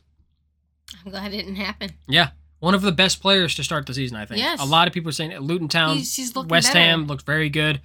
I'm 1.04 1.10
glad 1.10 1.32
it 1.32 1.38
didn't 1.38 1.54
happen. 1.56 1.90
Yeah, 2.08 2.30
one 2.58 2.74
of 2.74 2.82
the 2.82 2.92
best 2.92 3.22
players 3.22 3.54
to 3.54 3.64
start 3.64 3.86
the 3.86 3.94
season. 3.94 4.16
I 4.16 4.26
think. 4.26 4.40
Yes. 4.40 4.60
A 4.60 4.64
lot 4.64 4.88
of 4.88 4.94
people 4.94 5.08
are 5.08 5.12
saying 5.12 5.32
at 5.32 5.42
Luton 5.42 5.68
Town. 5.68 5.96
He's, 5.96 6.14
he's 6.14 6.34
West 6.34 6.68
better. 6.68 6.78
Ham 6.78 7.06
looked 7.06 7.24
very 7.24 7.48
good. 7.48 7.80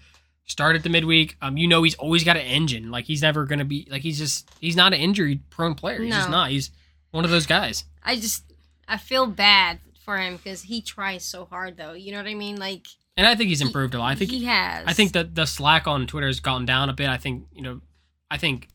Started 0.45 0.81
the 0.83 0.89
midweek. 0.89 1.35
Um, 1.41 1.57
you 1.57 1.67
know 1.67 1.83
he's 1.83 1.95
always 1.95 2.23
got 2.23 2.37
an 2.37 2.43
engine. 2.43 2.89
Like 2.89 3.05
he's 3.05 3.21
never 3.21 3.45
gonna 3.45 3.65
be 3.65 3.87
like 3.91 4.01
he's 4.01 4.17
just 4.17 4.49
he's 4.59 4.75
not 4.75 4.93
an 4.93 4.99
injury 4.99 5.41
prone 5.49 5.75
player. 5.75 6.01
He's 6.01 6.15
just 6.15 6.29
not. 6.29 6.49
He's 6.51 6.71
one 7.11 7.25
of 7.25 7.31
those 7.31 7.45
guys. 7.45 7.83
I 8.03 8.15
just 8.15 8.43
I 8.87 8.97
feel 8.97 9.27
bad 9.27 9.79
for 10.07 10.17
him 10.17 10.37
because 10.37 10.61
he 10.61 10.81
tries 10.81 11.25
so 11.25 11.43
hard 11.45 11.75
though. 11.75 11.91
You 11.91 12.13
know 12.13 12.19
what 12.19 12.27
I 12.27 12.33
mean? 12.33 12.55
Like 12.55 12.87
And 13.17 13.27
I 13.27 13.35
think 13.35 13.49
he's 13.49 13.59
improved 13.61 13.93
a 13.93 13.99
lot. 13.99 14.07
I 14.07 14.15
think 14.15 14.31
he 14.31 14.45
has. 14.45 14.85
I 14.87 14.93
think 14.93 15.11
that 15.11 15.35
the 15.35 15.45
slack 15.45 15.85
on 15.85 16.07
Twitter 16.07 16.27
has 16.27 16.39
gone 16.39 16.65
down 16.65 16.87
a 16.89 16.93
bit. 16.93 17.09
I 17.09 17.17
think 17.17 17.45
you 17.51 17.61
know, 17.61 17.81
I 18.31 18.37
think 18.37 18.69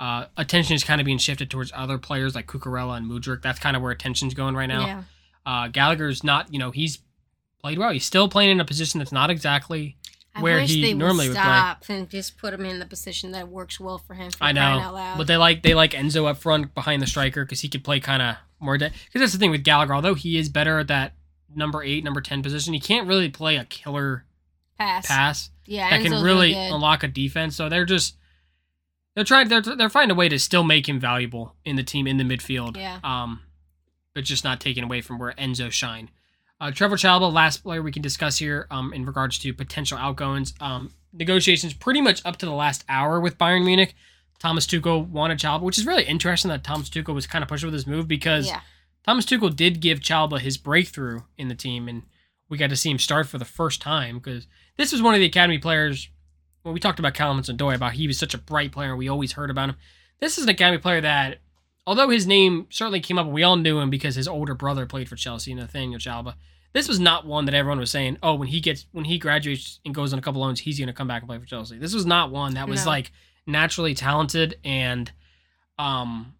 uh, 0.00 0.26
attention 0.36 0.74
is 0.74 0.82
kind 0.82 1.00
of 1.00 1.04
being 1.04 1.18
shifted 1.18 1.48
towards 1.48 1.70
other 1.74 1.96
players 1.96 2.34
like 2.34 2.48
Cucurella 2.48 2.96
and 2.96 3.08
Mudryk. 3.08 3.40
That's 3.40 3.60
kind 3.60 3.76
of 3.76 3.82
where 3.82 3.92
attention's 3.92 4.34
going 4.34 4.56
right 4.56 4.66
now. 4.66 4.84
Yeah. 4.86 5.02
Uh, 5.46 5.68
Gallagher's 5.68 6.24
not. 6.24 6.52
You 6.52 6.58
know, 6.58 6.72
he's 6.72 6.98
played 7.60 7.78
well. 7.78 7.90
He's 7.92 8.04
still 8.04 8.28
playing 8.28 8.50
in 8.50 8.60
a 8.60 8.64
position 8.64 8.98
that's 8.98 9.12
not 9.12 9.30
exactly 9.30 9.96
I 10.34 10.42
where 10.42 10.56
wish 10.56 10.70
he 10.70 10.82
they 10.82 10.94
normally 10.94 11.28
would 11.28 11.36
would 11.36 11.42
play. 11.42 11.44
stop 11.44 11.84
and 11.88 12.10
just 12.10 12.38
put 12.38 12.52
him 12.52 12.64
in 12.64 12.80
the 12.80 12.86
position 12.86 13.30
that 13.32 13.48
works 13.48 13.78
well 13.78 13.98
for 13.98 14.14
him. 14.14 14.32
For 14.32 14.42
I 14.42 14.50
know, 14.50 15.14
but 15.16 15.28
they 15.28 15.36
like 15.36 15.62
they 15.62 15.74
like 15.74 15.92
Enzo 15.92 16.26
up 16.28 16.38
front 16.38 16.74
behind 16.74 17.00
the 17.00 17.06
striker 17.06 17.44
because 17.44 17.60
he 17.60 17.68
could 17.68 17.84
play 17.84 18.00
kind 18.00 18.20
of 18.20 18.36
more. 18.64 18.78
Because 18.78 18.92
that's 19.14 19.32
the 19.32 19.38
thing 19.38 19.50
with 19.50 19.64
Gallagher. 19.64 19.94
Although 19.94 20.14
he 20.14 20.38
is 20.38 20.48
better 20.48 20.78
at 20.78 20.88
that 20.88 21.14
number 21.54 21.82
eight, 21.82 22.04
number 22.04 22.20
ten 22.20 22.42
position, 22.42 22.74
he 22.74 22.80
can't 22.80 23.06
really 23.06 23.28
play 23.28 23.56
a 23.56 23.64
killer 23.64 24.24
pass. 24.78 25.06
pass 25.06 25.50
Yeah, 25.66 25.90
that 25.90 26.02
can 26.02 26.22
really 26.22 26.54
unlock 26.54 27.02
a 27.02 27.08
defense. 27.08 27.56
So 27.56 27.68
they're 27.68 27.84
just 27.84 28.16
they're 29.14 29.24
trying 29.24 29.48
they're 29.48 29.62
they're 29.62 29.88
finding 29.88 30.16
a 30.16 30.18
way 30.18 30.28
to 30.28 30.38
still 30.38 30.64
make 30.64 30.88
him 30.88 30.98
valuable 30.98 31.54
in 31.64 31.76
the 31.76 31.82
team 31.82 32.06
in 32.06 32.16
the 32.16 32.24
midfield. 32.24 32.76
Yeah. 32.76 32.98
Um, 33.04 33.40
but 34.14 34.24
just 34.24 34.44
not 34.44 34.60
taking 34.60 34.84
away 34.84 35.00
from 35.00 35.18
where 35.18 35.32
Enzo 35.32 35.70
shine. 35.70 36.10
Uh, 36.60 36.66
Trevoh 36.66 36.92
Chalobah, 36.92 37.32
last 37.32 37.58
player 37.58 37.82
we 37.82 37.90
can 37.90 38.00
discuss 38.00 38.38
here 38.38 38.66
um, 38.70 38.92
in 38.92 39.04
regards 39.04 39.38
to 39.40 39.52
potential 39.52 39.98
outgoings. 39.98 40.54
Um, 40.60 40.92
negotiations 41.12 41.74
pretty 41.74 42.00
much 42.00 42.24
up 42.24 42.36
to 42.38 42.46
the 42.46 42.52
last 42.52 42.84
hour 42.88 43.20
with 43.20 43.36
Bayern 43.38 43.64
Munich. 43.64 43.94
Thomas 44.44 44.66
Tuchel 44.66 45.08
wanted 45.08 45.38
Chalobah, 45.38 45.62
which 45.62 45.78
is 45.78 45.86
really 45.86 46.04
interesting 46.04 46.50
that 46.50 46.62
Thomas 46.62 46.90
Tuchel 46.90 47.14
was 47.14 47.26
kind 47.26 47.42
of 47.42 47.48
pushed 47.48 47.64
with 47.64 47.72
this 47.72 47.86
move 47.86 48.06
because 48.06 48.46
Yeah. 48.46 48.60
Thomas 49.06 49.24
Tuchel 49.24 49.56
did 49.56 49.80
give 49.80 50.00
Chalobah 50.00 50.38
his 50.38 50.58
breakthrough 50.58 51.22
in 51.38 51.48
the 51.48 51.54
team, 51.54 51.88
and 51.88 52.02
we 52.50 52.58
got 52.58 52.68
to 52.68 52.76
see 52.76 52.90
him 52.90 52.98
start 52.98 53.26
for 53.26 53.38
the 53.38 53.46
first 53.46 53.80
time 53.80 54.16
because 54.18 54.46
this 54.76 54.92
was 54.92 55.00
one 55.00 55.14
of 55.14 55.20
the 55.20 55.24
academy 55.26 55.56
players. 55.56 56.10
When 56.62 56.74
we 56.74 56.80
talked 56.80 56.98
about 56.98 57.14
Callum 57.14 57.40
Doy 57.40 57.74
about 57.74 57.94
he 57.94 58.06
was 58.06 58.18
such 58.18 58.34
a 58.34 58.38
bright 58.38 58.70
player, 58.70 58.94
we 58.94 59.08
always 59.08 59.32
heard 59.32 59.48
about 59.48 59.70
him. 59.70 59.76
This 60.20 60.36
is 60.36 60.44
an 60.44 60.50
academy 60.50 60.76
player 60.76 61.00
that, 61.00 61.38
although 61.86 62.10
his 62.10 62.26
name 62.26 62.66
certainly 62.68 63.00
came 63.00 63.16
up, 63.18 63.26
we 63.26 63.42
all 63.42 63.56
knew 63.56 63.78
him 63.80 63.88
because 63.88 64.14
his 64.14 64.28
older 64.28 64.54
brother 64.54 64.84
played 64.84 65.08
for 65.08 65.16
Chelsea, 65.16 65.54
Nathaniel 65.54 65.98
Chalobah. 65.98 66.34
This 66.74 66.86
was 66.86 67.00
not 67.00 67.24
one 67.24 67.46
that 67.46 67.54
everyone 67.54 67.78
was 67.78 67.90
saying, 67.90 68.18
"Oh, 68.22 68.34
when 68.34 68.48
he 68.48 68.60
gets 68.60 68.84
when 68.92 69.06
he 69.06 69.16
graduates 69.16 69.80
and 69.86 69.94
goes 69.94 70.12
on 70.12 70.18
a 70.18 70.22
couple 70.22 70.42
loans, 70.42 70.60
he's 70.60 70.76
going 70.78 70.88
to 70.88 70.92
come 70.92 71.08
back 71.08 71.22
and 71.22 71.28
play 71.30 71.38
for 71.38 71.46
Chelsea." 71.46 71.78
This 71.78 71.94
was 71.94 72.04
not 72.04 72.30
one 72.30 72.52
that 72.54 72.68
was 72.68 72.84
No. 72.84 72.90
like 72.90 73.10
naturally 73.46 73.94
talented 73.94 74.58
and 74.64 75.12
um 75.78 76.34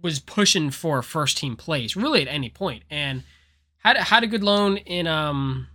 was 0.00 0.20
pushing 0.20 0.70
for 0.70 1.02
first 1.02 1.38
team 1.38 1.56
place 1.56 1.96
really 1.96 2.22
at 2.22 2.28
any 2.28 2.48
point. 2.48 2.84
And 2.90 3.24
had 3.78 3.96
had 3.96 4.22
a 4.22 4.26
good 4.26 4.44
loan 4.44 4.76
in 4.76 5.06
um 5.06 5.66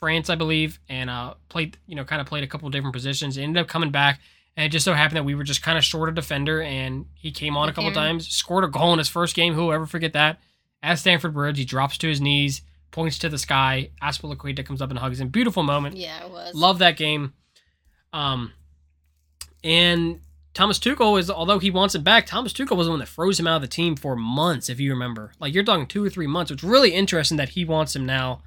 France 0.00 0.30
I 0.30 0.34
believe 0.34 0.80
and 0.88 1.08
uh 1.10 1.34
played 1.48 1.78
you 1.86 1.94
know 1.94 2.04
kind 2.04 2.20
of 2.20 2.26
played 2.26 2.44
a 2.44 2.46
couple 2.46 2.68
different 2.70 2.94
positions 2.94 3.36
ended 3.38 3.60
up 3.60 3.68
coming 3.68 3.90
back 3.90 4.20
and 4.56 4.66
it 4.66 4.70
just 4.70 4.84
so 4.84 4.94
happened 4.94 5.16
that 5.16 5.24
we 5.24 5.34
were 5.34 5.44
just 5.44 5.62
kind 5.62 5.78
of 5.78 5.84
short 5.84 6.08
a 6.08 6.12
defender 6.12 6.60
and 6.62 7.06
he 7.14 7.30
came 7.30 7.56
on 7.56 7.68
a 7.68 7.72
couple 7.72 7.92
times 7.92 8.28
scored 8.28 8.64
a 8.64 8.68
goal 8.68 8.92
in 8.92 8.98
his 8.98 9.08
first 9.08 9.34
game 9.34 9.54
who 9.54 9.66
will 9.66 9.72
ever 9.72 9.86
forget 9.86 10.12
that 10.14 10.40
at 10.82 10.98
Stamford 10.98 11.34
Bridge. 11.34 11.58
He 11.58 11.64
drops 11.64 11.98
to 11.98 12.08
his 12.08 12.20
knees 12.20 12.62
points 12.90 13.18
to 13.18 13.28
the 13.28 13.38
sky 13.38 13.90
Azpilicueta 14.02 14.64
comes 14.64 14.82
up 14.82 14.90
and 14.90 14.98
hugs 14.98 15.20
him. 15.20 15.28
Beautiful 15.28 15.62
moment. 15.62 15.96
Yeah, 15.96 16.24
it 16.24 16.30
was. 16.30 16.54
Love 16.54 16.78
that 16.78 16.96
game. 16.96 17.32
Um, 18.12 18.52
and 19.64 20.20
Thomas 20.54 20.78
Tuchel 20.78 21.18
is, 21.18 21.30
although 21.30 21.58
he 21.58 21.70
wants 21.70 21.94
it 21.94 22.02
back, 22.02 22.26
Thomas 22.26 22.52
Tuchel 22.52 22.76
was 22.76 22.86
the 22.86 22.90
one 22.90 22.98
that 23.00 23.06
froze 23.08 23.38
him 23.38 23.46
out 23.46 23.56
of 23.56 23.62
the 23.62 23.68
team 23.68 23.94
for 23.96 24.16
months, 24.16 24.68
if 24.68 24.80
you 24.80 24.90
remember. 24.90 25.32
Like 25.38 25.54
you're 25.54 25.64
talking 25.64 25.86
two 25.86 26.04
or 26.04 26.10
three 26.10 26.26
months. 26.26 26.50
It's 26.50 26.64
really 26.64 26.92
interesting 26.92 27.36
that 27.36 27.50
he 27.50 27.64
wants 27.64 27.94
him 27.94 28.04
now 28.04 28.42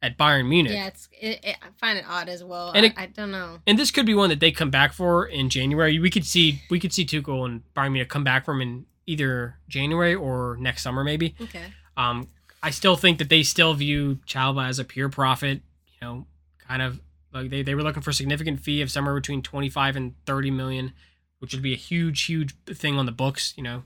at 0.00 0.16
Bayern 0.16 0.48
Munich. 0.48 0.72
Yeah, 0.72 0.86
it's. 0.86 1.08
It, 1.20 1.40
it, 1.42 1.56
I 1.60 1.66
find 1.78 1.98
it 1.98 2.04
odd 2.08 2.28
as 2.28 2.44
well. 2.44 2.70
And 2.70 2.86
I, 2.86 2.88
it- 2.90 2.94
I 2.96 3.06
don't 3.06 3.32
know. 3.32 3.58
And 3.66 3.76
this 3.78 3.90
could 3.90 4.06
be 4.06 4.14
one 4.14 4.28
that 4.30 4.38
they 4.40 4.52
come 4.52 4.70
back 4.70 4.92
for 4.92 5.26
in 5.26 5.48
January. 5.50 5.98
We 5.98 6.10
could 6.10 6.24
see 6.24 6.62
we 6.70 6.78
could 6.78 6.92
see 6.92 7.04
Tuchel 7.04 7.44
and 7.44 7.62
Bayern 7.74 7.92
Munich 7.92 8.08
come 8.08 8.22
back 8.24 8.44
from 8.44 8.60
in 8.62 8.86
either 9.06 9.56
January 9.68 10.14
or 10.14 10.56
next 10.60 10.82
summer, 10.82 11.02
maybe. 11.02 11.34
Okay. 11.40 11.64
Um, 11.96 12.28
I 12.62 12.70
still 12.70 12.94
think 12.94 13.18
that 13.18 13.28
they 13.30 13.42
still 13.42 13.74
view 13.74 14.20
Chalobah 14.28 14.68
as 14.68 14.78
a 14.78 14.84
pure 14.84 15.08
profit. 15.08 15.62
You 16.00 16.06
know, 16.06 16.26
kind 16.68 16.82
of 16.82 17.00
like 17.32 17.50
they, 17.50 17.62
they 17.62 17.74
were 17.74 17.82
looking 17.82 18.02
for 18.02 18.10
a 18.10 18.14
significant 18.14 18.60
fee 18.60 18.82
of 18.82 18.90
somewhere 18.90 19.14
between 19.14 19.42
twenty 19.42 19.68
five 19.68 19.96
and 19.96 20.14
thirty 20.26 20.50
million, 20.50 20.92
which 21.38 21.52
would 21.52 21.62
be 21.62 21.72
a 21.72 21.76
huge, 21.76 22.24
huge 22.24 22.54
thing 22.66 22.98
on 22.98 23.06
the 23.06 23.12
books. 23.12 23.54
You 23.56 23.62
know, 23.62 23.82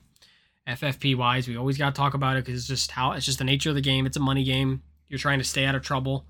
FFP 0.67 1.15
wise, 1.15 1.47
we 1.47 1.57
always 1.57 1.77
got 1.77 1.93
to 1.93 1.99
talk 1.99 2.13
about 2.13 2.37
it 2.37 2.45
because 2.45 2.59
it's 2.59 2.67
just 2.67 2.91
how 2.91 3.11
it's 3.11 3.25
just 3.25 3.37
the 3.37 3.43
nature 3.43 3.69
of 3.69 3.75
the 3.75 3.81
game. 3.81 4.05
It's 4.05 4.17
a 4.17 4.21
money 4.21 4.43
game. 4.43 4.81
You're 5.07 5.19
trying 5.19 5.39
to 5.39 5.45
stay 5.45 5.65
out 5.65 5.75
of 5.75 5.83
trouble 5.83 6.25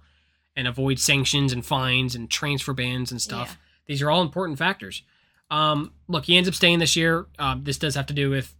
and 0.55 0.67
avoid 0.67 0.99
sanctions 0.99 1.53
and 1.53 1.65
fines 1.65 2.15
and 2.15 2.29
transfer 2.29 2.73
bans 2.73 3.11
and 3.11 3.21
stuff. 3.21 3.49
Yeah. 3.51 3.55
These 3.87 4.01
are 4.01 4.09
all 4.09 4.21
important 4.21 4.57
factors. 4.57 5.03
Um, 5.49 5.93
look, 6.07 6.25
he 6.25 6.37
ends 6.37 6.49
up 6.49 6.55
staying 6.55 6.79
this 6.79 6.95
year. 6.95 7.27
Um, 7.37 7.63
this 7.63 7.77
does 7.77 7.95
have 7.95 8.07
to 8.07 8.13
do 8.13 8.29
with, 8.29 8.55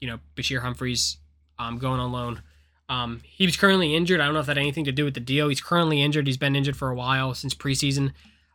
you 0.00 0.08
know, 0.08 0.18
Bashir 0.36 0.60
Humphreys 0.60 1.18
um, 1.58 1.78
going 1.78 2.00
on 2.00 2.12
loan. 2.12 2.42
Um, 2.88 3.20
he 3.24 3.46
was 3.46 3.56
currently 3.56 3.94
injured. 3.94 4.20
I 4.20 4.26
don't 4.26 4.34
know 4.34 4.40
if 4.40 4.46
that 4.46 4.56
had 4.56 4.62
anything 4.62 4.84
to 4.84 4.92
do 4.92 5.04
with 5.04 5.14
the 5.14 5.20
deal. 5.20 5.48
He's 5.48 5.60
currently 5.60 6.02
injured. 6.02 6.26
He's 6.26 6.36
been 6.36 6.54
injured 6.54 6.76
for 6.76 6.90
a 6.90 6.94
while 6.94 7.34
since 7.34 7.54
preseason. 7.54 8.12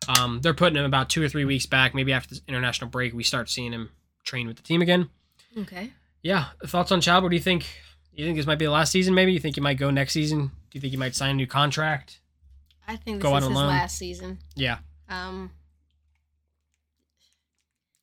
Um, 0.08 0.40
they're 0.42 0.54
putting 0.54 0.78
him 0.78 0.86
about 0.86 1.10
two 1.10 1.22
or 1.22 1.30
three 1.30 1.46
weeks 1.46 1.66
back. 1.66 1.94
Maybe 1.94 2.14
after 2.14 2.30
this 2.30 2.42
international 2.48 2.90
break, 2.90 3.14
we 3.14 3.24
start 3.24 3.50
seeing 3.50 3.74
him 3.74 3.90
train 4.24 4.48
with 4.48 4.58
the 4.58 4.64
team 4.64 4.82
again. 4.82 5.10
Okay. 5.58 5.92
Yeah. 6.24 6.46
Thoughts 6.66 6.92
on 6.92 7.02
Chad? 7.02 7.24
What 7.24 7.30
do 7.30 7.36
you 7.36 7.42
think? 7.42 7.66
You 8.14 8.26
think 8.26 8.38
this 8.38 8.46
might 8.46 8.60
be 8.60 8.66
the 8.66 8.72
last 8.72 8.92
season? 8.92 9.14
Maybe 9.14 9.34
you 9.34 9.40
think 9.40 9.56
he 9.56 9.62
might 9.62 9.78
go 9.78 9.92
next 9.92 10.14
season? 10.14 10.48
Do 10.48 10.78
you 10.78 10.82
think 10.82 10.92
he 10.92 10.98
might 10.98 11.16
sign 11.16 11.32
a 11.32 11.34
new 11.34 11.48
contract? 11.48 12.20
I 12.88 12.96
think 12.96 13.22
this 13.22 13.30
Go 13.30 13.38
is 13.38 13.46
his 13.46 13.54
last 13.54 13.98
season. 13.98 14.40
Yeah. 14.56 14.80
Um, 15.08 15.52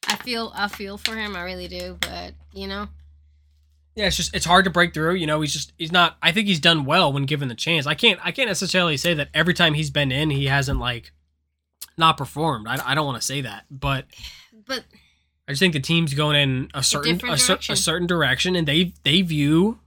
I 0.07 0.17
feel 0.17 0.53
I 0.55 0.69
feel 0.69 0.99
for 0.99 1.15
him. 1.15 1.37
I 1.37 1.43
really 1.43 1.69
do. 1.69 1.99
But 2.01 2.35
you 2.53 2.67
know, 2.67 2.89
Yeah, 3.99 4.07
it's 4.07 4.17
just 4.17 4.33
it's 4.33 4.47
hard 4.47 4.65
to 4.65 4.71
break 4.71 4.95
through. 4.95 5.15
You 5.15 5.27
know, 5.27 5.41
he's 5.41 5.53
just 5.53 5.73
he's 5.77 5.91
not. 5.91 6.17
I 6.23 6.31
think 6.31 6.47
he's 6.47 6.61
done 6.61 6.85
well 6.85 7.13
when 7.13 7.25
given 7.25 7.49
the 7.49 7.57
chance. 7.57 7.85
I 7.85 7.95
can't 7.95 8.21
I 8.25 8.31
can't 8.31 8.47
necessarily 8.47 8.97
say 8.97 9.13
that 9.15 9.29
every 9.35 9.55
time 9.55 9.75
he's 9.75 9.91
been 9.91 10.13
in, 10.13 10.31
he 10.31 10.47
hasn't 10.47 10.79
like 10.79 11.11
not 11.97 12.17
performed. 12.17 12.69
I, 12.69 12.79
I 12.85 12.95
don't 12.95 13.07
want 13.07 13.21
to 13.21 13.27
say 13.27 13.41
that, 13.41 13.65
but 13.69 14.05
but 14.69 14.85
I 15.49 15.53
just 15.53 15.59
think 15.59 15.73
the 15.73 15.81
team's 15.81 16.15
going 16.15 16.37
in 16.37 16.69
a 16.75 16.83
certain 16.85 17.17
a, 17.29 17.37
cer- 17.37 17.55
direction. 17.55 17.73
a 17.73 17.77
certain 17.77 18.07
direction, 18.07 18.55
and 18.55 18.69
they 18.69 18.93
they 19.03 19.23
view 19.23 19.81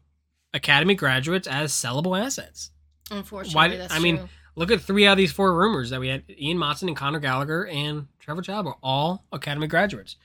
academy 0.53 0.93
graduates 0.93 1.47
as 1.47 1.71
sellable 1.71 2.21
assets. 2.21 2.71
unfortunately, 3.11 3.77
that's 3.77 3.93
I 3.93 3.99
mean, 3.99 4.17
true. 4.17 4.29
Look 4.57 4.71
at 4.71 4.81
three 4.81 5.07
out 5.07 5.13
of 5.13 5.19
these 5.19 5.31
four 5.31 5.57
rumors 5.57 5.91
that 5.91 6.01
we 6.01 6.09
had: 6.09 6.23
Ian 6.29 6.57
Maatsen 6.57 6.89
and 6.89 6.97
Conor 6.97 7.21
Gallagher 7.21 7.65
and 7.65 8.07
Trevoh 8.21 8.41
Chalobah 8.41 8.65
were 8.65 8.75
all 8.83 9.23
academy 9.31 9.67
graduates. 9.67 10.17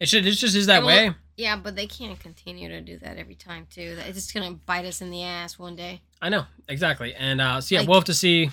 It 0.00 0.08
should 0.08 0.26
it 0.26 0.32
just 0.32 0.56
is 0.56 0.66
that 0.66 0.82
way. 0.84 1.12
yeah, 1.36 1.56
but 1.56 1.76
they 1.76 1.86
can't 1.86 2.18
continue 2.18 2.68
to 2.70 2.80
do 2.80 2.98
that 2.98 3.18
every 3.18 3.34
time 3.34 3.66
too. 3.70 3.96
It's 4.06 4.16
just 4.16 4.34
gonna 4.34 4.52
bite 4.52 4.86
us 4.86 5.00
in 5.02 5.10
the 5.10 5.22
ass 5.22 5.58
one 5.58 5.76
day. 5.76 6.00
I 6.22 6.28
know 6.30 6.46
exactly, 6.68 7.14
and 7.14 7.40
uh, 7.40 7.60
so 7.60 7.74
yeah, 7.74 7.80
Like- 7.80 7.88
we'll 7.88 7.98
have 7.98 8.04
to 8.06 8.14
see. 8.14 8.50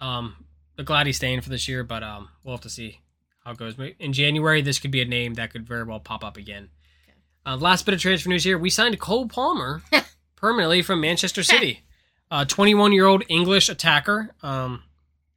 Um, 0.00 0.46
the 0.76 0.82
glad 0.82 1.06
he's 1.06 1.16
staying 1.16 1.42
for 1.42 1.50
this 1.50 1.68
year, 1.68 1.84
but 1.84 2.02
um, 2.02 2.30
we'll 2.42 2.54
have 2.54 2.62
to 2.62 2.70
see 2.70 3.00
how 3.44 3.50
it 3.50 3.58
goes. 3.58 3.74
In 3.98 4.14
January, 4.14 4.62
this 4.62 4.78
could 4.78 4.90
be 4.90 5.02
a 5.02 5.04
name 5.04 5.34
that 5.34 5.52
could 5.52 5.66
very 5.68 5.84
well 5.84 6.00
pop 6.00 6.24
up 6.24 6.38
again. 6.38 6.70
Okay. 7.06 7.18
Uh, 7.44 7.56
last 7.58 7.84
bit 7.84 7.92
of 7.92 8.00
transfer 8.00 8.30
news 8.30 8.44
here: 8.44 8.56
we 8.56 8.70
signed 8.70 8.98
Cole 8.98 9.28
Palmer 9.28 9.82
permanently 10.36 10.80
from 10.80 11.02
Manchester 11.02 11.42
City. 11.42 11.82
Uh, 12.30 12.46
21 12.46 12.92
year 12.92 13.04
old 13.04 13.24
English 13.28 13.68
attacker. 13.68 14.30
Um, 14.42 14.84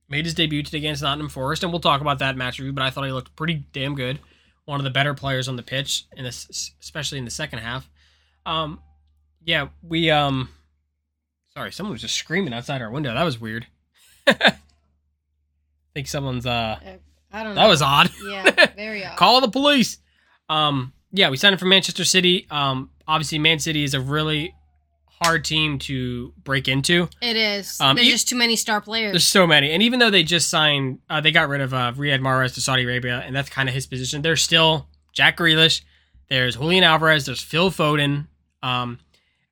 made 0.08 0.24
his 0.24 0.34
debut 0.34 0.64
today 0.64 0.78
against 0.78 1.02
Nottingham 1.02 1.28
Forest, 1.28 1.64
and 1.64 1.74
we'll 1.74 1.82
talk 1.82 2.00
about 2.00 2.20
that 2.20 2.38
match 2.38 2.60
review. 2.60 2.72
But 2.72 2.84
I 2.84 2.90
thought 2.90 3.04
he 3.06 3.12
looked 3.12 3.36
pretty 3.36 3.66
damn 3.74 3.96
good. 3.96 4.20
One 4.66 4.80
of 4.80 4.84
the 4.84 4.90
better 4.90 5.14
players 5.14 5.48
on 5.48 5.56
the 5.56 5.64
pitch, 5.64 6.06
in 6.16 6.24
this, 6.24 6.72
especially 6.82 7.18
in 7.18 7.26
the 7.26 7.32
second 7.32 7.60
half. 7.60 7.90
Um, 8.46 8.80
yeah, 9.44 9.68
we 9.82 10.10
um, 10.10 10.50
sorry, 11.54 11.72
someone 11.72 11.92
was 11.92 12.02
just 12.02 12.16
screaming 12.16 12.54
outside 12.54 12.82
our 12.82 12.90
window. 12.90 13.14
That 13.14 13.24
was 13.24 13.40
weird. 13.40 13.68
I 14.28 14.56
think 15.94 16.08
someone's 16.08 16.46
uh, 16.46 16.80
I 17.32 17.44
don't 17.44 17.56
know. 17.56 17.62
that 17.62 17.68
was 17.68 17.82
odd. 17.82 18.10
yeah, 18.26 18.68
very 18.76 19.06
odd. 19.06 19.18
Call 19.18 19.42
the 19.42 19.50
police. 19.50 19.98
Um, 20.50 20.94
yeah, 21.12 21.30
we 21.30 21.38
signed 21.38 21.54
him 21.54 21.60
from 21.60 21.70
Manchester 21.70 22.06
City. 22.06 22.48
Um, 22.50 22.90
obviously, 23.08 23.40
Man 23.40 23.60
City 23.60 23.84
is 23.84 23.94
a 23.94 24.00
really 24.00 24.56
hard 25.24 25.44
team 25.46 25.80
to 25.80 26.34
break 26.44 26.68
into. 26.68 27.10
It 27.22 27.36
is. 27.36 27.80
Um, 27.82 27.96
There's 27.96 28.08
e- 28.08 28.12
just 28.12 28.30
too 28.30 28.36
many 28.36 28.56
star 28.56 28.82
players. 28.82 29.12
There's 29.14 29.26
so 29.28 29.46
many, 29.48 29.72
and 29.72 29.82
even 29.84 30.00
though 30.00 30.10
they 30.10 30.24
just 30.24 30.50
signed, 30.50 31.00
uh, 31.10 31.22
they 31.22 31.32
got 31.32 31.50
rid 31.50 31.62
of 31.62 31.74
uh, 31.74 31.94
Riyad 31.96 32.20
Mahrez 32.22 32.54
to 32.56 32.62
Saudi 32.62 32.84
Arabia, 32.84 33.22
and 33.26 33.36
that's 33.36 33.50
kind 33.50 33.68
of 33.70 33.76
his 33.76 33.88
position. 33.88 34.22
There's 34.22 34.42
still 34.44 34.88
Jack 35.14 35.38
Grealish. 35.38 35.82
There's 36.30 36.56
Julian 36.56 36.84
Alvarez. 36.84 37.26
There's 37.26 37.42
Phil 37.42 37.70
Foden. 37.70 38.28
Um, 38.62 39.00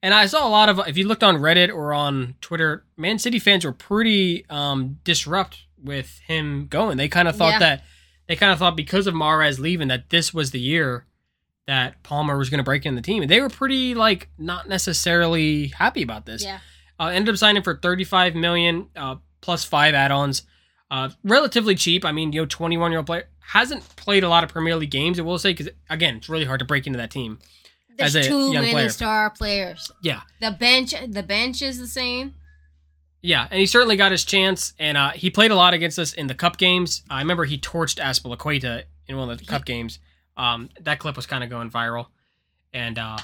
and 0.04 0.14
I 0.14 0.26
saw 0.26 0.48
a 0.48 0.50
lot 0.50 0.70
of, 0.70 0.80
if 0.88 0.98
you 0.98 1.08
looked 1.08 1.24
on 1.24 1.36
Reddit 1.38 1.70
or 1.74 1.94
on 1.94 2.36
Twitter, 2.42 2.86
Man 2.98 3.20
City 3.20 3.38
fans 3.40 3.66
were 3.66 3.72
pretty 3.74 4.46
um, 4.50 4.98
disrupt 5.04 5.60
with 5.84 6.20
him 6.26 6.68
going. 6.68 6.98
They 6.98 7.08
kind 7.08 7.28
of 7.28 7.36
thought 7.36 7.54
Yeah. 7.54 7.60
that 7.60 7.84
they 8.28 8.36
kind 8.36 8.52
of 8.52 8.58
thought 8.60 8.76
because 8.78 9.06
of 9.06 9.14
Mahrez 9.14 9.60
leaving 9.60 9.90
that 9.90 10.10
this 10.10 10.34
was 10.34 10.52
the 10.52 10.60
year 10.60 11.06
that 11.68 12.02
Palmer 12.04 12.38
was 12.38 12.50
going 12.50 12.58
to 12.60 12.64
break 12.64 12.86
in 12.86 12.96
the 12.96 13.02
team, 13.02 13.22
and 13.22 13.32
they 13.32 13.40
were 13.40 13.50
pretty 13.50 13.94
like 13.96 14.30
not 14.38 14.68
necessarily 14.68 15.68
happy 15.68 16.02
about 16.02 16.26
this. 16.26 16.44
Yeah. 16.44 16.60
Uh, 17.00 17.08
ended 17.08 17.34
up 17.34 17.38
signing 17.40 17.64
for 17.64 17.76
35 17.78 18.36
million 18.36 18.88
uh, 18.96 19.16
plus 19.42 19.64
five 19.64 19.94
add-ons. 19.94 20.44
Uh, 20.90 21.10
relatively 21.24 21.74
cheap. 21.76 22.04
I 22.06 22.12
mean, 22.12 22.32
you 22.34 22.42
know, 22.42 22.46
21 22.46 22.92
year 22.92 23.00
old 23.00 23.08
player 23.08 23.28
hasn't 23.40 23.84
played 23.96 24.24
a 24.24 24.30
lot 24.30 24.44
of 24.44 24.50
Premier 24.50 24.76
League 24.76 24.92
games. 24.92 25.20
I 25.20 25.24
will 25.24 25.40
say 25.40 25.54
because 25.54 25.70
again, 25.90 26.18
it's 26.18 26.30
really 26.30 26.46
hard 26.46 26.60
to 26.60 26.66
break 26.66 26.86
into 26.86 26.98
that 26.98 27.12
team. 27.12 27.40
There's 27.98 28.16
as 28.16 28.26
a 28.26 28.30
too 28.30 28.52
young 28.52 28.62
many 28.64 28.72
player. 28.72 28.90
star 28.90 29.30
players. 29.30 29.92
Yeah, 30.04 30.22
The 30.42 30.52
bench, 30.52 30.94
the 31.08 31.24
bench 31.24 31.62
is 31.62 31.78
the 31.80 31.88
same. 31.88 32.36
yeah, 33.22 33.48
and 33.52 33.60
he 33.60 33.66
certainly 33.66 33.96
got 33.96 34.12
his 34.12 34.24
chance. 34.26 34.74
And 34.80 34.98
uh, 34.98 35.12
he 35.12 35.30
played 35.30 35.52
a 35.52 35.56
lot 35.56 35.74
against 35.74 35.98
us 36.00 36.14
in 36.14 36.28
the 36.28 36.36
cup 36.36 36.58
games. 36.58 37.04
I 37.10 37.20
remember 37.20 37.46
he 37.46 37.58
torched 37.58 38.00
Azpilicueta 38.02 38.84
in 39.08 39.18
one 39.18 39.30
of 39.30 39.38
the 39.40 39.46
cup 39.46 39.66
games. 39.66 40.00
Um, 40.38 40.70
that 40.82 41.00
clip 41.00 41.16
was 41.16 41.26
kind 41.26 41.44
of 41.44 41.50
going 41.50 41.70
viral, 41.70 42.08
and 42.74 42.98
uh, 42.98 43.18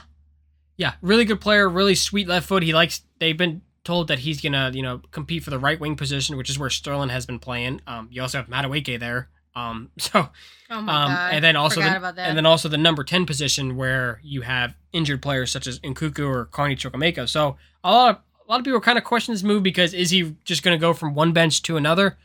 yeah, 0.76 0.94
really 1.02 1.26
good 1.26 1.42
player, 1.42 1.68
really 1.68 1.96
sweet 1.96 2.28
left 2.28 2.48
foot. 2.48 2.64
He 2.64 2.74
likes. 2.74 3.02
They've 3.20 3.38
been 3.38 3.62
told 3.84 4.10
that 4.10 4.20
he's 4.20 4.42
gonna, 4.42 4.72
you 4.74 4.84
know, 4.84 5.02
compete 5.12 5.44
for 5.44 5.50
the 5.50 5.60
right 5.60 5.80
wing 5.80 5.96
position, 5.96 6.38
which 6.38 6.50
is 6.50 6.60
where 6.60 6.70
Sterling 6.70 7.10
has 7.10 7.26
been 7.26 7.40
playing. 7.40 7.82
Um, 7.88 8.10
you 8.12 8.22
also 8.22 8.38
have 8.38 8.48
Madueke 8.48 9.00
there. 9.00 9.30
Um, 9.56 9.90
so 9.98 10.30
Oh 10.70 10.80
um, 10.80 10.88
and 10.88 11.44
then 11.44 11.56
also 11.56 11.80
the, 11.80 12.14
and 12.18 12.38
then 12.38 12.46
also 12.46 12.68
the 12.68 12.78
number 12.78 13.04
10 13.04 13.26
position 13.26 13.78
where 13.78 14.20
you 14.22 14.42
have 14.42 14.76
injured 14.92 15.22
players 15.22 15.50
such 15.50 15.66
as 15.66 15.80
Nkunku 15.80 16.28
or 16.28 16.46
Carney 16.46 16.76
Chukwuemeka. 16.76 17.30
So 17.30 17.56
a 17.84 17.92
lot 17.92 18.10
of 18.10 18.22
a 18.48 18.52
lot 18.52 18.60
of 18.60 18.66
people 18.66 18.82
kind 18.82 18.98
of 18.98 19.04
question 19.04 19.34
this 19.34 19.44
move 19.44 19.64
because 19.64 19.94
is 19.94 20.10
he 20.10 20.36
just 20.44 20.64
going 20.64 20.78
to 20.78 20.82
go 20.82 20.94
from 20.94 21.14
one 21.14 21.32
bench 21.32 21.62
to 21.64 21.78
another? 21.78 22.18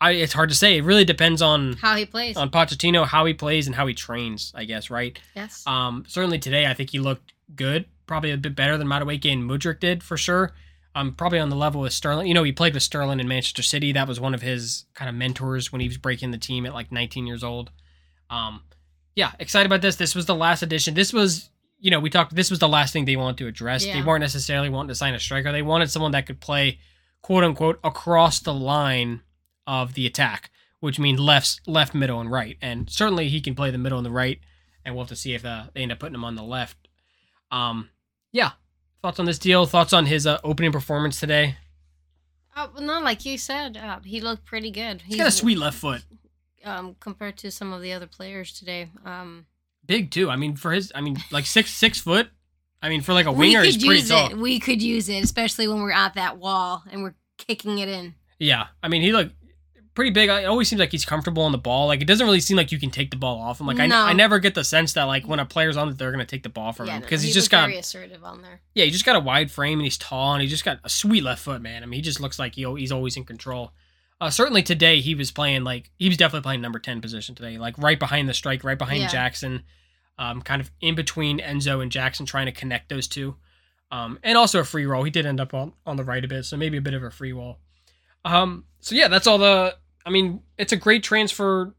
I 0.00 0.12
it's 0.12 0.32
hard 0.32 0.48
to 0.50 0.54
say. 0.54 0.78
It 0.78 0.84
really 0.84 1.04
depends 1.04 1.42
on 1.42 1.74
how 1.74 1.96
he 1.96 2.06
plays. 2.06 2.36
on 2.36 2.50
Pochettino 2.50 3.06
how 3.06 3.24
he 3.24 3.34
plays 3.34 3.66
and 3.66 3.74
how 3.74 3.86
he 3.86 3.94
trains, 3.94 4.52
I 4.54 4.64
guess, 4.64 4.90
right? 4.90 5.18
yes. 5.34 5.64
Um, 5.66 6.04
certainly 6.06 6.38
today 6.38 6.66
I 6.66 6.74
think 6.74 6.90
he 6.90 6.98
looked 6.98 7.32
good, 7.54 7.86
probably 8.06 8.30
a 8.30 8.36
bit 8.36 8.54
better 8.54 8.76
than 8.76 8.86
Madueke 8.86 9.32
and 9.32 9.48
Mudryk 9.48 9.80
did 9.80 10.02
for 10.02 10.16
sure. 10.16 10.52
Um, 10.94 11.14
probably 11.14 11.38
on 11.38 11.48
the 11.48 11.56
level 11.56 11.82
with 11.82 11.92
Sterling. 11.92 12.26
You 12.26 12.34
know, 12.34 12.42
he 12.42 12.50
played 12.50 12.74
with 12.74 12.82
Sterling 12.82 13.20
in 13.20 13.28
Manchester 13.28 13.62
City. 13.62 13.92
That 13.92 14.08
was 14.08 14.18
one 14.18 14.34
of 14.34 14.42
his 14.42 14.86
kind 14.94 15.08
of 15.08 15.14
mentors 15.14 15.70
when 15.70 15.80
he 15.80 15.86
was 15.86 15.96
breaking 15.98 16.32
the 16.32 16.38
team 16.38 16.66
at 16.66 16.74
like 16.74 16.90
19 16.90 17.26
years 17.26 17.44
old. 17.44 17.70
Um, 18.30 18.62
yeah, 19.14 19.32
excited 19.38 19.66
about 19.66 19.80
this. 19.80 19.96
This 19.96 20.14
was 20.14 20.26
the 20.26 20.34
last 20.34 20.62
edition. 20.62 20.94
This 20.94 21.12
was, 21.12 21.50
you 21.78 21.90
know, 21.90 22.00
we 22.00 22.10
talked. 22.10 22.34
This 22.34 22.50
was 22.50 22.58
the 22.58 22.68
last 22.68 22.92
thing 22.92 23.04
they 23.04 23.16
wanted 23.16 23.38
to 23.38 23.46
address. 23.46 23.84
They 23.84 24.02
weren't 24.02 24.22
necessarily 24.22 24.70
wanting 24.70 24.88
to 24.88 24.94
sign 24.94 25.14
a 25.14 25.20
striker. 25.20 25.52
They 25.52 25.62
wanted 25.62 25.90
someone 25.90 26.12
that 26.12 26.26
could 26.26 26.40
play, 26.40 26.78
quote 27.22 27.44
unquote, 27.44 27.78
across 27.84 28.40
the 28.40 28.54
line 28.54 29.20
of 29.68 29.94
the 29.94 30.04
attack, 30.06 30.50
which 30.80 30.98
means 30.98 31.20
left, 31.20 31.60
left, 31.68 31.94
middle, 31.94 32.18
and 32.20 32.30
right. 32.30 32.56
And 32.60 32.90
certainly 32.90 33.28
he 33.28 33.40
can 33.40 33.54
play 33.54 33.70
the 33.70 33.78
middle 33.78 33.98
and 33.98 34.06
the 34.06 34.10
right. 34.10 34.40
And 34.84 34.94
we'll 34.94 35.04
have 35.04 35.10
to 35.10 35.16
see 35.16 35.34
if 35.34 35.44
uh, 35.44 35.64
they 35.74 35.82
end 35.82 35.92
up 35.92 36.00
putting 36.00 36.14
him 36.14 36.24
on 36.24 36.34
the 36.34 36.42
left. 36.42 36.88
Um, 37.52 37.90
yeah. 38.32 38.52
Thoughts 39.02 39.20
on 39.20 39.26
this 39.26 39.38
deal? 39.38 39.66
Thoughts 39.66 39.92
on 39.92 40.06
his 40.06 40.26
uh, 40.26 40.38
opening 40.42 40.72
performance 40.72 41.20
today? 41.20 41.56
Well, 42.56 42.72
no, 42.80 43.00
like 43.00 43.24
you 43.24 43.38
said, 43.38 43.76
uh, 43.76 44.00
he 44.04 44.20
looked 44.20 44.44
pretty 44.44 44.70
good. 44.72 45.02
He's 45.02 45.16
got 45.16 45.28
a 45.28 45.30
sweet 45.30 45.58
left 45.58 45.78
foot. 45.78 46.02
um, 46.64 46.96
compared 46.98 47.36
to 47.38 47.50
some 47.52 47.72
of 47.72 47.82
the 47.82 47.92
other 47.92 48.06
players 48.08 48.52
today. 48.58 48.88
Um, 49.04 49.46
Big 49.86 50.10
too. 50.10 50.28
I 50.28 50.36
mean, 50.36 50.56
for 50.56 50.72
his, 50.72 50.90
I 50.94 51.00
mean, 51.00 51.18
like 51.30 51.46
six 51.46 51.70
six 51.84 52.00
foot. 52.00 52.28
I 52.82 52.88
mean, 52.88 53.00
for 53.00 53.12
like 53.12 53.26
a 53.26 53.32
we 53.32 53.48
winger, 53.48 53.60
could 53.60 53.66
he's 53.74 53.84
pretty 53.84 54.00
use 54.00 54.08
tall. 54.08 54.30
it. 54.30 54.38
We 54.38 54.58
could 54.58 54.82
use 54.82 55.08
it, 55.08 55.22
especially 55.22 55.68
when 55.68 55.82
we're 55.82 55.92
at 55.92 56.14
that 56.14 56.38
wall 56.38 56.82
and 56.90 57.02
we're 57.02 57.14
kicking 57.36 57.78
it 57.78 57.88
in. 57.88 58.14
Yeah, 58.40 58.66
I 58.82 58.88
mean, 58.88 59.02
he 59.02 59.12
looked 59.12 59.34
pretty 59.98 60.12
big. 60.12 60.28
It 60.28 60.44
always 60.44 60.68
seems 60.68 60.78
like 60.78 60.92
he's 60.92 61.04
comfortable 61.04 61.42
on 61.42 61.50
the 61.50 61.58
ball. 61.58 61.88
Like 61.88 62.00
it 62.00 62.04
doesn't 62.04 62.24
really 62.24 62.38
seem 62.38 62.56
like 62.56 62.70
you 62.70 62.78
can 62.78 62.90
take 62.90 63.10
the 63.10 63.16
ball 63.16 63.40
off 63.40 63.58
him. 63.58 63.66
Like 63.66 63.78
No. 63.78 63.96
I, 63.96 64.10
I 64.10 64.12
never 64.12 64.38
get 64.38 64.54
the 64.54 64.62
sense 64.62 64.92
that 64.92 65.02
like 65.04 65.26
when 65.26 65.40
a 65.40 65.44
player's 65.44 65.76
on 65.76 65.88
it, 65.88 65.98
they're 65.98 66.12
gonna 66.12 66.24
take 66.24 66.44
the 66.44 66.48
ball 66.48 66.72
from 66.72 66.86
yeah, 66.86 66.94
him 66.94 67.00
no, 67.00 67.06
because 67.06 67.22
he 67.22 67.26
he's 67.26 67.34
just 67.34 67.50
got 67.50 67.66
very 67.66 67.78
assertive 67.78 68.22
on 68.22 68.42
there. 68.42 68.60
yeah, 68.76 68.84
he 68.84 68.92
just 68.92 69.04
got 69.04 69.16
a 69.16 69.20
wide 69.20 69.50
frame 69.50 69.80
and 69.80 69.86
he's 69.86 69.98
tall 69.98 70.34
and 70.34 70.40
he 70.42 70.46
just 70.46 70.64
got 70.64 70.78
a 70.84 70.88
sweet 70.88 71.24
left 71.24 71.42
foot, 71.42 71.60
man. 71.60 71.82
I 71.82 71.86
mean, 71.86 71.98
he 71.98 72.02
just 72.02 72.20
looks 72.20 72.38
like 72.38 72.54
he, 72.54 72.64
he's 72.76 72.92
always 72.92 73.16
in 73.16 73.24
control. 73.24 73.72
Uh, 74.20 74.30
certainly 74.30 74.62
today 74.62 75.00
he 75.00 75.16
was 75.16 75.32
playing 75.32 75.64
like 75.64 75.90
he 75.98 76.06
was 76.08 76.16
definitely 76.16 76.44
playing 76.44 76.60
number 76.60 76.78
ten 76.78 77.00
position 77.00 77.34
today, 77.34 77.58
like 77.58 77.76
right 77.76 77.98
behind 77.98 78.28
the 78.28 78.34
strike, 78.34 78.62
right 78.62 78.78
behind 78.78 79.00
Yeah. 79.00 79.08
Jackson, 79.08 79.64
um, 80.16 80.42
kind 80.42 80.60
of 80.60 80.70
in 80.80 80.94
between 80.94 81.40
Enzo 81.40 81.82
and 81.82 81.90
Jackson, 81.90 82.24
trying 82.24 82.46
to 82.46 82.52
connect 82.52 82.88
those 82.88 83.08
two, 83.08 83.34
um, 83.90 84.20
and 84.22 84.38
also 84.38 84.60
a 84.60 84.64
free 84.64 84.86
role. 84.86 85.02
He 85.02 85.10
did 85.10 85.26
end 85.26 85.40
up 85.40 85.54
on 85.54 85.72
on 85.84 85.96
the 85.96 86.04
right 86.04 86.24
a 86.24 86.28
bit, 86.28 86.44
so 86.44 86.56
maybe 86.56 86.76
a 86.76 86.80
bit 86.80 86.94
of 86.94 87.02
a 87.02 87.10
free 87.10 87.32
role. 87.32 87.58
Um, 88.24 88.64
so 88.80 88.94
yeah, 88.94 89.08
that's 89.08 89.26
all 89.26 89.38
the. 89.38 89.76
I 90.08 90.10
mean, 90.10 90.40
it's 90.56 90.72
a 90.72 90.76
great 90.76 91.02
transfer 91.02 91.74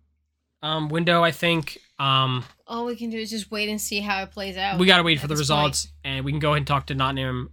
um, 0.62 0.90
window. 0.90 1.24
I 1.24 1.32
think. 1.32 1.80
Um, 1.98 2.46
All 2.68 2.86
we 2.86 2.96
can 2.96 3.10
do 3.10 3.18
is 3.18 3.30
just 3.32 3.50
wait 3.52 3.68
and 3.70 3.82
see 3.82 4.00
how 4.00 4.22
it 4.24 4.32
plays 4.32 4.56
out. 4.56 4.80
we 4.80 4.86
got 4.86 4.98
to 4.98 5.04
wait 5.04 5.20
for 5.20 5.28
the 5.28 5.36
results, 5.36 5.88
and 6.04 6.24
we 6.24 6.32
can 6.32 6.40
go 6.40 6.50
ahead 6.52 6.58
and 6.58 6.68
talk 6.68 6.86
to 6.88 6.96
Nottingham 6.96 7.50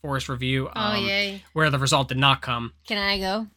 Forest 0.00 0.28
review. 0.28 0.68
Oh 0.74 0.80
um, 0.80 1.04
yay! 1.04 1.42
where 1.52 1.68
the 1.68 1.78
result 1.78 2.08
did 2.08 2.16
not 2.18 2.40
come. 2.42 2.72
Can 2.86 2.96
I 2.96 3.18
go? 3.18 3.48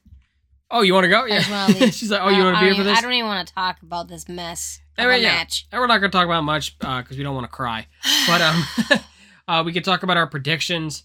Oh, 0.72 0.82
you 0.82 0.94
want 0.94 1.06
to 1.06 1.10
go? 1.10 1.26
Yeah. 1.26 1.38
just 1.38 1.50
wanna 1.52 1.80
leave. 1.80 1.94
She's 1.94 2.12
like, 2.12 2.22
oh, 2.22 2.30
you 2.30 2.42
Uh, 2.42 2.46
want 2.46 2.56
to 2.58 2.60
be 2.62 2.66
here 2.66 2.76
for 2.76 2.84
this? 2.84 2.98
I 2.98 3.02
don't 3.02 3.14
even 3.14 3.28
want 3.28 3.48
to 3.48 3.54
talk 3.54 3.82
about 3.82 4.08
this 4.10 4.28
mess 4.28 4.82
of 4.98 5.04
Anyway, 5.06 5.20
a 5.20 5.24
yeah. 5.24 5.36
match. 5.36 5.66
And 5.72 5.80
we're 5.80 5.88
not 5.88 6.00
going 6.00 6.12
to 6.12 6.18
talk 6.18 6.26
about 6.26 6.44
much 6.44 6.78
because 6.80 7.18
we 7.18 7.24
don't 7.24 7.36
want 7.36 7.46
to 7.46 7.56
cry. 7.56 7.88
But 8.28 8.42
um, 8.42 8.64
uh, 9.48 9.64
we 9.64 9.72
can 9.72 9.84
talk 9.84 10.04
about 10.04 10.18
our 10.18 10.28
predictions. 10.28 11.04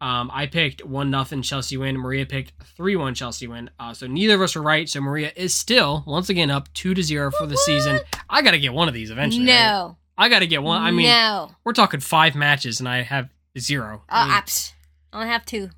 Um, 0.00 0.30
I 0.32 0.46
picked 0.46 0.84
one 0.84 1.10
nothing 1.10 1.42
Chelsea 1.42 1.76
win. 1.76 1.98
Maria 1.98 2.24
picked 2.24 2.52
three 2.76 2.96
one 2.96 3.14
Chelsea 3.14 3.46
win. 3.46 3.70
Uh, 3.78 3.92
so 3.92 4.06
neither 4.06 4.34
of 4.34 4.42
us 4.42 4.54
were 4.54 4.62
right. 4.62 4.88
So 4.88 5.00
Maria 5.00 5.30
is 5.36 5.52
still 5.52 6.02
once 6.06 6.30
again 6.30 6.50
up 6.50 6.72
two 6.72 6.94
to 6.94 7.02
zero 7.02 7.30
for 7.30 7.46
the 7.46 7.56
season. 7.58 8.00
I 8.28 8.40
got 8.42 8.52
to 8.52 8.58
get 8.58 8.72
one 8.72 8.88
of 8.88 8.94
these 8.94 9.10
eventually. 9.10 9.46
right? 9.46 9.52
No. 9.52 9.96
I 10.16 10.28
got 10.28 10.40
to 10.40 10.46
get 10.46 10.62
one. 10.62 10.82
I 10.82 10.90
mean, 10.90 11.06
no. 11.06 11.50
we're 11.64 11.72
talking 11.72 12.00
five 12.00 12.34
matches, 12.34 12.78
and 12.78 12.88
I 12.88 13.02
have 13.02 13.30
zero. 13.58 14.02
Uh, 14.08 14.12
I 14.12 14.28
mean, 14.28 14.42
psst, 14.42 14.72
I 15.12 15.16
only 15.16 15.28
have 15.30 15.44
two. 15.44 15.70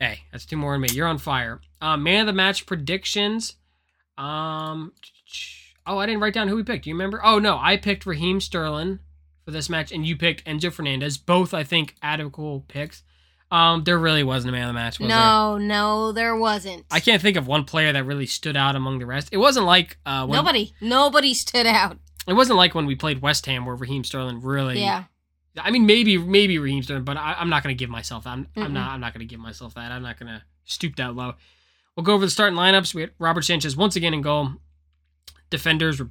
Hey, 0.00 0.20
that's 0.30 0.44
two 0.46 0.56
more 0.56 0.72
than 0.72 0.82
me. 0.82 0.88
You're 0.92 1.06
on 1.06 1.18
fire. 1.18 1.60
Uh, 1.80 1.96
man 1.96 2.20
of 2.20 2.26
the 2.26 2.32
match 2.32 2.66
predictions. 2.66 3.56
Um, 4.16 4.92
oh, 5.86 5.98
I 5.98 6.06
didn't 6.06 6.20
write 6.20 6.34
down 6.34 6.48
who 6.48 6.56
we 6.56 6.62
picked. 6.62 6.84
Do 6.84 6.90
you 6.90 6.94
remember? 6.94 7.20
Oh 7.24 7.38
no, 7.38 7.58
I 7.60 7.76
picked 7.76 8.06
Raheem 8.06 8.40
Sterling 8.40 9.00
for 9.44 9.50
this 9.50 9.68
match, 9.68 9.92
and 9.92 10.06
you 10.06 10.16
picked 10.16 10.44
Enzo 10.44 10.72
Fernandez. 10.72 11.18
Both, 11.18 11.54
I 11.54 11.64
think, 11.64 11.94
adequate 12.02 12.68
picks. 12.68 13.02
Um, 13.50 13.84
there 13.84 13.98
really 13.98 14.24
wasn't 14.24 14.50
a 14.50 14.52
man 14.52 14.64
of 14.64 14.68
the 14.68 14.74
match. 14.74 14.98
Was 14.98 15.08
there? 15.08 15.16
No, 15.16 15.56
no, 15.56 16.12
there 16.12 16.36
wasn't. 16.36 16.84
I 16.90 17.00
can't 17.00 17.22
think 17.22 17.36
of 17.36 17.46
one 17.46 17.64
player 17.64 17.92
that 17.92 18.04
really 18.04 18.26
stood 18.26 18.56
out 18.56 18.76
among 18.76 18.98
the 18.98 19.06
rest. 19.06 19.30
It 19.32 19.38
wasn't 19.38 19.64
like 19.64 19.96
uh, 20.04 20.26
when, 20.26 20.36
Nobody, 20.36 20.74
nobody 20.80 21.32
stood 21.32 21.66
out. 21.66 21.96
It 22.26 22.34
wasn't 22.34 22.58
like 22.58 22.74
when 22.74 22.84
we 22.84 22.94
played 22.94 23.22
West 23.22 23.46
Ham 23.46 23.64
where 23.64 23.74
Raheem 23.74 24.04
Sterling 24.04 24.42
really. 24.42 24.80
Yeah. 24.80 25.04
I 25.56 25.70
mean, 25.70 25.86
maybe 25.86 26.18
maybe 26.18 26.58
Raheem 26.58 26.82
Sterling, 26.82 27.04
but 27.04 27.16
I, 27.16 27.36
I'm 27.38 27.48
not 27.48 27.62
going 27.62 27.74
to 27.74 27.78
give 27.78 27.90
myself 27.90 28.24
that. 28.24 28.30
I'm, 28.30 28.46
I'm 28.54 28.74
not. 28.74 28.90
I'm 28.90 29.00
not 29.00 29.14
going 29.14 29.26
to 29.26 29.30
give 29.30 29.40
myself 29.40 29.74
that. 29.74 29.90
I'm 29.90 30.02
not 30.02 30.18
going 30.18 30.28
to 30.28 30.42
stoop 30.66 30.96
that 30.96 31.16
low. 31.16 31.34
We'll 31.96 32.04
go 32.04 32.12
over 32.12 32.26
the 32.26 32.30
starting 32.30 32.56
lineups. 32.58 32.94
We 32.94 33.00
had 33.00 33.10
Robert 33.18 33.42
Sanchez 33.42 33.76
once 33.76 33.96
again 33.96 34.14
in 34.14 34.22
goal. 34.22 34.52
Defenders 35.50 35.98
were 35.98 36.10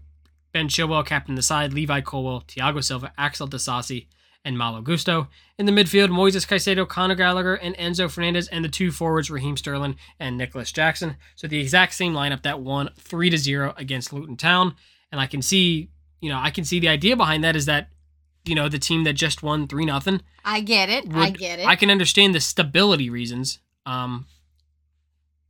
Ben 0.51 0.67
Chilwell, 0.67 1.05
captain 1.05 1.35
the 1.35 1.41
side, 1.41 1.71
Levi 1.71 2.01
Colwill, 2.01 2.43
Thiago 2.47 2.83
Silva, 2.83 3.13
Axel 3.17 3.47
Disasi, 3.47 4.07
and 4.48 4.58
Malo 4.58 4.82
Gusto. 4.82 5.28
In 5.60 5.66
the 5.66 5.72
midfield, 5.74 6.08
Moises 6.10 6.48
Caicedo, 6.48 6.88
Conor 6.88 7.16
Gallagher, 7.16 7.56
and 7.56 7.76
Enzo 7.76 8.10
Fernandez, 8.10 8.48
and 8.48 8.64
the 8.64 8.70
two 8.70 8.91
forwards, 8.91 9.30
Raheem 9.30 9.58
Sterling 9.58 9.98
and 10.20 10.38
Nicolas 10.38 10.72
Jackson. 10.72 11.18
So 11.36 11.48
the 11.48 11.60
exact 11.60 11.93
same 11.93 12.14
lineup 12.14 12.43
that 12.43 12.62
won 12.62 12.89
three 12.98 13.30
to 13.30 13.38
zero 13.38 13.74
against 13.76 14.14
Luton 14.14 14.38
Town. 14.38 14.74
And 15.12 15.20
I 15.20 15.28
can 15.28 15.41
see, 15.41 15.89
you 16.22 16.30
know, 16.30 16.39
I 16.39 16.50
can 16.50 16.64
see 16.64 16.80
the 16.80 16.88
idea 16.88 17.18
behind 17.18 17.43
that 17.43 17.56
is 17.58 17.66
that, 17.66 17.89
you 18.45 18.56
know, 18.56 18.70
the 18.70 18.80
team 18.80 19.04
that 19.04 19.14
just 19.14 19.43
won 19.43 19.68
three 19.68 19.86
nothing 19.86 20.22
I 20.45 20.62
get 20.62 20.88
it. 20.89 21.06
I 21.14 21.30
get 21.32 21.60
it. 21.60 21.68
I 21.68 21.76
can 21.76 21.91
understand 21.91 22.34
the 22.34 22.39
stability 22.39 23.10
reasons. 23.10 23.60
Um, 23.86 24.28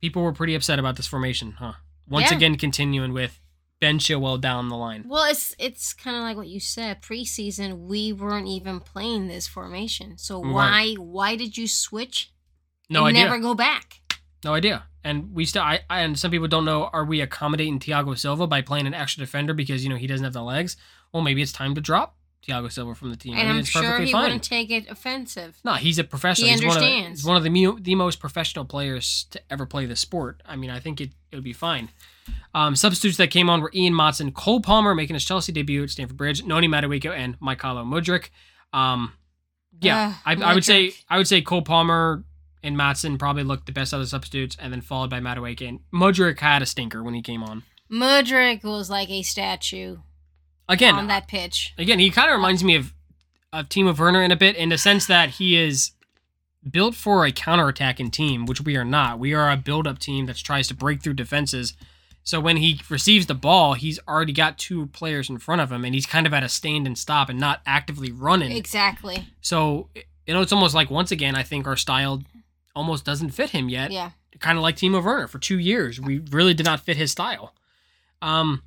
people 0.00 0.22
were 0.22 0.32
pretty 0.32 0.56
upset 0.56 0.80
about 0.80 0.96
this 0.96 1.06
formation, 1.06 1.52
huh? 1.52 1.74
Once 2.08 2.30
Yeah. 2.30 2.36
again, 2.36 2.56
continuing 2.56 3.12
with 3.12 3.38
Ben 3.80 3.98
Chilwell 3.98 4.40
down 4.40 4.68
the 4.68 4.76
line. 4.76 5.04
well, 5.06 5.24
it's 5.30 5.54
it's 5.58 5.92
kind 5.92 6.16
of 6.16 6.22
like 6.22 6.36
what 6.36 6.48
you 6.48 6.58
said. 6.60 7.00
Preseason, 7.00 7.86
we 7.86 8.12
weren't 8.12 8.48
even 8.48 8.80
playing 8.80 9.28
this 9.28 9.46
formation. 9.46 10.18
So 10.18 10.40
We 10.40 10.50
why 10.50 10.94
why 10.94 11.36
did 11.36 11.56
you 11.56 11.68
switch 11.68 12.32
No 12.90 13.06
and 13.06 13.16
idea. 13.16 13.28
never 13.30 13.38
go 13.40 13.54
back? 13.54 14.00
No 14.44 14.54
idea. 14.54 14.84
And 15.04 15.32
we 15.32 15.44
still, 15.44 15.62
I, 15.62 15.80
I, 15.88 16.00
and 16.00 16.18
some 16.18 16.30
people 16.30 16.48
don't 16.48 16.64
know, 16.64 16.90
are 16.92 17.04
we 17.04 17.20
accommodating 17.20 17.78
Thiago 17.78 18.18
Silva 18.18 18.46
by 18.46 18.60
playing 18.62 18.86
an 18.86 18.94
extra 18.94 19.20
defender 19.20 19.54
because, 19.54 19.82
you 19.82 19.88
know, 19.90 19.96
he 19.96 20.06
doesn't 20.06 20.24
have 20.24 20.32
the 20.32 20.42
legs? 20.42 20.76
Well, 21.12 21.22
maybe 21.22 21.40
it's 21.40 21.52
time 21.52 21.74
to 21.76 21.80
drop 21.80 22.16
Thiago 22.46 22.70
Silva 22.70 22.94
from 22.94 23.10
the 23.10 23.16
team. 23.16 23.34
I 23.34 23.38
And 23.38 23.46
mean, 23.48 23.54
I'm 23.56 23.60
it's 23.60 23.68
sure 23.70 24.00
he 24.00 24.12
fine. 24.12 24.22
wouldn't 24.24 24.42
take 24.42 24.70
it 24.70 24.88
offensive. 24.90 25.58
No, 25.64 25.74
he's 25.74 25.98
a 25.98 26.04
professional. 26.04 26.48
He 26.48 26.54
he's 26.54 26.62
One 26.64 26.76
of, 26.76 26.80
the, 26.82 26.86
understands. 26.88 27.20
he's 27.20 27.26
one 27.26 27.36
of 27.36 27.42
the, 27.44 27.76
the 27.80 27.94
most 27.94 28.20
professional 28.20 28.64
players 28.64 29.26
to 29.30 29.40
ever 29.50 29.64
play 29.66 29.86
the 29.86 29.96
sport. 29.96 30.42
I 30.44 30.56
mean, 30.56 30.68
I 30.70 30.78
think 30.80 31.00
it, 31.00 31.10
it 31.32 31.36
would 31.36 31.44
be 31.44 31.52
fine. 31.54 31.90
Um, 32.54 32.74
substitutes 32.74 33.18
that 33.18 33.30
came 33.30 33.50
on 33.50 33.60
were 33.60 33.70
Ian 33.74 33.94
Maatsen, 33.94 34.32
Cole 34.34 34.60
Palmer 34.60 34.94
making 34.94 35.14
his 35.14 35.24
Chelsea 35.24 35.52
debut 35.52 35.82
at 35.82 35.90
Stamford 35.90 36.16
Bridge, 36.16 36.44
Noni 36.44 36.66
Madueke, 36.68 37.10
and 37.10 37.38
Mykhailo 37.40 37.84
Mudryk. 37.84 38.30
Um, 38.72 39.12
yeah, 39.80 40.14
Ugh, 40.26 40.38
I, 40.40 40.50
I 40.50 40.54
would 40.54 40.64
say 40.64 40.92
I 41.08 41.18
would 41.18 41.28
say 41.28 41.40
Cole 41.40 41.62
Palmer 41.62 42.24
and 42.62 42.76
Maatsen 42.76 43.18
probably 43.18 43.44
looked 43.44 43.66
the 43.66 43.72
best 43.72 43.94
out 43.94 43.98
of 43.98 44.04
the 44.04 44.08
substitutes, 44.08 44.56
and 44.60 44.72
then 44.72 44.80
followed 44.80 45.10
by 45.10 45.20
Madueke. 45.20 45.68
And 45.68 46.38
had 46.40 46.62
a 46.62 46.66
stinker 46.66 47.02
when 47.02 47.14
he 47.14 47.22
came 47.22 47.42
on. 47.42 47.62
Mudryk 47.90 48.64
was 48.64 48.90
like 48.90 49.08
a 49.08 49.22
statue 49.22 49.98
Again, 50.68 50.94
on 50.94 51.06
that 51.06 51.28
pitch. 51.28 51.72
again, 51.78 51.98
he 51.98 52.10
kind 52.10 52.28
of 52.28 52.36
reminds 52.36 52.62
me 52.62 52.74
of 52.74 52.92
of 53.50 53.68
Timo 53.70 53.96
Werner 53.96 54.22
in 54.22 54.30
a 54.30 54.36
bit, 54.36 54.56
in 54.56 54.68
the 54.68 54.76
sense 54.76 55.06
that 55.06 55.30
he 55.30 55.56
is 55.56 55.92
built 56.70 56.94
for 56.94 57.24
a 57.24 57.32
counterattacking 57.32 58.12
team, 58.12 58.44
which 58.44 58.60
we 58.60 58.76
are 58.76 58.84
not. 58.84 59.18
We 59.18 59.32
are 59.32 59.50
a 59.50 59.56
build-up 59.56 59.98
team 59.98 60.26
that 60.26 60.36
tries 60.36 60.68
to 60.68 60.74
break 60.74 61.02
through 61.02 61.14
defenses. 61.14 61.74
So 62.28 62.40
when 62.40 62.58
he 62.58 62.78
receives 62.90 63.24
the 63.24 63.34
ball, 63.34 63.72
he's 63.72 63.98
already 64.06 64.34
got 64.34 64.58
two 64.58 64.88
players 64.88 65.30
in 65.30 65.38
front 65.38 65.62
of 65.62 65.72
him, 65.72 65.82
and 65.86 65.94
he's 65.94 66.04
kind 66.04 66.26
of 66.26 66.34
at 66.34 66.42
a 66.42 66.48
stand 66.50 66.86
and 66.86 66.98
stop 66.98 67.30
and 67.30 67.40
not 67.40 67.62
actively 67.64 68.12
running. 68.12 68.52
Exactly. 68.52 69.26
So 69.40 69.88
you 70.26 70.34
know, 70.34 70.42
it's 70.42 70.52
almost 70.52 70.74
like 70.74 70.90
once 70.90 71.10
again, 71.10 71.34
I 71.34 71.42
think 71.42 71.66
our 71.66 71.74
style 71.76 72.22
almost 72.76 73.06
doesn't 73.06 73.30
fit 73.30 73.48
him 73.50 73.70
yet. 73.70 73.92
Yeah. 73.92 74.10
Kind 74.40 74.58
of 74.58 74.62
like 74.62 74.76
Timo 74.76 75.02
Werner 75.02 75.26
for 75.26 75.38
two 75.38 75.58
years, 75.58 75.98
we 75.98 76.18
really 76.30 76.52
did 76.52 76.66
not 76.66 76.80
fit 76.80 76.98
his 76.98 77.10
style. 77.10 77.54
Um, 78.20 78.62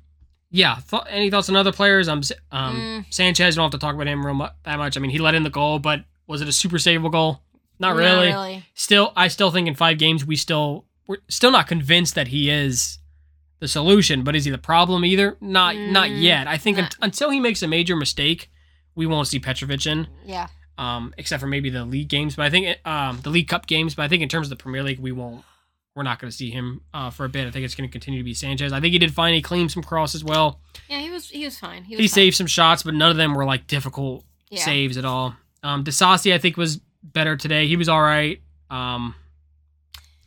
yeah. 0.50 0.78
Th- 0.90 1.02
any 1.08 1.30
thoughts 1.30 1.48
on 1.48 1.54
other 1.54 1.70
players? 1.70 2.08
Um, 2.08 2.20
um, 2.50 2.76
Mm. 2.76 3.04
Sanchez. 3.14 3.54
Don't 3.54 3.62
have 3.62 3.70
to 3.70 3.78
talk 3.78 3.94
about 3.94 4.08
him 4.08 4.26
real 4.26 4.34
mu- 4.34 4.46
that 4.64 4.76
much. 4.76 4.96
I 4.96 5.00
mean, 5.00 5.12
he 5.12 5.18
let 5.18 5.36
in 5.36 5.44
the 5.44 5.50
goal, 5.50 5.78
but 5.78 6.04
was 6.26 6.40
it 6.40 6.48
a 6.48 6.52
super 6.52 6.78
savable 6.78 7.12
goal? 7.12 7.40
Not 7.78 7.94
really. 7.94 8.30
Not 8.30 8.42
really. 8.42 8.64
Still, 8.74 9.12
I 9.14 9.28
still 9.28 9.52
think 9.52 9.68
in 9.68 9.76
five 9.76 9.98
games 9.98 10.24
we 10.26 10.34
still 10.34 10.84
we're 11.06 11.18
still 11.28 11.52
not 11.52 11.68
convinced 11.68 12.16
that 12.16 12.28
he 12.28 12.50
is 12.50 12.98
the 13.62 13.68
solution. 13.68 14.24
But 14.24 14.34
is 14.34 14.44
he 14.44 14.50
the 14.50 14.58
problem 14.58 15.04
either? 15.04 15.36
Not 15.40 15.76
not 15.76 16.08
Mm, 16.10 16.20
yet. 16.22 16.46
I 16.48 16.58
think 16.58 16.76
nah. 16.76 16.82
unt- 16.84 16.96
until 17.00 17.30
he 17.30 17.38
makes 17.40 17.62
a 17.62 17.68
major 17.68 17.94
mistake, 17.96 18.50
we 18.96 19.06
won't 19.06 19.28
see 19.28 19.38
Petrovic 19.38 19.86
in 19.86 20.08
Yeah. 20.26 20.48
um, 20.76 21.14
except 21.16 21.40
for 21.40 21.46
maybe 21.46 21.70
the 21.70 21.84
league 21.84 22.08
games. 22.08 22.34
But 22.36 22.46
I 22.46 22.50
think 22.50 22.76
um, 22.86 23.20
the 23.22 23.30
League 23.30 23.48
Cup 23.48 23.66
games. 23.66 23.94
But 23.94 24.02
I 24.02 24.08
think 24.08 24.22
in 24.22 24.28
terms 24.28 24.46
of 24.48 24.50
the 24.50 24.62
Premier 24.62 24.82
League, 24.82 24.98
we 24.98 25.12
won't. 25.12 25.44
We're 25.94 26.02
not 26.02 26.18
going 26.18 26.30
to 26.30 26.36
see 26.36 26.50
him 26.50 26.80
uh, 26.94 27.10
for 27.10 27.24
a 27.26 27.28
bit. 27.28 27.46
I 27.46 27.50
think 27.50 27.64
it's 27.66 27.74
going 27.74 27.86
to 27.88 27.92
continue 27.92 28.18
to 28.20 28.24
be 28.24 28.34
Sanchez. 28.34 28.72
I 28.72 28.80
think 28.80 28.92
he 28.92 28.98
did 28.98 29.14
fine. 29.14 29.34
He 29.34 29.42
claimed 29.42 29.70
some 29.70 29.82
crosses 29.82 30.24
well. 30.24 30.58
Yeah, 30.88 31.00
he 31.00 31.10
was 31.10 31.28
he 31.28 31.44
was 31.44 31.58
fine. 31.58 31.84
He 31.84 31.94
was 31.94 32.00
He 32.00 32.08
fine. 32.08 32.14
saved 32.14 32.36
some 32.36 32.46
shots, 32.48 32.82
but 32.82 32.94
none 32.94 33.10
of 33.10 33.16
them 33.18 33.34
were 33.34 33.44
like 33.44 33.66
difficult 33.66 34.24
Yeah. 34.50 34.64
saves 34.64 34.96
at 34.96 35.04
all. 35.04 35.36
Um, 35.62 35.84
Disasi, 35.84 36.32
I 36.34 36.38
think, 36.38 36.56
was 36.56 36.80
better 37.02 37.36
today. 37.36 37.66
He 37.68 37.76
was 37.76 37.88
all 37.90 38.00
right. 38.02 38.40
Um, 38.70 39.14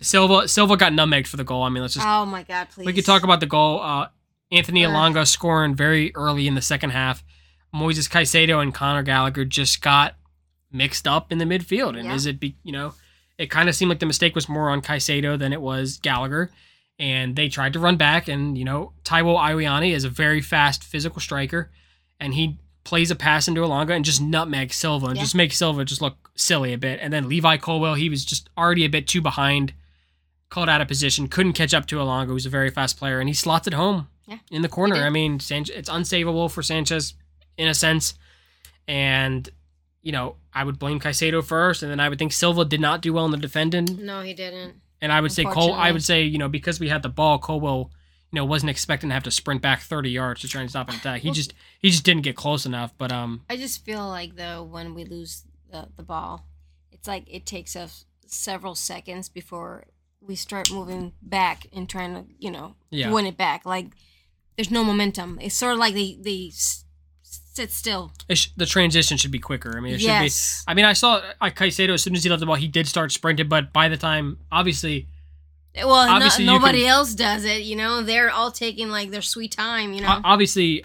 Silva 0.01 0.47
Silva 0.47 0.77
got 0.77 0.91
nutmegged 0.91 1.27
for 1.27 1.37
the 1.37 1.43
goal. 1.43 1.63
I 1.63 1.69
mean, 1.69 1.81
let's 1.81 1.93
just 1.95 2.05
Oh 2.05 2.25
my 2.25 2.43
god, 2.43 2.67
please. 2.69 2.85
we 2.85 2.93
could 2.93 3.05
talk 3.05 3.23
about 3.23 3.39
the 3.39 3.45
goal. 3.45 3.81
Uh, 3.81 4.07
Anthony 4.51 4.85
Ugh. 4.85 4.91
Elanga 4.91 5.27
scoring 5.27 5.75
very 5.75 6.13
early 6.15 6.47
in 6.47 6.55
the 6.55 6.61
second 6.61 6.91
half. 6.91 7.23
Moises 7.73 8.09
Caicedo 8.09 8.61
and 8.61 8.73
Conor 8.73 9.03
Gallagher 9.03 9.43
just 9.45 9.81
got 9.81 10.15
mixed 10.71 11.07
up 11.07 11.31
in 11.31 11.37
the 11.39 11.45
midfield. 11.45 11.97
And 11.97 12.05
Yeah. 12.07 12.13
is 12.15 12.25
it, 12.25 12.39
be, 12.39 12.55
you 12.63 12.71
know, 12.71 12.93
it 13.37 13.49
kind 13.49 13.67
of 13.69 13.75
seemed 13.75 13.89
like 13.89 13.99
the 13.99 14.05
mistake 14.05 14.35
was 14.35 14.47
more 14.47 14.69
on 14.69 14.81
Caicedo 14.81 15.37
than 15.37 15.51
it 15.53 15.61
was 15.61 15.97
Gallagher. 15.97 16.51
And 16.99 17.35
they 17.35 17.49
tried 17.49 17.73
to 17.73 17.79
run 17.79 17.97
back. 17.97 18.27
And, 18.27 18.57
you 18.57 18.63
know, 18.63 18.93
Taiwo 19.03 19.37
Awoniyi 19.37 19.93
is 19.93 20.03
a 20.03 20.09
very 20.09 20.41
fast 20.41 20.83
physical 20.83 21.19
striker. 21.19 21.71
And 22.19 22.33
he 22.33 22.59
plays 22.85 23.11
a 23.11 23.15
pass 23.15 23.47
into 23.47 23.61
Elanga 23.61 23.91
and 23.95 24.05
just 24.05 24.21
nutmeg 24.21 24.71
Silva 24.71 25.07
and 25.07 25.15
Yeah. 25.17 25.23
just 25.23 25.35
makes 25.35 25.57
Silva 25.57 25.83
just 25.83 26.01
look 26.01 26.29
silly 26.35 26.71
a 26.71 26.77
bit. 26.77 26.99
And 27.01 27.11
then 27.11 27.27
Levi 27.27 27.57
Colwill, 27.57 27.95
he 27.95 28.09
was 28.09 28.23
just 28.23 28.49
already 28.57 28.85
a 28.85 28.89
bit 28.89 29.07
too 29.07 29.21
behind 29.21 29.73
called 30.49 30.69
out 30.69 30.81
of 30.81 30.87
position, 30.87 31.27
couldn't 31.27 31.53
catch 31.53 31.73
up 31.73 31.85
to 31.87 31.97
Elanga, 31.97 32.27
who's 32.27 32.45
a 32.45 32.49
very 32.49 32.69
fast 32.69 32.97
player, 32.97 33.19
and 33.19 33.27
he 33.27 33.33
slots 33.33 33.67
it 33.67 33.73
home 33.73 34.07
Yeah, 34.27 34.37
in 34.51 34.61
the 34.61 34.69
corner. 34.69 34.95
I 34.95 35.09
mean, 35.09 35.39
Sanchez, 35.39 35.75
it's 35.75 35.89
unsavable 35.89 36.49
for 36.51 36.61
Sanchez 36.61 37.13
in 37.57 37.67
a 37.67 37.73
sense. 37.73 38.13
And, 38.87 39.49
you 40.01 40.11
know, 40.11 40.35
I 40.53 40.63
would 40.63 40.77
blame 40.79 40.99
Caicedo 40.99 41.43
first, 41.43 41.81
and 41.83 41.91
then 41.91 41.99
I 41.99 42.09
would 42.09 42.19
think 42.19 42.31
Silva 42.31 42.65
did 42.65 42.79
not 42.79 43.01
do 43.01 43.13
well 43.13 43.25
in 43.25 43.31
the 43.31 43.37
defending. 43.37 43.85
No, 44.05 44.21
he 44.21 44.33
didn't. 44.33 44.75
And 45.01 45.11
I 45.11 45.19
would 45.21 45.31
say 45.31 45.43
Cole, 45.43 45.73
I 45.73 45.91
would 45.91 46.03
say, 46.03 46.23
you 46.23 46.37
know, 46.37 46.47
because 46.49 46.79
we 46.79 46.89
had 46.89 47.03
the 47.03 47.09
ball, 47.09 47.37
Colwill, 47.37 47.91
you 48.31 48.37
know, 48.37 48.45
wasn't 48.45 48.69
expecting 48.69 49.09
to 49.09 49.13
have 49.13 49.23
to 49.23 49.31
sprint 49.31 49.61
back 49.61 49.81
30 49.81 50.09
yards 50.09 50.41
to 50.41 50.47
try 50.47 50.61
and 50.61 50.69
stop 50.69 50.89
an 50.89 50.95
attack. 50.95 51.21
He 51.21 51.31
just 51.31 51.53
he 51.79 51.89
just 51.89 52.03
didn't 52.03 52.23
get 52.23 52.35
close 52.35 52.65
enough. 52.65 52.93
But 52.97 53.11
um 53.11 53.43
I 53.49 53.55
just 53.57 53.85
feel 53.85 54.07
like 54.07 54.35
though 54.35 54.63
when 54.63 54.95
we 54.95 55.05
lose 55.05 55.43
the, 55.71 55.89
the 55.95 56.03
ball, 56.03 56.45
it's 56.91 57.07
like 57.07 57.25
it 57.27 57.45
takes 57.45 57.75
us 57.75 58.05
several 58.25 58.73
seconds 58.73 59.29
before 59.29 59.85
we 60.25 60.35
start 60.35 60.71
moving 60.71 61.13
back 61.21 61.67
and 61.73 61.87
trying 61.89 62.13
to 62.15 62.25
you 62.39 62.51
know 62.51 62.75
Yeah. 62.89 63.11
win 63.11 63.25
it 63.25 63.37
back. 63.37 63.65
Like 63.65 63.87
there's 64.57 64.71
no 64.71 64.83
momentum. 64.83 65.37
It's 65.41 65.55
sort 65.55 65.73
of 65.73 65.79
like 65.79 65.93
they 65.93 66.17
they 66.21 66.51
sit 67.23 67.71
still. 67.71 68.11
sh- 68.33 68.47
the 68.57 68.65
transition 68.65 69.17
should 69.17 69.31
be 69.31 69.39
quicker. 69.39 69.77
I 69.77 69.79
mean, 69.79 69.93
it 69.93 69.99
should 70.01 70.07
be 70.07 70.25
yes. 70.25 70.63
I 70.67 70.73
mean, 70.73 70.85
I 70.85 70.93
saw 70.93 71.21
uh, 71.41 71.49
Caicedo 71.49 71.93
as 71.93 72.03
soon 72.03 72.15
as 72.15 72.23
he 72.23 72.29
left 72.29 72.41
the 72.41 72.45
ball, 72.45 72.55
he 72.55 72.67
did 72.67 72.87
start 72.87 73.11
sprinting, 73.11 73.47
but 73.47 73.71
by 73.71 73.87
the 73.87 73.97
time, 73.97 74.37
obviously, 74.51 75.07
Well, 75.75 75.93
Obviously 75.93 76.43
you 76.45 76.51
nobody 76.51 76.79
can- 76.81 76.89
else 76.89 77.13
does 77.13 77.45
it. 77.45 77.63
You 77.63 77.75
know, 77.75 78.01
they're 78.03 78.29
all 78.31 78.51
taking 78.51 78.89
like 78.89 79.11
their 79.11 79.21
sweet 79.21 79.51
time. 79.51 79.93
You 79.93 80.01
know. 80.01 80.21
obviously, 80.23 80.83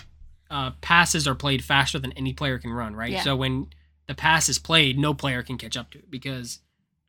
uh, 0.50 0.72
passes 0.80 1.26
are 1.28 1.34
played 1.34 1.64
faster 1.64 1.98
than 1.98 2.12
any 2.12 2.32
player 2.32 2.58
can 2.58 2.72
run, 2.72 2.94
right? 2.96 3.12
Yeah. 3.12 3.22
So 3.22 3.36
when 3.36 3.68
the 4.06 4.14
pass 4.14 4.48
is 4.48 4.58
played, 4.58 4.98
no 4.98 5.14
player 5.14 5.42
can 5.44 5.58
catch 5.58 5.76
up 5.76 5.90
to 5.92 5.98
it 5.98 6.10
because 6.10 6.58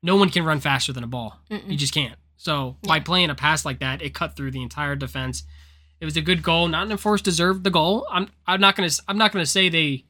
no 0.04 0.16
one 0.16 0.30
can 0.30 0.44
run 0.44 0.60
faster 0.60 0.92
than 0.94 1.04
a 1.04 1.08
ball. 1.08 1.40
You 1.50 1.58
Mm-mm. 1.60 1.78
just 1.78 1.94
can't. 1.94 2.18
So 2.42 2.78
by 2.82 3.00
playing 3.00 3.30
a 3.30 3.36
pass 3.36 3.66
like 3.66 3.82
that, 3.82 4.02
it 4.02 4.16
cut 4.16 4.36
through 4.36 4.50
the 4.50 4.64
entire 4.64 4.96
defense. 4.96 5.44
It 6.00 6.06
was 6.06 6.18
a 6.18 6.22
good 6.22 6.42
goal. 6.42 6.68
Nottingham 6.68 6.98
Forest 6.98 7.24
deserved 7.24 7.64
the 7.64 7.70
goal. 7.70 8.08
I'm 8.12 8.30
I'm 8.48 8.60
not 8.60 8.76
gonna 8.76 8.90
I'm 9.08 9.20
not 9.20 9.32
gonna 9.32 9.46
say 9.46 9.70
they 9.70 10.06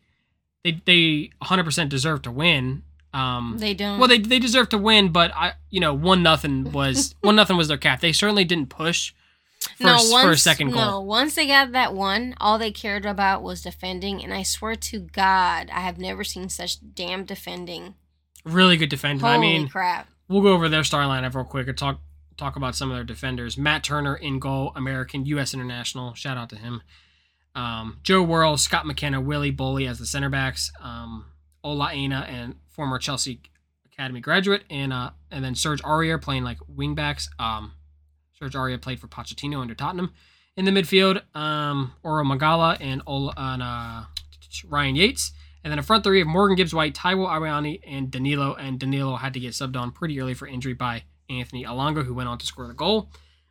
they 0.63 0.81
they 0.85 1.31
100 1.39 1.65
percent 1.65 1.89
deserve 1.89 2.21
to 2.21 2.31
win. 2.31 2.83
Um, 3.13 3.57
They 3.59 3.73
don't. 3.73 3.99
well, 3.99 4.07
they 4.07 4.19
they 4.19 4.39
deserve 4.39 4.69
to 4.69 4.77
win, 4.77 5.11
but 5.11 5.35
I, 5.35 5.55
you 5.69 5.81
know, 5.81 5.93
one 5.93 6.23
nothing 6.23 6.71
was 6.71 7.15
one 7.21 7.35
nothing 7.35 7.57
was 7.57 7.67
their 7.67 7.77
cap. 7.77 7.99
They 7.99 8.13
certainly 8.13 8.45
didn't 8.45 8.69
push 8.69 9.11
for, 9.59 9.87
a, 9.89 9.99
for 9.99 10.31
a 10.31 10.37
second 10.37 10.69
goal. 10.71 10.79
No, 10.79 11.01
once 11.01 11.35
they 11.35 11.47
got 11.47 11.73
that 11.73 11.93
one, 11.93 12.35
all 12.39 12.57
they 12.57 12.71
cared 12.71 13.05
about 13.05 13.43
was 13.43 13.61
defending. 13.61 14.23
And 14.23 14.33
I 14.33 14.43
swear 14.43 14.75
to 14.75 14.99
God, 15.01 15.69
I 15.69 15.81
have 15.81 15.97
never 15.97 16.23
seen 16.23 16.47
such 16.47 16.77
damn 16.95 17.25
defending. 17.25 17.95
Really 18.45 18.77
good 18.77 18.89
defending. 18.89 19.19
Holy 19.19 19.33
I 19.33 19.37
mean, 19.37 19.67
crap! 19.67 20.07
we'll 20.29 20.41
go 20.41 20.53
over 20.53 20.69
their 20.69 20.85
star 20.85 21.03
lineup 21.03 21.35
real 21.35 21.43
quick 21.43 21.67
and 21.67 21.77
talk 21.77 21.99
talk 22.41 22.55
about 22.55 22.75
some 22.75 22.89
of 22.89 22.97
their 22.97 23.03
defenders. 23.03 23.57
Matt 23.57 23.83
Turner 23.83 24.15
in 24.15 24.39
goal, 24.39 24.73
American, 24.75 25.25
U.S. 25.27 25.53
international. 25.53 26.13
Shout 26.15 26.37
out 26.37 26.49
to 26.49 26.55
him. 26.55 26.81
Um, 27.53 27.99
Joe 28.03 28.23
Worrall, 28.23 28.57
Scott 28.57 28.87
McKenna, 28.87 29.21
Willy 29.21 29.51
Boly 29.51 29.87
as 29.87 29.99
the 29.99 30.05
center 30.05 30.29
backs. 30.29 30.71
Um, 30.81 31.25
Ola 31.63 31.89
Aina 31.91 32.25
and 32.27 32.55
former 32.69 32.97
Chelsea 32.97 33.41
Academy 33.85 34.19
graduate, 34.19 34.63
and 34.69 34.91
uh, 34.91 35.11
and 35.29 35.45
then 35.45 35.53
Serge 35.53 35.83
Aurier 35.83 36.19
playing 36.19 36.43
like 36.43 36.57
wing 36.67 36.95
backs. 36.95 37.29
Um, 37.37 37.73
Serge 38.39 38.53
Aurier 38.53 38.81
played 38.81 38.99
for 38.99 39.07
Pochettino 39.07 39.61
under 39.61 39.75
Tottenham. 39.75 40.11
In 40.57 40.65
the 40.65 40.71
midfield, 40.71 41.21
um, 41.35 41.93
Orel 42.03 42.25
Mangala 42.25 42.77
and, 42.81 43.01
Ola, 43.05 43.33
and 43.37 43.61
uh, 43.61 44.03
Ryan 44.67 44.95
Yates. 44.95 45.31
And 45.63 45.71
then 45.71 45.77
a 45.77 45.83
front 45.83 46.03
three 46.03 46.21
of 46.21 46.27
Morgan 46.27 46.55
Gibbs 46.55 46.73
White, 46.73 46.95
Taiwo 46.95 47.27
Awoniyi, 47.27 47.81
and 47.85 48.09
Danilo. 48.09 48.55
And 48.55 48.79
Danilo 48.79 49.15
had 49.15 49.33
to 49.35 49.39
get 49.39 49.51
subbed 49.51 49.77
on 49.77 49.91
pretty 49.91 50.19
early 50.19 50.33
for 50.33 50.47
injury 50.47 50.73
by 50.73 51.03
Anthony 51.39 51.63
Elanga, 51.63 52.05
who 52.05 52.13
went 52.13 52.29
on 52.29 52.37
to 52.37 52.45
score 52.45 52.67
the 52.67 52.73
goal. 52.73 53.09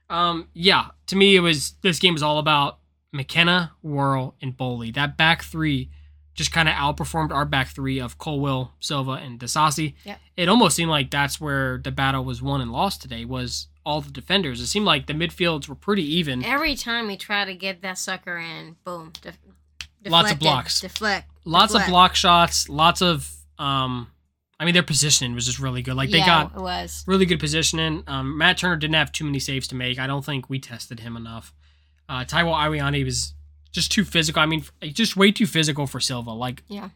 Um, 0.09 0.49
yeah, 0.55 0.87
to 1.07 1.17
me, 1.17 1.37
it 1.37 1.41
was 1.41 1.75
this 1.83 1.99
game 1.99 2.15
was 2.15 2.23
all 2.23 2.39
about 2.39 2.79
McKenna, 3.13 3.73
Worrall, 3.83 4.35
and 4.41 4.57
Boly. 4.57 4.93
That 4.95 5.17
back 5.17 5.43
three 5.43 5.91
just 6.35 6.53
kind 6.53 6.69
of 6.69 6.75
outperformed 6.75 7.33
our 7.33 7.45
back 7.45 7.69
three 7.69 8.01
of 8.01 8.17
Colwill, 8.19 8.73
Silva, 8.81 9.13
and 9.13 9.39
Disasi. 9.39 9.95
Yep. 10.05 10.19
It 10.37 10.49
almost 10.49 10.75
seemed 10.77 10.91
like 10.91 11.11
that's 11.11 11.41
where 11.41 11.79
the 11.79 11.91
battle 11.91 12.25
was 12.25 12.41
won 12.41 12.61
and 12.61 12.73
lost 12.73 13.03
today. 13.03 13.25
Was 13.25 13.69
all 13.85 14.01
the 14.01 14.11
defenders. 14.11 14.61
It 14.61 14.67
seemed 14.67 14.87
like 14.87 15.07
the 15.07 15.13
midfields 15.13 15.69
were 15.69 15.75
pretty 15.75 16.05
even. 16.17 16.45
Every 16.45 16.77
time 16.77 17.09
we 17.09 17.17
try 17.17 17.45
to 17.45 17.55
get 17.55 17.83
that 17.83 17.99
sucker 17.99 18.39
in, 18.39 18.77
boom, 18.85 19.13
def- 19.21 19.39
Lots 20.07 20.33
of 20.33 20.39
blocks. 20.39 20.81
Deflect. 20.81 21.31
Lots 21.45 21.75
of 21.75 21.87
block 21.87 22.15
shots. 22.15 22.69
Lots 22.69 23.03
of 23.03 23.31
um. 23.59 24.09
I 24.61 24.65
mean, 24.67 24.75
their 24.75 24.83
positioning 24.83 25.35
was 25.35 25.47
just 25.47 25.59
really 25.59 25.81
good. 25.83 25.95
Like 25.95 26.11
they 26.11 26.19
yeah, 26.19 26.27
got 26.27 26.55
it 26.55 26.61
was. 26.61 27.03
really 27.07 27.25
good 27.27 27.41
positioning. 27.41 28.05
Um, 28.07 28.37
Matt 28.39 28.59
Turner 28.59 28.77
didn't 28.77 28.95
have 28.95 29.11
too 29.11 29.25
many 29.25 29.39
saves 29.41 29.67
to 29.69 29.75
make. 29.75 29.99
I 29.99 30.07
don't 30.07 30.25
think 30.25 30.49
we 30.51 30.59
tested 30.61 31.01
him 31.01 31.17
enough. 31.17 31.53
Uh, 32.09 32.25
Taiwo 32.25 32.53
Awoniyi 32.55 33.05
was 33.05 33.33
just 33.73 33.91
too 33.91 34.05
physical. 34.05 34.43
I 34.43 34.47
mean, 34.47 34.65
just 34.83 35.17
way 35.17 35.33
too 35.33 35.47
physical 35.47 35.87
for 35.87 35.99
Silva. 35.99 36.31
Like, 36.31 36.63
Yeah. 36.69 36.91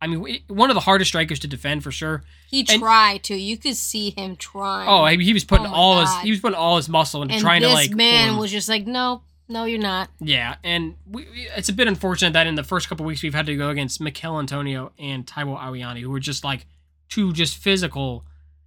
I 0.00 0.06
mean, 0.06 0.38
one 0.46 0.70
of 0.70 0.74
the 0.74 0.80
hardest 0.80 1.08
strikers 1.10 1.40
to 1.40 1.48
defend 1.48 1.82
for 1.82 1.90
sure. 1.90 2.22
He 2.48 2.60
And- 2.60 2.80
tried 2.80 3.24
to. 3.24 3.34
You 3.34 3.56
could 3.58 3.76
see 3.76 4.10
him 4.16 4.36
trying. 4.36 4.88
Oh, 4.88 5.04
he 5.06 5.22
he 5.24 5.32
was 5.34 5.44
putting 5.44 5.66
Oh 5.66 5.74
all 5.74 6.00
his 6.00 6.16
he 6.20 6.30
was 6.30 6.38
putting 6.40 6.56
all 6.56 6.76
his 6.76 6.88
muscle 6.88 7.20
into 7.20 7.34
and 7.34 7.42
trying 7.42 7.62
to 7.62 7.68
like. 7.68 7.90
man 7.90 8.36
was 8.36 8.52
just 8.52 8.68
like, 8.68 8.86
no, 8.86 9.22
no, 9.48 9.64
you're 9.64 9.80
not. 9.80 10.08
Yeah, 10.20 10.54
and 10.62 10.94
we, 11.04 11.26
it's 11.56 11.68
a 11.68 11.72
bit 11.72 11.88
unfortunate 11.88 12.32
that 12.34 12.46
in 12.46 12.54
the 12.54 12.62
first 12.62 12.88
couple 12.88 13.04
weeks 13.06 13.22
we've 13.24 13.34
had 13.34 13.46
to 13.46 13.56
go 13.56 13.70
against 13.70 14.00
Michail 14.00 14.38
Antonio 14.38 14.92
and 15.00 15.26
Taiwo 15.26 15.58
Awoniyi, 15.58 16.00
who 16.02 16.10
were 16.10 16.20
just 16.20 16.44
like 16.44 16.64
two 17.08 17.32
just 17.32 17.56
physical 17.56 18.24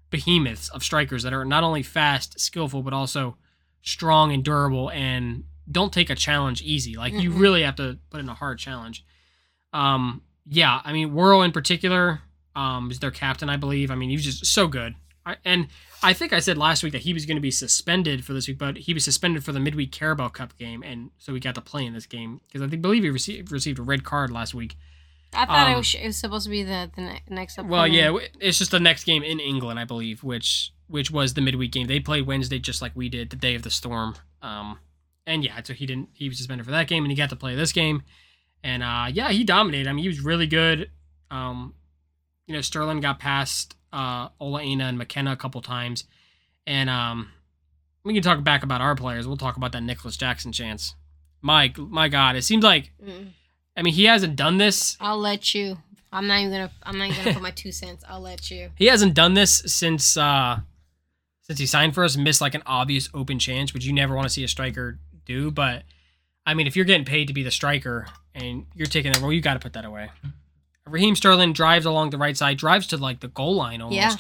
behemoths 0.10 0.70
of 0.70 0.84
strikers 0.84 1.24
that 1.24 1.34
are 1.34 1.46
not 1.46 1.64
only 1.64 1.84
fast, 1.84 2.40
skillful, 2.40 2.82
but 2.84 2.94
also 2.94 3.38
strong 3.82 4.32
and 4.32 4.44
durable 4.44 4.90
and 4.92 5.44
don't 5.72 5.94
take 5.94 6.10
a 6.10 6.16
challenge 6.16 6.62
easy. 6.62 6.96
Like 6.96 7.14
you 7.14 7.32
Mhm. 7.32 7.40
really 7.40 7.64
have 7.64 7.76
to 7.78 7.98
put 8.10 8.20
in 8.20 8.28
a 8.30 8.34
hard 8.34 8.60
challenge. 8.60 9.04
Um, 9.74 10.22
yeah, 10.46 10.82
I 10.84 10.92
mean 10.94 11.14
Worrall 11.14 11.44
in 11.44 11.52
particular 11.52 12.22
um, 12.56 12.92
is 12.92 13.00
their 13.00 13.12
captain, 13.12 13.50
I 13.50 13.56
believe. 13.58 13.90
I 13.92 13.96
mean 13.96 14.10
he 14.10 14.16
was 14.18 14.26
just 14.26 14.46
so 14.46 14.68
good, 14.68 14.96
I, 15.26 15.38
and 15.46 15.68
I 16.04 16.12
think 16.14 16.34
I 16.34 16.40
said 16.40 16.58
last 16.58 16.84
week 16.84 16.92
that 16.92 17.04
he 17.04 17.14
was 17.14 17.26
going 17.26 17.38
to 17.38 17.42
be 17.42 17.52
suspended 17.52 18.26
for 18.26 18.34
this 18.34 18.48
week, 18.48 18.58
but 18.58 18.76
he 18.76 18.94
was 18.94 19.06
suspended 19.06 19.46
for 19.46 19.52
the 19.54 19.60
midweek 19.60 19.92
Carabao 19.94 20.30
Cup 20.30 20.58
game, 20.58 20.84
and 20.84 21.12
so 21.20 21.34
he 21.34 21.40
got 21.40 21.56
to 21.56 21.62
play 21.62 21.86
in 21.86 21.94
this 21.94 22.06
game 22.08 22.42
because 22.48 22.62
I 22.62 22.68
think 22.68 22.82
believe 22.82 23.04
he 23.04 23.10
received 23.10 23.52
received 23.52 23.80
a 23.80 23.84
red 23.84 24.04
card 24.04 24.32
last 24.32 24.54
week. 24.54 24.76
I 25.34 25.46
thought 25.46 25.68
Um, 25.68 25.74
it, 25.74 25.78
was, 25.78 25.96
it 25.96 26.06
was 26.08 26.18
supposed 26.18 26.44
to 26.46 26.50
be 26.50 26.64
the, 26.64 26.92
the 26.96 27.02
ne- 27.02 27.22
next 27.30 27.54
upcoming. 27.54 27.72
Well, 27.72 27.88
yeah, 27.88 28.16
it's 28.40 28.58
just 28.58 28.72
the 28.72 28.80
next 28.80 29.06
game 29.06 29.24
in 29.24 29.40
England, 29.40 29.80
I 29.80 29.86
believe, 29.86 30.24
which 30.24 30.72
which 30.88 31.10
was 31.10 31.36
the 31.36 31.42
midweek 31.42 31.72
game. 31.72 31.88
They 31.88 32.02
played 32.02 32.28
Wednesday 32.28 32.60
just 32.60 32.82
like 32.82 32.92
we 32.96 33.08
did, 33.08 33.30
the 33.30 33.38
day 33.38 33.56
of 33.56 33.62
the 33.64 33.70
storm. 33.70 34.16
Um, 34.42 34.78
and 35.26 35.42
yeah, 35.44 35.62
so 35.64 35.74
he 35.74 35.86
didn't 35.86 36.10
he 36.14 36.28
was 36.28 36.38
suspended 36.38 36.66
for 36.66 36.72
that 36.72 36.88
game, 36.88 37.04
and 37.06 37.12
he 37.12 37.16
got 37.16 37.30
to 37.30 37.36
play 37.38 37.56
this 37.56 37.72
game, 37.72 38.04
and 38.64 38.84
uh, 38.84 39.08
yeah, 39.12 39.30
he 39.30 39.44
dominated. 39.46 39.88
I 39.90 39.94
mean, 39.94 40.04
he 40.04 40.10
was 40.10 40.20
really 40.20 40.48
good. 40.48 40.90
Um, 41.30 41.76
you 42.48 42.54
know, 42.54 42.62
Sterling 42.62 43.00
got 43.00 43.20
past 43.20 43.76
uh, 43.94 44.28
Ola 44.40 44.62
Aina 44.62 44.86
and 44.86 44.98
McKenna 44.98 45.32
a 45.32 45.38
couple 45.38 45.62
times, 45.62 46.04
and 46.68 46.90
um, 46.90 47.30
we 48.04 48.14
can 48.14 48.22
talk 48.22 48.44
back 48.44 48.64
about 48.64 48.82
our 48.82 48.96
players. 48.96 49.28
We'll 49.28 49.38
talk 49.38 49.56
about 49.56 49.72
that 49.72 49.82
Nicolas 49.84 50.18
Jackson 50.18 50.52
chance. 50.52 50.96
My 51.42 51.72
my 51.78 52.10
God, 52.10 52.36
it 52.36 52.44
seems 52.44 52.64
like 52.66 52.92
Mm. 53.02 53.28
I 53.76 53.82
mean 53.82 53.94
he 53.94 54.06
hasn't 54.06 54.36
done 54.36 54.58
this 54.58 54.98
I'll 55.00 55.18
let 55.20 55.54
you. 55.56 55.78
I'm 56.14 56.28
not 56.28 56.40
even 56.40 56.52
gonna. 56.52 56.72
I'm 56.84 56.98
not 56.98 57.10
even 57.10 57.24
gonna 57.24 57.34
put 57.36 57.44
my 57.44 57.52
two 57.52 57.72
cents. 57.82 58.04
I'll 58.08 58.20
let 58.20 58.52
you. 58.52 58.70
He 58.76 58.88
hasn't 58.88 59.14
done 59.14 59.34
this 59.34 59.62
since 59.66 60.18
uh 60.18 60.60
since 61.42 61.58
he 61.60 61.66
signed 61.66 61.96
for 61.96 62.04
us, 62.04 62.18
missed 62.18 62.42
like 62.42 62.54
an 62.56 62.64
obvious 62.66 63.10
open 63.14 63.40
chance, 63.40 63.74
which 63.74 63.86
you 63.86 63.94
never 63.94 64.14
want 64.16 64.26
to 64.28 64.34
see 64.34 64.44
a 64.44 64.48
striker 64.48 65.00
do. 65.26 65.52
But 65.52 65.84
I 66.46 66.54
mean, 66.54 66.68
if 66.68 66.76
you're 66.76 66.86
getting 66.86 67.06
paid 67.06 67.28
to 67.28 67.34
be 67.34 67.44
the 67.44 67.52
striker 67.52 68.08
and 68.36 68.66
you're 68.76 68.88
taking 68.88 69.12
that 69.14 69.22
role, 69.22 69.32
you 69.34 69.42
got 69.42 69.54
to 69.54 69.60
put 69.60 69.74
that 69.74 69.86
away. 69.86 70.10
Raheem 70.88 71.16
Sterling 71.16 71.54
drives 71.54 71.86
along 71.86 72.10
the 72.10 72.18
right 72.18 72.36
side, 72.36 72.58
drives 72.58 72.88
to 72.88 72.98
like 72.98 73.20
the 73.22 73.28
goal 73.30 73.56
line 73.56 73.82
almost, 73.82 73.96
Yeah. 73.96 74.16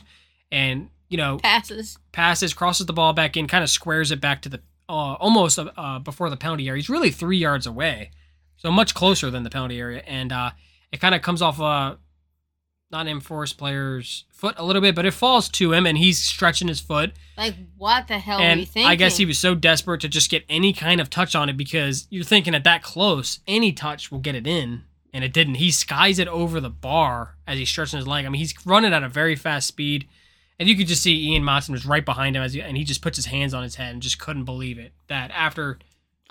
and 0.51 0.89
you 1.09 1.17
know 1.17 1.37
Passes. 1.39 1.97
passes, 2.13 2.53
crosses 2.53 2.85
the 2.85 2.93
ball 2.93 3.11
back 3.13 3.35
in, 3.35 3.47
kind 3.47 3.63
of 3.63 3.69
squares 3.69 4.11
it 4.11 4.21
back 4.21 4.41
to 4.43 4.49
the 4.49 4.61
uh, 4.87 5.13
almost 5.15 5.59
uh, 5.59 5.99
before 5.99 6.29
the 6.29 6.37
penalty 6.37 6.67
area. 6.69 6.77
He's 6.79 6.89
really 6.89 7.11
three 7.11 7.37
yards 7.37 7.65
away, 7.67 8.11
so 8.61 8.69
much 8.71 8.93
closer 8.93 9.31
than 9.31 9.41
the 9.41 9.49
penalty 9.49 9.79
area, 9.79 10.03
and 10.05 10.31
uh, 10.31 10.51
it 10.91 11.01
kind 11.01 11.15
of 11.15 11.23
comes 11.23 11.41
off 11.41 11.59
uh, 11.59 11.95
Nottingham 12.91 13.19
Forest 13.19 13.57
player's 13.57 14.25
foot 14.31 14.53
a 14.57 14.63
little 14.63 14.83
bit, 14.83 14.93
but 14.93 15.05
it 15.05 15.15
falls 15.15 15.49
to 15.49 15.73
him, 15.73 15.87
and 15.87 15.97
he's 15.97 16.19
stretching 16.19 16.67
his 16.67 16.79
foot. 16.79 17.13
Like 17.37 17.55
what 17.75 18.07
the 18.07 18.19
hell 18.19 18.37
are 18.37 18.41
you 18.41 18.47
and 18.47 18.67
thinking? 18.67 18.85
I 18.89 18.95
guess 18.95 19.17
he 19.17 19.25
was 19.25 19.39
so 19.39 19.55
desperate 19.55 20.01
to 20.01 20.07
just 20.07 20.29
get 20.29 20.43
any 20.47 20.73
kind 20.73 21.01
of 21.01 21.09
touch 21.09 21.33
on 21.33 21.49
it 21.49 21.57
because 21.57 22.05
you're 22.11 22.23
thinking 22.23 22.53
at 22.53 22.63
that 22.65 22.83
close, 22.83 23.39
any 23.47 23.71
touch 23.71 24.11
will 24.11 24.19
get 24.19 24.35
it 24.35 24.45
in, 24.45 24.83
and 25.11 25.23
it 25.23 25.33
didn't. 25.33 25.55
He 25.55 25.71
skies 25.71 26.19
it 26.19 26.27
over 26.27 26.59
the 26.59 26.69
bar 26.69 27.37
as 27.47 27.57
he's 27.57 27.69
stretching 27.69 27.97
his 27.97 28.07
leg. 28.07 28.27
I 28.27 28.29
mean, 28.29 28.39
he's 28.39 28.53
running 28.63 28.93
at 28.93 29.01
a 29.01 29.09
very 29.09 29.35
fast 29.35 29.67
speed, 29.67 30.07
and 30.59 30.69
you 30.69 30.77
could 30.77 30.87
just 30.87 31.01
see 31.01 31.29
Ian 31.31 31.41
Maatsen 31.41 31.71
was 31.71 31.87
right 31.87 32.05
behind 32.05 32.35
him 32.35 32.43
as 32.43 32.53
he, 32.53 32.61
and 32.61 32.77
he 32.77 32.83
just 32.83 33.01
puts 33.01 33.17
his 33.17 33.25
hands 33.25 33.55
on 33.55 33.63
his 33.63 33.75
head 33.75 33.93
and 33.93 34.03
just 34.03 34.19
couldn't 34.19 34.45
believe 34.45 34.77
it 34.77 34.93
that 35.07 35.31
after 35.31 35.79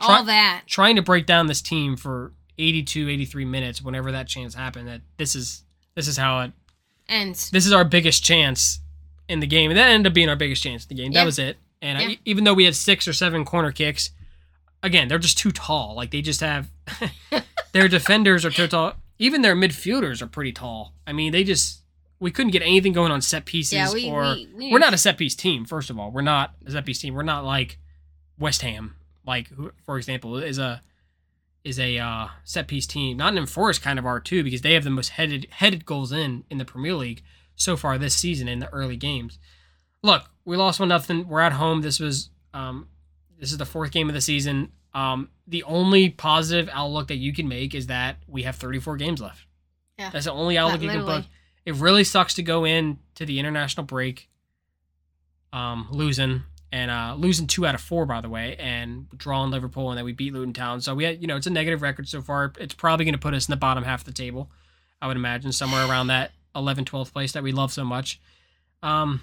try- 0.00 0.16
all 0.18 0.24
that. 0.24 0.62
trying 0.66 0.96
to 0.96 1.02
break 1.02 1.26
down 1.26 1.46
this 1.46 1.60
team 1.62 1.96
for 1.96 2.32
82, 2.58 3.08
83 3.08 3.44
minutes, 3.44 3.80
whenever 3.82 4.12
that 4.12 4.26
chance 4.28 4.54
happened, 4.54 4.88
that 4.88 5.00
this 5.16 5.34
is 5.34 5.64
this 5.94 6.06
is 6.08 6.16
how 6.16 6.40
it 6.40 6.52
ends. 7.08 7.50
this 7.50 7.66
is 7.66 7.72
our 7.72 7.84
biggest 7.84 8.22
chance 8.24 8.80
in 9.28 9.40
the 9.40 9.46
game, 9.46 9.70
and 9.70 9.78
that 9.78 9.88
ended 9.88 10.10
up 10.10 10.14
being 10.14 10.28
our 10.28 10.36
biggest 10.36 10.62
chance 10.62 10.84
in 10.84 10.88
the 10.96 11.02
game. 11.02 11.12
That 11.12 11.24
was 11.24 11.38
it. 11.38 11.56
And 11.82 11.98
I- 11.98 12.18
even 12.24 12.44
though 12.44 12.54
we 12.54 12.64
had 12.64 12.74
six 12.76 13.06
or 13.08 13.12
seven 13.12 13.44
corner 13.44 13.72
kicks, 13.72 14.10
again, 14.82 15.08
they're 15.08 15.18
just 15.18 15.38
too 15.38 15.50
tall. 15.50 15.94
Like 15.96 16.10
they 16.10 16.20
just 16.22 16.40
have 16.40 16.70
their 17.72 17.88
defenders 17.88 18.44
are 18.44 18.50
too 18.50 18.66
tall. 18.66 18.94
Even 19.18 19.42
their 19.42 19.54
midfielders 19.56 20.22
are 20.22 20.26
pretty 20.26 20.52
tall. 20.52 20.94
I 21.06 21.12
mean, 21.12 21.32
they 21.32 21.44
just 21.44 21.82
we 22.18 22.30
couldn't 22.30 22.52
get 22.52 22.62
anything 22.62 22.92
going 22.92 23.10
on 23.12 23.22
set 23.22 23.46
pieces. 23.46 23.72
yeah, 23.72 23.92
we, 23.92 24.10
or 24.10 24.22
we, 24.34 24.48
we 24.54 24.72
we're 24.72 24.78
not 24.78 24.92
a 24.94 24.98
set 24.98 25.16
piece 25.16 25.34
team. 25.34 25.64
First 25.64 25.88
of 25.90 25.98
all, 25.98 26.10
we're 26.10 26.20
not 26.22 26.54
a 26.66 26.70
set 26.70 26.84
piece 26.84 26.98
team. 27.00 27.14
We're 27.14 27.22
not 27.22 27.44
like 27.44 27.78
West 28.38 28.60
Ham, 28.62 28.96
like 29.26 29.48
who, 29.48 29.72
for 29.84 29.96
example, 29.96 30.36
is 30.36 30.58
a 30.58 30.82
is 31.64 31.78
a 31.78 31.98
uh, 31.98 32.28
set 32.44 32.68
piece 32.68 32.86
team. 32.86 33.16
Not 33.16 33.32
an 33.32 33.38
enforced 33.38 33.82
kind 33.82 33.98
of 33.98 34.06
are 34.06 34.20
too 34.20 34.42
because 34.42 34.62
they 34.62 34.74
have 34.74 34.84
the 34.84 34.90
most 34.90 35.10
headed 35.10 35.46
headed 35.50 35.84
goals 35.84 36.12
in 36.12 36.44
in 36.50 36.58
the 36.58 36.64
Premier 36.64 36.94
League 36.94 37.22
so 37.54 37.76
far 37.76 37.98
this 37.98 38.16
season 38.16 38.48
in 38.48 38.58
the 38.58 38.72
early 38.72 38.96
games. 38.96 39.38
Look, 40.02 40.30
we 40.44 40.56
lost 40.56 40.80
one 40.80 40.88
nothing. 40.88 41.28
We're 41.28 41.40
at 41.40 41.52
home. 41.52 41.82
This 41.82 42.00
was 42.00 42.30
um, 42.54 42.88
this 43.38 43.52
is 43.52 43.58
the 43.58 43.66
fourth 43.66 43.90
game 43.90 44.08
of 44.08 44.14
the 44.14 44.20
season. 44.20 44.72
Um, 44.92 45.28
the 45.46 45.62
only 45.64 46.10
positive 46.10 46.68
outlook 46.72 47.08
that 47.08 47.16
you 47.16 47.32
can 47.32 47.46
make 47.46 47.74
is 47.74 47.86
that 47.86 48.16
we 48.26 48.42
have 48.42 48.56
34 48.56 48.96
games 48.96 49.20
left. 49.20 49.46
Yeah. 49.98 50.10
That's 50.10 50.24
the 50.24 50.32
only 50.32 50.58
outlook 50.58 50.82
you 50.82 50.88
can 50.88 51.04
put. 51.04 51.24
It 51.64 51.74
really 51.74 52.04
sucks 52.04 52.34
to 52.34 52.42
go 52.42 52.64
in 52.64 52.98
to 53.14 53.26
the 53.26 53.38
international 53.38 53.86
break 53.86 54.28
um, 55.52 55.88
losing 55.90 56.42
and 56.72 56.90
uh, 56.90 57.14
losing 57.18 57.46
two 57.46 57.66
out 57.66 57.74
of 57.74 57.80
four, 57.80 58.06
by 58.06 58.20
the 58.20 58.28
way, 58.28 58.56
and 58.56 59.08
drawing 59.16 59.50
Liverpool, 59.50 59.90
and 59.90 59.98
then 59.98 60.04
we 60.04 60.12
beat 60.12 60.32
Luton 60.32 60.52
Town. 60.52 60.80
So 60.80 60.94
we 60.94 61.04
had, 61.04 61.20
you 61.20 61.26
know, 61.26 61.36
it's 61.36 61.46
a 61.46 61.50
negative 61.50 61.82
record 61.82 62.08
so 62.08 62.22
far. 62.22 62.52
It's 62.58 62.74
probably 62.74 63.04
going 63.04 63.14
to 63.14 63.18
put 63.18 63.34
us 63.34 63.48
in 63.48 63.52
the 63.52 63.56
bottom 63.56 63.84
half 63.84 64.00
of 64.00 64.06
the 64.06 64.12
table. 64.12 64.50
I 65.02 65.06
would 65.06 65.16
imagine 65.16 65.52
somewhere 65.52 65.88
around 65.88 66.08
that 66.08 66.32
11th, 66.54 66.86
12th 66.86 67.12
place 67.12 67.32
that 67.32 67.42
we 67.42 67.52
love 67.52 67.72
so 67.72 67.84
much. 67.84 68.20
Um, 68.82 69.22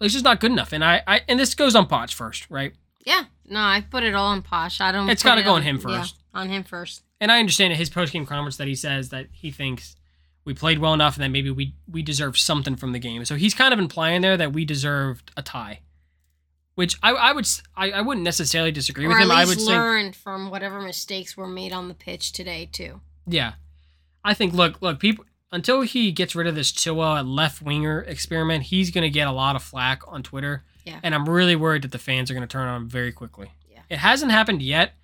it's 0.00 0.12
just 0.12 0.24
not 0.24 0.40
good 0.40 0.52
enough. 0.52 0.72
And 0.72 0.84
I, 0.84 1.02
I 1.06 1.22
and 1.28 1.38
this 1.38 1.54
goes 1.54 1.74
on 1.74 1.86
Potts 1.86 2.12
first, 2.12 2.50
right? 2.50 2.72
Yeah, 3.04 3.24
no, 3.46 3.60
I 3.60 3.84
put 3.88 4.02
it 4.02 4.14
all 4.14 4.28
on 4.28 4.42
Poch. 4.42 4.80
I 4.80 4.92
don't. 4.92 5.08
It's 5.08 5.22
gotta 5.22 5.42
it 5.42 5.44
go 5.44 5.54
on 5.54 5.62
him 5.62 5.78
first. 5.78 6.16
Yeah, 6.32 6.40
on 6.40 6.48
him 6.48 6.64
first. 6.64 7.02
And 7.20 7.30
I 7.30 7.38
understand 7.38 7.72
in 7.72 7.78
his 7.78 7.90
post 7.90 8.12
game 8.12 8.26
comments 8.26 8.56
that 8.56 8.66
he 8.66 8.74
says 8.74 9.10
that 9.10 9.26
he 9.32 9.50
thinks 9.50 9.96
we 10.44 10.54
played 10.54 10.78
well 10.78 10.94
enough, 10.94 11.16
and 11.16 11.24
that 11.24 11.28
maybe 11.28 11.50
we 11.50 11.74
we 11.90 12.02
deserve 12.02 12.38
something 12.38 12.76
from 12.76 12.92
the 12.92 12.98
game. 12.98 13.24
So 13.24 13.36
he's 13.36 13.54
kind 13.54 13.72
of 13.72 13.78
implying 13.78 14.22
there 14.22 14.36
that 14.36 14.52
we 14.52 14.64
deserved 14.64 15.30
a 15.36 15.42
tie, 15.42 15.80
which 16.74 16.96
I, 17.02 17.10
I 17.12 17.32
would 17.32 17.46
I, 17.76 17.90
I 17.92 18.00
wouldn't 18.00 18.24
necessarily 18.24 18.72
disagree 18.72 19.06
or 19.06 19.08
with 19.08 19.18
at 19.18 19.22
him. 19.22 19.28
least 19.28 19.40
I 19.40 19.44
would 19.46 19.60
say 19.60 19.72
learn 19.72 20.12
from 20.12 20.50
whatever 20.50 20.80
mistakes 20.80 21.36
were 21.36 21.46
made 21.46 21.72
on 21.72 21.88
the 21.88 21.94
pitch 21.94 22.32
today 22.32 22.68
too. 22.70 23.00
Yeah. 23.26 23.54
I 24.24 24.34
think 24.34 24.54
look 24.54 24.80
look 24.82 24.98
people 24.98 25.24
until 25.52 25.82
he 25.82 26.10
gets 26.10 26.34
rid 26.34 26.46
of 26.46 26.54
this 26.54 26.72
Chilwell 26.72 27.24
left 27.26 27.62
winger 27.62 28.00
experiment, 28.02 28.64
he's 28.64 28.90
gonna 28.90 29.10
get 29.10 29.28
a 29.28 29.32
lot 29.32 29.56
of 29.56 29.62
flack 29.62 30.02
on 30.08 30.22
Twitter. 30.22 30.64
Yeah. 30.84 31.00
And 31.02 31.14
I'm 31.14 31.28
really 31.28 31.56
worried 31.56 31.82
that 31.82 31.92
the 31.92 31.98
fans 31.98 32.30
are 32.30 32.34
gonna 32.34 32.46
turn 32.46 32.66
on 32.66 32.82
him 32.82 32.88
very 32.88 33.12
quickly. 33.12 33.52
Yeah. 33.70 33.80
It 33.88 33.98
hasn't 33.98 34.32
happened 34.32 34.62
yet. 34.62 34.94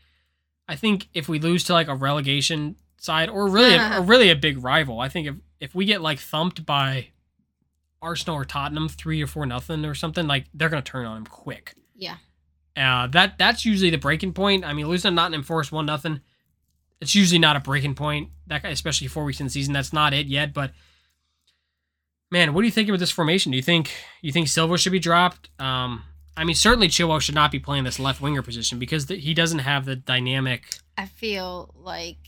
I 0.69 0.77
think 0.77 1.09
if 1.15 1.29
we 1.29 1.39
lose 1.39 1.65
to 1.65 1.73
like 1.73 1.89
a 1.89 1.95
relegation 1.95 2.77
side 2.99 3.29
or 3.29 3.49
really 3.49 3.75
a, 3.75 3.99
or 3.99 4.03
really 4.03 4.31
a 4.31 4.37
big 4.37 4.63
rival, 4.63 5.01
I 5.01 5.09
think 5.09 5.27
if 5.27 5.35
if 5.61 5.75
we 5.75 5.85
get 5.85 6.01
like 6.01 6.19
thumped 6.19 6.65
by 6.67 7.09
Arsenal 8.03 8.37
or 8.37 8.45
Tottenham 8.45 8.89
three 8.89 9.23
or 9.23 9.27
four 9.27 9.47
nothing 9.47 9.85
or 9.85 9.95
something, 9.95 10.27
like 10.27 10.47
they're 10.55 10.69
gonna 10.69 10.83
turn 10.83 11.07
on 11.07 11.19
him 11.19 11.27
quick. 11.27 11.75
Yeah. 11.95 12.17
Uh, 12.77 13.07
that 13.09 13.37
that's 13.39 13.65
usually 13.65 13.91
the 13.91 13.99
breaking 13.99 14.33
point. 14.33 14.65
I 14.65 14.73
mean, 14.73 14.89
losing 14.89 15.11
to 15.11 15.15
Nottingham 15.15 15.43
Forest 15.43 15.73
one 15.73 15.87
nothing, 15.87 16.21
it's 17.01 17.15
usually 17.15 17.39
not 17.39 17.57
a 17.57 17.61
breaking 17.61 17.95
point. 17.95 18.31
That 18.47 18.63
guy, 18.63 18.71
especially 18.71 19.09
four 19.09 19.25
weeks 19.25 19.41
in 19.41 19.47
the 19.47 19.51
season, 19.51 19.73
that's 19.73 19.93
not 19.93 20.13
it 20.13 20.27
yet. 20.27 20.55
But 20.55 20.73
man, 22.31 22.55
what 22.55 22.63
do 22.63 22.67
you 22.67 22.73
think 22.73 22.89
about 22.89 23.01
this 23.01 23.11
formation? 23.11 23.51
Do 23.53 23.57
you 23.57 23.63
think 23.63 23.91
you 24.23 24.33
think 24.33 24.49
Silva 24.49 24.79
should 24.79 24.93
be 24.93 24.99
dropped? 24.99 25.51
Um, 25.59 26.05
I 26.37 26.45
mean, 26.45 26.55
certainly 26.55 26.89
Chilwell 26.89 27.21
should 27.21 27.35
not 27.35 27.51
be 27.51 27.59
playing 27.59 27.85
this 27.85 27.99
left 27.99 28.21
winger 28.21 28.43
position 28.43 28.79
because 28.79 29.07
the, 29.07 29.17
he 29.17 29.35
doesn't 29.35 29.59
have 29.59 29.85
the 29.85 29.97
dynamic. 29.97 30.77
I 30.97 31.07
feel 31.07 31.75
like 31.77 32.19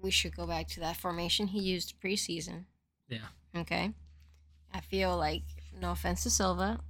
we 0.00 0.10
should 0.10 0.34
go 0.36 0.46
back 0.46 0.68
to 0.68 0.80
that 0.80 0.96
formation 0.96 1.48
he 1.48 1.60
used 1.60 2.00
preseason. 2.00 2.64
Yeah. 3.08 3.26
Okay. 3.56 3.92
I 4.74 4.80
feel 4.80 5.16
like 5.16 5.44
no 5.80 5.92
offense 5.92 6.24
to 6.24 6.30
Silva, 6.30 6.80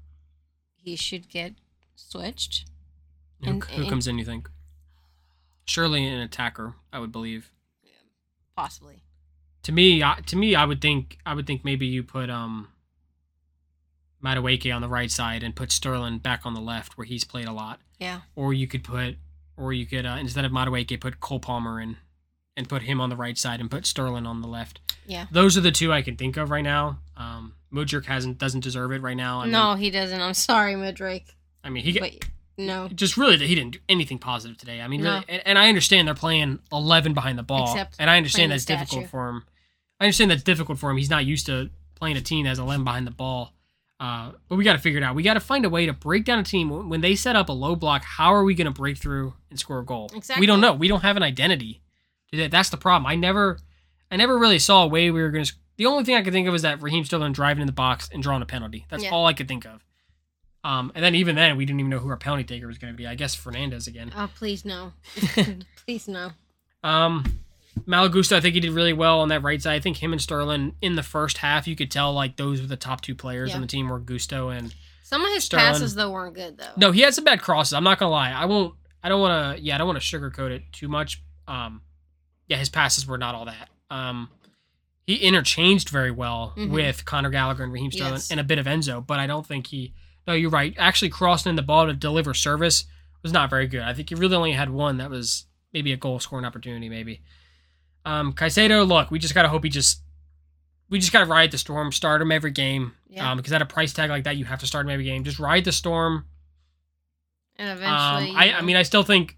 he 0.75 0.97
should 0.97 1.29
get 1.29 1.53
switched. 1.95 2.65
Who, 3.45 3.51
And- 3.51 3.65
who 3.65 3.83
and- 3.83 3.91
comes 3.91 4.07
in? 4.09 4.19
You 4.19 4.25
think? 4.25 4.51
Surely 5.67 6.07
an 6.07 6.21
attacker, 6.21 6.75
I 6.93 6.99
would 6.99 7.13
believe. 7.13 7.51
Possibly. 8.57 9.03
To 9.65 9.73
me, 9.73 10.03
I, 10.03 10.21
to 10.27 10.37
me, 10.37 10.55
I 10.55 10.65
would 10.65 10.81
think 10.81 11.19
I 11.27 11.35
would 11.35 11.47
think 11.47 11.65
maybe 11.65 11.87
you 11.87 12.03
put 12.03 12.29
um 12.31 12.69
Madueke 14.23 14.75
on 14.75 14.81
the 14.83 14.89
right 14.89 15.11
side 15.11 15.43
and 15.43 15.55
put 15.57 15.71
Sterling 15.73 16.19
back 16.19 16.43
on 16.45 16.55
the 16.55 16.61
left 16.61 16.97
where 16.97 17.05
he's 17.07 17.25
played 17.25 17.47
a 17.47 17.53
lot. 17.53 17.81
Yeah. 17.99 18.21
Or 18.37 18.53
you 18.55 18.67
could 18.67 18.85
put, 18.85 19.17
or 19.57 19.73
you 19.73 19.87
could 19.87 20.07
uh, 20.07 20.17
instead 20.21 20.45
of 20.45 20.53
Madueke 20.53 21.01
put 21.01 21.21
Cole 21.21 21.41
Palmer 21.41 21.81
in, 21.81 21.97
and 22.57 22.69
put 22.69 22.83
him 22.83 23.01
on 23.01 23.11
the 23.11 23.17
right 23.17 23.37
side 23.37 23.61
and 23.61 23.71
put 23.71 23.87
Sterling 23.87 24.27
on 24.27 24.41
the 24.43 24.49
left. 24.49 24.81
Yeah. 25.07 25.27
Those 25.31 25.57
are 25.57 25.61
the 25.61 25.73
two 25.73 25.93
I 25.93 26.03
can 26.03 26.17
think 26.17 26.37
of 26.37 26.51
right 26.51 26.63
now. 26.65 26.99
Um, 27.17 27.55
Mudryk 27.73 28.07
hasn't 28.07 28.39
doesn't 28.39 28.61
deserve 28.61 28.93
it 28.93 29.03
right 29.03 29.17
now. 29.17 29.41
I 29.41 29.45
mean, 29.45 29.53
no, 29.53 29.75
he 29.75 29.91
doesn't. 29.91 30.21
I'm 30.21 30.35
sorry, 30.35 30.77
Midrake. 30.77 31.27
I 31.63 31.69
mean 31.71 31.83
he 31.85 31.93
get, 31.93 32.03
But 32.03 32.29
no. 32.57 32.89
just 32.89 33.17
really 33.17 33.37
that 33.37 33.47
he 33.47 33.55
didn't 33.55 33.73
do 33.73 33.79
anything 33.89 34.19
positive 34.19 34.57
today. 34.57 34.81
I 34.81 34.89
mean, 34.89 35.03
No. 35.03 35.15
really, 35.15 35.25
and, 35.29 35.43
and 35.47 35.59
I 35.59 35.69
understand 35.69 36.07
they're 36.09 36.15
playing 36.15 36.61
eleven 36.73 37.13
behind 37.15 37.39
the 37.39 37.43
ball, 37.43 37.73
Except 37.73 37.97
and 37.99 38.09
I 38.09 38.17
understand 38.17 38.53
that's 38.53 38.65
difficult 38.65 39.09
for 39.09 39.29
him. 39.29 39.45
I 40.01 40.05
understand 40.05 40.31
that's 40.31 40.43
difficult 40.43 40.79
for 40.79 40.91
him. 40.91 40.97
He's 40.97 41.11
not 41.11 41.25
used 41.27 41.47
to 41.47 41.71
playing 41.97 42.17
a 42.17 42.21
team 42.21 42.45
that 42.45 42.51
has 42.51 42.59
eleven 42.59 42.85
behind 42.85 43.07
the 43.07 43.11
ball. 43.13 43.53
Uh, 44.01 44.33
but 44.49 44.57
we 44.57 44.65
got 44.65 44.73
to 44.75 44.79
figure 44.81 44.99
it 44.99 45.05
out. 45.05 45.15
We 45.15 45.23
got 45.23 45.35
to 45.35 45.41
find 45.41 45.65
a 45.65 45.71
way 45.71 45.87
to 45.87 45.93
break 45.93 46.25
down 46.25 46.39
a 46.41 46.43
team 46.43 46.69
When- 46.69 46.89
when 46.89 47.01
they 47.01 47.15
set 47.15 47.37
up 47.37 47.49
a 47.49 47.53
low 47.53 47.77
block. 47.77 48.03
How 48.05 48.35
are 48.35 48.43
we 48.45 48.55
going 48.55 48.67
to 48.67 48.71
break 48.73 48.99
through 48.99 49.35
and 49.51 49.59
score 49.59 49.79
a 49.79 49.85
goal? 49.85 50.11
Exactly. 50.15 50.41
We 50.41 50.47
don't 50.47 50.61
know. 50.61 50.75
We 50.75 50.89
don't 50.89 51.03
have 51.03 51.17
an 51.17 51.23
identity. 51.23 51.81
That's 52.51 52.71
the 52.71 52.77
problem. 52.77 53.07
I 53.07 53.15
never, 53.17 53.59
I 54.11 54.17
never 54.17 54.39
really 54.39 54.59
saw 54.59 54.85
a 54.85 54.87
way 54.87 55.11
we 55.11 55.23
were 55.23 55.31
going 55.31 55.45
to. 55.45 55.53
The 55.77 55.87
only 55.87 56.05
thing 56.05 56.15
I 56.15 56.23
could 56.23 56.33
think 56.33 56.47
of 56.47 56.53
was 56.53 56.63
that 56.63 56.81
Raheem 56.83 57.05
Sterling 57.05 57.33
driving 57.33 57.61
in 57.63 57.67
the 57.67 57.73
box 57.73 58.09
and 58.13 58.23
drawing 58.23 58.43
a 58.43 58.47
penalty. 58.47 58.87
That's 58.91 59.03
Yeah. 59.05 59.11
all 59.11 59.27
I 59.27 59.33
could 59.33 59.49
think 59.49 59.65
of. 59.67 59.85
Um, 60.63 60.93
and 60.95 61.05
then 61.05 61.15
even 61.15 61.35
then, 61.37 61.57
we 61.57 61.67
didn't 61.67 61.81
even 61.81 61.91
know 61.91 61.99
who 61.99 62.09
our 62.09 62.17
penalty 62.17 62.45
taker 62.45 62.67
was 62.67 62.79
going 62.79 62.93
to 62.93 62.97
be. 62.97 63.07
I 63.07 63.15
guess 63.17 63.35
Fernandez 63.35 63.87
again. 63.87 64.13
Oh, 64.17 64.31
please 64.35 64.65
no. 64.65 64.93
please 65.87 66.09
no. 66.09 66.31
Um, 66.83 67.41
Malo 67.87 68.09
Gusto, 68.09 68.37
I 68.37 68.41
think 68.41 68.55
he 68.55 68.61
did 68.61 68.71
really 68.71 68.93
well 68.93 69.21
on 69.21 69.29
that 69.29 69.43
right 69.43 69.61
side. 69.61 69.75
I 69.75 69.81
think 69.81 70.03
him 70.03 70.13
and 70.13 70.23
Sterling 70.23 70.75
in 70.81 70.95
the 70.95 71.03
first 71.03 71.39
half, 71.39 71.67
you 71.67 71.77
could 71.77 71.91
tell 71.91 72.13
like 72.13 72.37
those 72.37 72.61
were 72.61 72.67
the 72.67 72.77
top 72.77 73.01
two 73.01 73.15
players 73.15 73.51
Yeah. 73.51 73.57
on 73.57 73.61
the 73.63 73.67
team 73.67 73.89
were 73.89 73.99
Gusto 73.99 74.49
and 74.51 74.75
Some 75.03 75.23
of 75.25 75.33
his 75.33 75.45
Sterling. 75.45 75.67
passes 75.67 75.95
though 75.97 76.11
weren't 76.13 76.35
good 76.35 76.57
though. 76.57 76.73
no, 76.77 76.93
he 76.93 77.01
had 77.03 77.15
some 77.15 77.25
bad 77.25 77.43
crosses. 77.43 77.73
I'm 77.75 77.85
not 77.85 77.99
gonna 77.99 78.11
lie. 78.13 78.31
I 78.31 78.45
won't. 78.47 78.75
I 79.03 79.09
don't 79.11 79.21
want 79.21 79.57
to. 79.59 79.63
Yeah, 79.63 79.75
I 79.75 79.79
don't 79.79 79.87
want 79.89 80.01
to 80.01 80.19
sugarcoat 80.19 80.51
it 80.51 80.63
too 80.73 80.89
much. 80.89 81.23
Um, 81.47 81.83
yeah, 82.49 82.57
his 82.57 82.69
passes 82.69 83.07
were 83.07 83.19
not 83.19 83.35
all 83.35 83.45
that. 83.47 83.69
Um, 83.91 84.29
he 85.07 85.17
interchanged 85.17 85.89
very 85.91 86.11
well 86.11 86.55
Mhm. 86.57 86.71
with 86.71 87.05
Conor 87.05 87.31
Gallagher 87.31 87.65
and 87.65 87.73
Raheem 87.73 87.93
Sterling 87.93 88.15
Yes. 88.15 88.31
and 88.31 88.41
a 88.41 88.45
bit 88.45 88.59
of 88.59 88.67
Enzo, 88.67 89.07
but 89.07 89.19
I 89.21 89.27
don't 89.27 89.47
think 89.47 89.67
he. 89.69 89.93
No, 90.27 90.33
you're 90.33 90.51
right. 90.51 90.75
Actually, 90.79 91.11
crossing 91.11 91.51
in 91.51 91.57
the 91.57 91.63
ball 91.63 91.87
to 91.87 91.93
deliver 91.93 92.33
service 92.33 92.85
was 93.23 93.33
not 93.33 93.51
very 93.51 93.67
good. 93.67 93.83
I 93.83 93.93
think 93.93 94.09
he 94.09 94.15
really 94.15 94.35
only 94.37 94.53
had 94.53 94.71
one 94.71 94.97
that 94.99 95.11
was 95.11 95.47
maybe 95.73 95.93
a 95.93 95.97
goal 95.97 96.19
scoring 96.21 96.45
opportunity, 96.47 96.89
maybe. 96.89 97.21
Um, 98.07 98.33
Caicedo, 98.33 98.87
look, 98.87 99.11
we 99.11 99.19
just 99.19 99.35
gotta 99.35 99.49
hope 99.49 99.65
he 99.65 99.71
just. 99.71 100.01
We 100.91 100.99
just 100.99 101.13
gotta 101.13 101.25
ride 101.27 101.51
the 101.51 101.59
storm, 101.59 101.91
start 101.93 102.21
him 102.23 102.31
every 102.31 102.51
game. 102.51 102.93
Yeah. 103.09 103.31
Um, 103.31 103.37
because 103.39 103.53
at 103.53 103.63
a 103.63 103.67
price 103.67 103.93
tag 103.93 104.11
like 104.11 104.25
that, 104.25 104.37
you 104.37 104.45
have 104.45 104.61
to 104.61 104.67
start 104.67 104.87
him 104.87 104.91
every 104.91 105.05
game. 105.05 105.25
Just 105.25 105.39
ride 105.39 105.65
the 105.65 105.73
storm. 105.73 106.27
and 107.57 107.69
Um, 107.71 107.77
eventually, 107.79 108.37
I, 108.37 108.59
I 108.59 108.61
mean, 108.63 108.77
I 108.77 108.83
still 108.83 109.03
think 109.03 109.37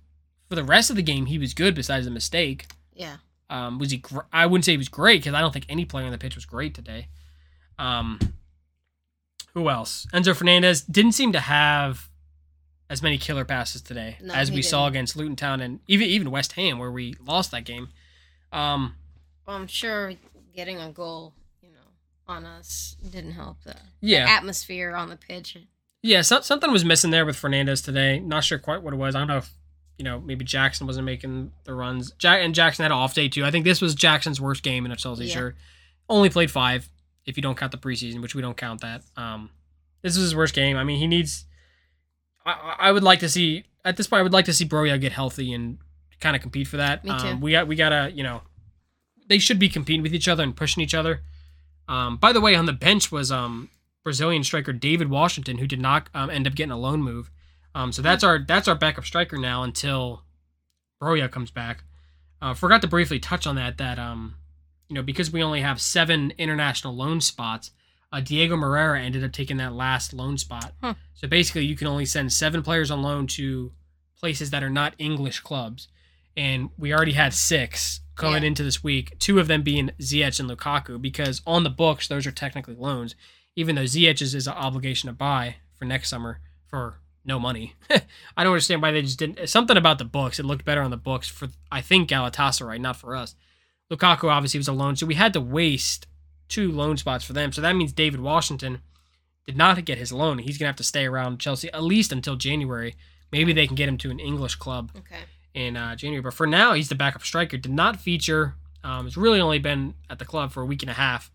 for 0.48 0.54
the 0.56 0.64
rest 0.64 0.90
of 0.90 0.96
the 0.96 1.02
game 1.02 1.26
he 1.26 1.38
was 1.38 1.54
good. 1.54 1.74
Besides 1.74 2.04
the 2.06 2.10
mistake, 2.10 2.66
yeah. 2.96 3.16
um, 3.50 3.78
was 3.78 3.90
he? 3.90 3.98
Gr- 3.98 4.20
I 4.32 4.46
wouldn't 4.46 4.64
say 4.64 4.72
he 4.72 4.78
was 4.78 4.88
great 4.88 5.20
because 5.22 5.34
I 5.34 5.40
don't 5.40 5.52
think 5.52 5.66
any 5.68 5.84
player 5.84 6.04
on 6.06 6.12
the 6.12 6.18
pitch 6.18 6.34
was 6.34 6.44
great 6.46 6.74
today. 6.74 7.08
Um, 7.78 8.18
who 9.54 9.68
else? 9.70 10.06
Enzo 10.12 10.34
Fernandez 10.34 10.82
didn't 10.82 11.12
seem 11.12 11.32
to 11.32 11.40
have 11.40 12.08
as 12.88 13.02
many 13.02 13.18
killer 13.18 13.44
passes 13.44 13.82
today 13.82 14.16
No, 14.22 14.32
as 14.34 14.50
we 14.50 14.62
saw 14.62 14.84
didn't. 14.84 14.94
against 14.96 15.16
Luton 15.16 15.36
Town 15.36 15.60
and 15.60 15.80
even 15.88 16.06
even 16.08 16.30
West 16.30 16.52
Ham 16.52 16.78
where 16.78 16.90
we 16.90 17.14
lost 17.24 17.50
that 17.52 17.64
game. 17.64 17.88
Um, 18.52 18.94
Well, 19.46 19.56
I'm 19.56 19.66
sure 19.66 20.12
getting 20.54 20.78
a 20.80 20.90
goal, 20.90 21.34
you 21.62 21.70
know, 21.70 22.32
on 22.32 22.44
us 22.44 22.96
didn't 23.10 23.32
help 23.32 23.62
the 23.64 23.76
yeah, 24.00 24.26
atmosphere 24.28 24.94
on 24.94 25.08
the 25.08 25.16
pitch. 25.16 25.56
Yeah, 26.02 26.22
so, 26.22 26.40
something 26.42 26.70
was 26.70 26.84
missing 26.84 27.10
there 27.10 27.26
with 27.26 27.36
Fernandez 27.36 27.82
today. 27.82 28.20
Not 28.20 28.44
sure 28.44 28.58
quite 28.58 28.82
what 28.82 28.92
it 28.94 28.96
was. 28.96 29.14
I 29.16 29.18
don't 29.18 29.28
know 29.28 29.38
if 29.38 29.50
you 29.98 30.04
know 30.04 30.20
maybe 30.20 30.44
Jackson 30.44 30.86
wasn't 30.86 31.06
making 31.06 31.52
the 31.64 31.74
runs. 31.74 32.12
Jack 32.12 32.40
and 32.42 32.54
Jackson 32.54 32.82
had 32.84 32.92
an 32.92 32.98
off 32.98 33.14
day 33.14 33.28
too. 33.28 33.44
I 33.44 33.50
think 33.50 33.64
this 33.64 33.80
was 33.80 33.94
Jackson's 33.94 34.40
worst 34.40 34.62
game 34.62 34.84
in 34.86 34.92
a 34.92 34.96
Chelsea 34.96 35.26
Yeah. 35.26 35.34
shirt. 35.34 35.56
Only 36.08 36.30
played 36.30 36.50
five, 36.50 36.88
if 37.24 37.36
you 37.36 37.42
don't 37.42 37.56
count 37.58 37.72
the 37.72 37.78
preseason, 37.78 38.22
which 38.22 38.34
we 38.34 38.42
don't 38.42 38.56
count 38.56 38.80
that. 38.82 39.02
Um, 39.16 39.50
this 40.02 40.14
was 40.16 40.22
his 40.24 40.36
worst 40.36 40.54
game. 40.54 40.76
I 40.76 40.84
mean, 40.84 40.98
he 40.98 41.06
needs. 41.06 41.46
I, 42.44 42.52
I- 42.52 42.76
I 42.88 42.92
would 42.92 43.02
like 43.02 43.20
to 43.20 43.28
see 43.28 43.64
at 43.84 43.96
this 43.96 44.06
point. 44.06 44.20
I 44.20 44.22
would 44.22 44.32
like 44.32 44.44
to 44.46 44.52
see 44.52 44.64
Broja 44.66 45.00
get 45.00 45.12
healthy 45.12 45.52
and 45.52 45.78
kind 46.20 46.36
of 46.36 46.42
compete 46.42 46.68
for 46.68 46.76
that. 46.76 47.04
Me 47.04 47.10
too. 47.18 47.26
Um, 47.28 47.40
we 47.40 47.52
got 47.52 47.66
we 47.66 47.74
gotta 47.76 48.10
you 48.14 48.22
know, 48.22 48.42
they 49.28 49.38
should 49.38 49.58
be 49.58 49.68
competing 49.68 50.02
with 50.02 50.14
each 50.14 50.28
other 50.28 50.42
and 50.44 50.54
pushing 50.56 50.82
each 50.82 50.94
other. 50.94 51.22
Um, 51.88 52.16
by 52.16 52.32
the 52.32 52.40
way, 52.40 52.54
on 52.54 52.66
the 52.66 52.72
bench 52.72 53.10
was 53.12 53.30
um 53.32 53.70
Brazilian 54.04 54.44
striker 54.44 54.72
Deivid 54.72 55.08
Washington, 55.08 55.58
who 55.58 55.66
did 55.66 55.80
not 55.80 56.08
um, 56.14 56.30
end 56.30 56.46
up 56.46 56.54
getting 56.54 56.70
a 56.70 56.78
loan 56.78 57.02
move. 57.02 57.30
Um, 57.76 57.92
so 57.92 58.00
that's 58.00 58.24
our 58.24 58.38
that's 58.38 58.68
our 58.68 58.74
backup 58.74 59.04
striker 59.04 59.36
now 59.36 59.62
until 59.62 60.22
Broja 61.00 61.30
comes 61.30 61.50
back. 61.50 61.84
Uh, 62.40 62.54
forgot 62.54 62.80
to 62.80 62.88
briefly 62.88 63.18
touch 63.18 63.46
on 63.46 63.54
that. 63.56 63.76
That 63.76 63.98
um, 63.98 64.36
you 64.88 64.94
know, 64.94 65.02
because 65.02 65.30
we 65.30 65.42
only 65.42 65.60
have 65.60 65.78
seven 65.80 66.32
international 66.38 66.96
loan 66.96 67.20
spots, 67.20 67.72
uh, 68.12 68.20
Diego 68.20 68.56
Moreira 68.56 69.02
ended 69.02 69.22
up 69.22 69.32
taking 69.32 69.58
that 69.58 69.74
last 69.74 70.14
loan 70.14 70.38
spot. 70.38 70.72
Huh. 70.82 70.94
So 71.14 71.28
basically, 71.28 71.66
you 71.66 71.76
can 71.76 71.86
only 71.86 72.06
send 72.06 72.32
seven 72.32 72.62
players 72.62 72.90
on 72.90 73.02
loan 73.02 73.26
to 73.28 73.72
places 74.18 74.48
that 74.50 74.62
are 74.62 74.70
not 74.70 74.94
English 74.98 75.40
clubs, 75.40 75.88
and 76.34 76.70
we 76.78 76.94
already 76.94 77.12
had 77.12 77.34
six 77.34 78.00
coming 78.14 78.42
Yeah. 78.42 78.46
into 78.48 78.62
this 78.64 78.82
week. 78.82 79.18
Two 79.18 79.38
of 79.38 79.48
them 79.48 79.62
being 79.62 79.90
Ziyech 80.00 80.40
and 80.40 80.48
Lukaku, 80.48 80.98
because 81.00 81.42
on 81.46 81.62
the 81.62 81.68
books 81.70 82.08
those 82.08 82.26
are 82.26 82.32
technically 82.32 82.74
loans, 82.74 83.14
even 83.54 83.74
though 83.74 83.82
Ziyech's 83.84 84.34
is 84.34 84.46
an 84.46 84.54
obligation 84.54 85.08
to 85.08 85.12
buy 85.12 85.56
for 85.74 85.84
next 85.84 86.08
summer 86.08 86.40
for 86.66 87.00
no 87.26 87.38
money. 87.38 87.74
I 87.90 88.44
don't 88.44 88.52
understand 88.52 88.80
why 88.82 88.92
they 88.92 89.02
just 89.02 89.18
didn't. 89.18 89.48
Something 89.48 89.76
about 89.76 89.98
the 89.98 90.04
books. 90.04 90.38
It 90.38 90.44
looked 90.46 90.64
better 90.64 90.82
on 90.82 90.90
the 90.90 90.96
books 90.96 91.28
for 91.28 91.48
I 91.70 91.80
think 91.80 92.08
Galatasaray, 92.08 92.80
not 92.80 92.96
for 92.96 93.14
us. 93.16 93.34
Lukaku 93.90 94.30
obviously 94.30 94.58
was 94.58 94.68
a 94.68 94.72
loan, 94.72 94.96
so 94.96 95.06
we 95.06 95.14
had 95.14 95.32
to 95.34 95.40
waste 95.40 96.06
two 96.48 96.70
loan 96.72 96.96
spots 96.96 97.24
for 97.24 97.32
them. 97.32 97.52
So 97.52 97.60
that 97.60 97.74
means 97.76 97.92
Deivid 97.92 98.18
Washington 98.18 98.80
did 99.46 99.56
not 99.56 99.84
get 99.84 99.98
his 99.98 100.12
loan. 100.12 100.38
He's 100.38 100.58
gonna 100.58 100.68
have 100.68 100.76
to 100.76 100.84
stay 100.84 101.06
around 101.06 101.38
Chelsea 101.40 101.70
at 101.72 101.82
least 101.82 102.12
until 102.12 102.36
January. 102.36 102.94
Maybe 103.32 103.52
they 103.52 103.66
can 103.66 103.76
get 103.76 103.88
him 103.88 103.98
to 103.98 104.10
an 104.10 104.20
English 104.20 104.54
club 104.56 104.92
Okay. 104.96 105.20
in 105.54 105.76
uh, 105.76 105.96
January. 105.96 106.22
But 106.22 106.34
for 106.34 106.46
now, 106.46 106.72
he's 106.74 106.88
the 106.88 106.94
backup 106.94 107.22
striker. 107.24 107.56
Did 107.56 107.72
not 107.72 108.00
feature. 108.00 108.54
Um, 108.84 109.04
has 109.06 109.16
really 109.16 109.40
only 109.40 109.58
been 109.58 109.94
at 110.08 110.20
the 110.20 110.24
club 110.24 110.52
for 110.52 110.62
a 110.62 110.66
week 110.66 110.82
and 110.84 110.90
a 110.90 110.94
half. 110.94 111.30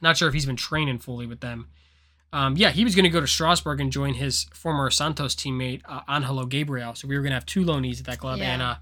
Not 0.00 0.16
sure 0.16 0.28
if 0.28 0.34
he's 0.34 0.46
been 0.46 0.56
training 0.56 0.98
fully 0.98 1.26
with 1.26 1.40
them. 1.40 1.68
Um, 2.32 2.56
yeah, 2.56 2.70
he 2.70 2.84
was 2.84 2.94
going 2.94 3.04
to 3.04 3.10
go 3.10 3.20
to 3.20 3.26
Strasbourg 3.26 3.80
and 3.80 3.90
join 3.90 4.14
his 4.14 4.44
former 4.52 4.90
Santos 4.90 5.34
teammate 5.34 5.80
uh, 5.86 6.00
Angelo 6.08 6.44
Gabriel. 6.44 6.94
So 6.94 7.08
we 7.08 7.16
were 7.16 7.22
going 7.22 7.30
to 7.30 7.36
have 7.36 7.46
two 7.46 7.64
loanees 7.64 8.00
at 8.00 8.06
that 8.06 8.18
club, 8.18 8.38
Yeah. 8.38 8.52
and 8.52 8.62
uh, 8.62 8.74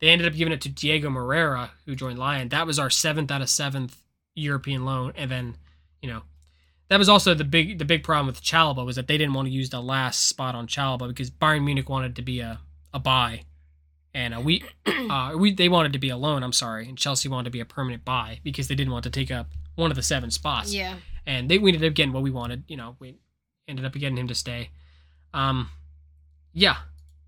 they 0.00 0.08
ended 0.08 0.26
up 0.26 0.34
giving 0.34 0.52
it 0.52 0.60
to 0.62 0.68
Diego 0.70 1.10
Moreira, 1.10 1.70
who 1.84 1.94
joined 1.94 2.18
Lyon. 2.18 2.48
That 2.48 2.66
was 2.66 2.78
our 2.78 2.88
seventh 2.90 3.30
out 3.30 3.42
of 3.42 3.50
seventh 3.50 3.96
European 4.34 4.84
loan, 4.84 5.12
and 5.16 5.30
then 5.30 5.56
you 6.02 6.10
know 6.10 6.22
that 6.88 6.98
was 6.98 7.08
also 7.08 7.34
the 7.34 7.44
big 7.44 7.78
the 7.78 7.84
big 7.84 8.02
problem 8.02 8.26
with 8.26 8.42
Chalobah 8.42 8.84
was 8.84 8.96
that 8.96 9.06
they 9.06 9.16
didn't 9.18 9.34
want 9.34 9.46
to 9.48 9.52
use 9.52 9.70
the 9.70 9.80
last 9.82 10.26
spot 10.26 10.54
on 10.54 10.66
Chalobah 10.66 11.08
because 11.08 11.30
Bayern 11.30 11.64
Munich 11.64 11.88
wanted 11.88 12.16
to 12.16 12.22
be 12.22 12.40
a 12.40 12.58
a 12.92 12.98
buy, 12.98 13.42
and 14.14 14.34
uh, 14.34 14.40
we 14.40 14.64
uh, 15.10 15.32
we 15.36 15.52
they 15.52 15.68
wanted 15.68 15.92
to 15.92 15.98
be 15.98 16.08
a 16.08 16.16
loan. 16.16 16.42
I'm 16.42 16.52
sorry, 16.52 16.88
and 16.88 16.96
Chelsea 16.98 17.28
wanted 17.28 17.44
to 17.44 17.50
be 17.50 17.60
a 17.60 17.64
permanent 17.66 18.04
buy 18.04 18.40
because 18.42 18.68
they 18.68 18.74
didn't 18.74 18.92
want 18.92 19.04
to 19.04 19.10
take 19.10 19.30
up 19.30 19.48
one 19.74 19.90
of 19.90 19.96
the 19.96 20.02
seven 20.02 20.30
spots. 20.30 20.72
Yeah. 20.74 20.94
And 21.26 21.48
they 21.48 21.58
we 21.58 21.72
ended 21.72 21.88
up 21.88 21.94
getting 21.94 22.12
what 22.12 22.22
we 22.22 22.30
wanted. 22.30 22.64
You 22.68 22.76
know, 22.76 22.96
we 22.98 23.16
ended 23.66 23.84
up 23.84 23.92
getting 23.92 24.18
him 24.18 24.28
to 24.28 24.34
stay. 24.34 24.70
Um, 25.32 25.70
yeah. 26.52 26.76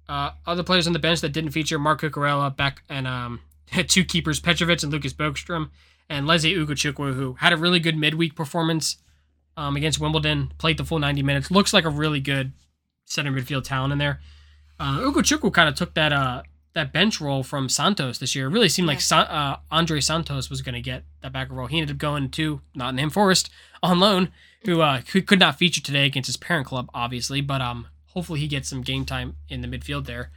Uh, 0.09 0.31
other 0.47 0.63
players 0.63 0.87
on 0.87 0.93
the 0.93 0.99
bench 0.99 1.21
that 1.21 1.31
didn't 1.31 1.51
feature 1.51 1.79
Marc 1.79 2.01
Cucurella 2.01 2.55
back 2.55 2.83
and 2.89 3.07
um 3.09 3.41
two 3.89 4.05
keepers 4.05 4.39
Petrovic 4.39 4.83
and 4.83 4.93
Lucas 4.93 5.13
Bergström 5.13 5.71
and 6.09 6.27
Lesley 6.27 6.55
Ugochukwu 6.55 7.15
who 7.15 7.35
had 7.35 7.53
a 7.53 7.57
really 7.57 7.81
good 7.81 7.97
midweek 7.97 8.37
performance 8.37 8.99
um, 9.57 9.75
against 9.75 9.99
Wimbledon, 9.99 10.53
played 10.59 10.77
the 10.77 10.85
full 10.85 10.99
90 10.99 11.23
minutes. 11.23 11.51
Looks 11.51 11.73
like 11.73 11.85
a 11.85 11.91
really 11.91 12.21
good 12.21 12.53
center 13.07 13.33
midfield 13.33 13.65
talent 13.65 13.93
in 13.93 13.99
there. 13.99 14.21
Uh, 14.79 14.99
Ugochukwu 14.99 15.53
kind 15.53 15.69
of 15.69 15.75
took 15.75 15.95
that 15.95 16.13
uh 16.13 16.43
that 16.77 16.93
bench 16.93 17.23
role 17.23 17.43
from 17.43 17.71
Santos 17.71 18.19
this 18.19 18.35
year. 18.35 18.49
It 18.49 18.51
really 18.51 18.69
seemed 18.69 18.87
like 18.87 19.01
Sa- 19.01 19.21
uh, 19.21 19.57
Andre 19.71 19.99
Santos 19.99 20.51
was 20.51 20.61
going 20.61 20.75
to 20.75 20.83
get 20.83 21.05
that 21.23 21.33
back 21.33 21.51
role. 21.51 21.69
He 21.69 21.79
ended 21.79 21.97
up 21.97 21.99
going 21.99 22.29
to 22.33 22.61
Nottingham 22.75 23.09
Forest 23.09 23.49
on 23.83 23.99
loan, 23.99 24.31
who 24.67 24.83
uh, 24.83 25.01
could 25.01 25.41
not 25.41 25.59
feature 25.59 25.81
today 25.81 26.05
against 26.05 26.27
his 26.27 26.37
parent 26.37 26.67
club, 26.67 26.91
obviously, 26.93 27.41
but 27.41 27.63
um 27.63 27.87
hopefully 28.09 28.41
he 28.41 28.47
gets 28.47 28.69
some 28.69 28.83
game 28.83 29.05
time 29.05 29.37
in 29.49 29.63
the 29.63 29.69
midfield 29.69 30.07
there. 30.07 30.31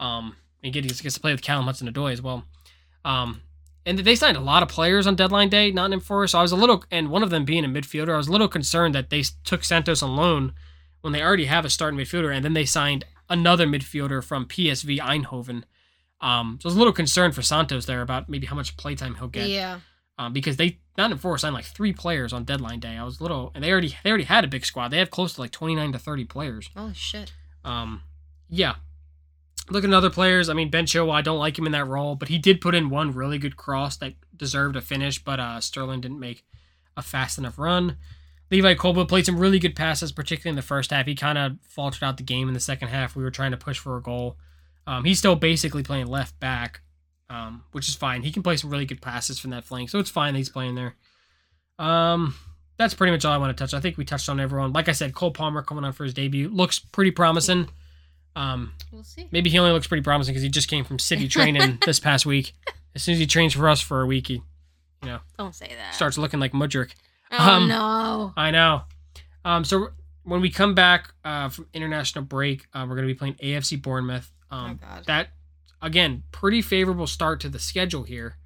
Um, 0.00 0.36
and 0.62 0.72
get, 0.72 0.84
he 0.84 0.90
gets 0.90 1.14
to 1.14 1.20
play 1.20 1.32
with 1.32 1.42
Callum 1.42 1.66
Hudson-Odoi 1.66 2.12
as 2.12 2.22
well. 2.22 2.44
Um, 3.04 3.42
and 3.84 3.98
they 3.98 4.14
signed 4.14 4.36
a 4.36 4.40
lot 4.40 4.62
of 4.62 4.68
players 4.68 5.06
on 5.06 5.14
deadline 5.14 5.48
day, 5.48 5.70
Nottingham 5.70 6.00
Forest. 6.00 6.32
So 6.32 6.38
I 6.38 6.42
was 6.42 6.52
a 6.52 6.56
little, 6.56 6.84
and 6.90 7.10
one 7.10 7.22
of 7.22 7.30
them 7.30 7.44
being 7.44 7.64
a 7.64 7.68
midfielder, 7.68 8.14
I 8.14 8.18
was 8.18 8.28
a 8.28 8.32
little 8.32 8.48
concerned 8.48 8.94
that 8.94 9.10
they 9.10 9.24
took 9.44 9.62
Santos 9.64 10.02
on 10.02 10.16
loan 10.16 10.54
when 11.02 11.12
they 11.12 11.22
already 11.22 11.46
have 11.46 11.64
a 11.64 11.70
starting 11.70 11.98
midfielder, 11.98 12.34
and 12.34 12.44
then 12.44 12.54
they 12.54 12.64
signed 12.64 13.04
another 13.28 13.66
midfielder 13.66 14.22
from 14.22 14.46
PSV 14.46 14.98
Eindhoven. 14.98 15.64
Um, 16.22 16.58
so 16.62 16.66
I 16.66 16.68
was 16.68 16.76
a 16.76 16.78
little 16.78 16.92
concerned 16.92 17.34
for 17.34 17.42
Santos 17.42 17.84
there 17.84 18.00
about 18.00 18.28
maybe 18.28 18.46
how 18.46 18.54
much 18.54 18.76
playtime 18.76 19.16
he'll 19.16 19.28
get. 19.28 19.48
Yeah. 19.48 19.80
Um, 20.18 20.32
because 20.32 20.56
they 20.56 20.78
Nottingham 20.96 21.18
Forest 21.18 21.42
signed 21.42 21.54
like 21.54 21.64
three 21.64 21.92
players 21.92 22.32
on 22.32 22.44
deadline 22.44 22.78
day. 22.78 22.96
I 22.96 23.04
was 23.04 23.18
a 23.18 23.22
little, 23.22 23.50
and 23.54 23.64
they 23.64 23.72
already 23.72 23.96
they 24.04 24.10
already 24.10 24.24
had 24.24 24.44
a 24.44 24.48
big 24.48 24.64
squad. 24.64 24.88
They 24.88 24.98
have 24.98 25.10
close 25.10 25.34
to 25.34 25.40
like 25.40 25.50
twenty 25.50 25.74
nine 25.74 25.92
to 25.92 25.98
thirty 25.98 26.24
players. 26.24 26.70
Oh 26.76 26.92
shit. 26.94 27.32
Um, 27.64 28.02
yeah. 28.48 28.76
Looking 29.70 29.92
at 29.92 29.96
other 29.96 30.10
players, 30.10 30.48
I 30.48 30.54
mean 30.54 30.70
Ben 30.70 30.86
Chilwell, 30.86 31.14
I 31.14 31.22
don't 31.22 31.38
like 31.38 31.58
him 31.58 31.66
in 31.66 31.72
that 31.72 31.86
role, 31.86 32.14
but 32.14 32.28
he 32.28 32.38
did 32.38 32.60
put 32.60 32.74
in 32.74 32.90
one 32.90 33.12
really 33.12 33.38
good 33.38 33.56
cross 33.56 33.96
that 33.98 34.14
deserved 34.36 34.76
a 34.76 34.80
finish, 34.80 35.22
but 35.22 35.40
uh, 35.40 35.60
Sterling 35.60 36.00
didn't 36.00 36.20
make 36.20 36.44
a 36.96 37.02
fast 37.02 37.38
enough 37.38 37.58
run. 37.58 37.96
Levi 38.50 38.74
Colwill 38.74 39.06
played 39.06 39.24
some 39.24 39.38
really 39.38 39.58
good 39.58 39.74
passes, 39.74 40.12
particularly 40.12 40.50
in 40.50 40.56
the 40.56 40.62
first 40.62 40.90
half. 40.90 41.06
He 41.06 41.14
kind 41.14 41.38
of 41.38 41.56
faltered 41.66 42.02
out 42.02 42.18
the 42.18 42.22
game 42.22 42.48
in 42.48 42.54
the 42.54 42.60
second 42.60 42.88
half. 42.88 43.16
We 43.16 43.22
were 43.22 43.30
trying 43.30 43.52
to 43.52 43.56
push 43.56 43.78
for 43.78 43.96
a 43.96 44.02
goal. 44.02 44.36
Um, 44.86 45.04
he's 45.04 45.18
still 45.18 45.36
basically 45.36 45.82
playing 45.82 46.06
left 46.06 46.38
back, 46.40 46.80
um, 47.30 47.64
which 47.72 47.88
is 47.88 47.94
fine. 47.94 48.22
He 48.22 48.32
can 48.32 48.42
play 48.42 48.56
some 48.56 48.70
really 48.70 48.84
good 48.86 49.00
passes 49.00 49.38
from 49.38 49.50
that 49.50 49.64
flank, 49.64 49.90
so 49.90 49.98
it's 49.98 50.10
fine 50.10 50.34
that 50.34 50.38
he's 50.38 50.48
playing 50.48 50.74
there. 50.74 50.94
Um, 51.78 52.34
that's 52.78 52.94
pretty 52.94 53.12
much 53.12 53.24
all 53.24 53.32
I 53.32 53.36
want 53.38 53.56
to 53.56 53.62
touch. 53.62 53.74
I 53.74 53.80
think 53.80 53.96
we 53.96 54.04
touched 54.04 54.28
on 54.28 54.40
everyone. 54.40 54.72
Like 54.72 54.88
I 54.88 54.92
said, 54.92 55.14
Cole 55.14 55.30
Palmer 55.30 55.62
coming 55.62 55.84
on 55.84 55.92
for 55.92 56.04
his 56.04 56.14
debut 56.14 56.48
looks 56.48 56.78
pretty 56.78 57.10
promising. 57.10 57.68
Um, 58.34 58.72
We'll 58.90 59.04
see. 59.04 59.28
maybe 59.30 59.50
he 59.50 59.58
only 59.58 59.72
looks 59.72 59.86
pretty 59.86 60.02
promising 60.02 60.32
because 60.32 60.42
he 60.42 60.48
just 60.48 60.68
came 60.68 60.84
from 60.84 60.98
city 60.98 61.28
training 61.28 61.78
this 61.86 62.00
past 62.00 62.24
week. 62.26 62.54
As 62.94 63.02
soon 63.02 63.12
as 63.14 63.18
he 63.18 63.26
trains 63.26 63.52
for 63.54 63.68
us 63.68 63.80
for 63.80 64.00
a 64.00 64.06
week, 64.06 64.28
he 64.28 64.34
you 65.02 65.08
know, 65.08 65.18
Don't 65.36 65.54
say 65.54 65.68
that. 65.76 65.94
starts 65.94 66.16
looking 66.16 66.40
like 66.40 66.52
Mudryk. 66.52 66.92
Oh 67.32 67.50
um, 67.50 67.68
no. 67.68 68.32
I 68.36 68.50
know. 68.50 68.82
Um, 69.44 69.64
so 69.64 69.88
when 70.22 70.40
we 70.40 70.48
come 70.50 70.74
back 70.74 71.12
uh, 71.24 71.48
from 71.48 71.66
international 71.74 72.24
break, 72.24 72.66
uh, 72.72 72.86
we're 72.88 72.94
going 72.94 73.08
to 73.08 73.12
be 73.14 73.18
playing 73.18 73.34
AFC 73.34 73.80
Bournemouth. 73.82 74.30
Um, 74.52 74.78
oh 74.82 75.00
that 75.06 75.28
again, 75.80 76.22
pretty 76.30 76.62
favorable 76.62 77.06
start 77.06 77.40
to 77.40 77.48
the 77.48 77.58
schedule 77.58 78.04
here. 78.04 78.36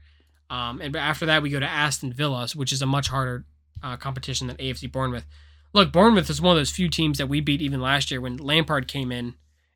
Um, 0.49 0.81
and 0.81 0.95
after 0.97 1.27
that, 1.27 1.43
we 1.43 1.51
go 1.51 1.61
to 1.61 1.67
Aston 1.67 2.13
Villa, 2.13 2.49
which 2.55 2.73
is 2.73 2.81
a 2.81 2.87
much 2.87 3.09
harder 3.09 3.45
uh, 3.83 3.97
competition 3.97 4.47
than 4.47 4.57
AFC 4.57 4.91
Bournemouth. 4.91 5.27
Look, 5.73 5.93
Bournemouth 5.93 6.31
is 6.31 6.41
one 6.41 6.57
of 6.57 6.61
those 6.61 6.71
few 6.71 6.89
teams 6.89 7.19
that 7.19 7.29
we 7.29 7.41
beat 7.41 7.61
even 7.61 7.81
last 7.81 8.11
year 8.11 8.21
when 8.21 8.37
Lampard 8.37 8.89
came 8.89 9.13
in, 9.13 9.35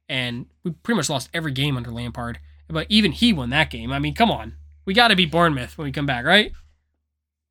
and 0.09 0.47
we 0.65 0.71
pretty 0.71 0.97
much 0.97 1.11
lost 1.11 1.29
every 1.35 1.53
game 1.53 1.77
under 1.77 1.91
Lampard. 1.91 2.39
But 2.69 2.87
even 2.89 3.13
he 3.13 3.33
won 3.33 3.51
that 3.51 3.71
game. 3.71 3.93
I 3.93 3.99
mean, 3.99 4.15
come 4.15 4.31
on, 4.31 4.55
we 4.87 4.95
got 4.95 5.09
to 5.09 5.17
beat 5.17 5.33
Bournemouth 5.33 5.77
when 5.77 5.87
we 5.87 5.93
come 5.93 6.07
back, 6.07 6.25
right? 6.25 6.53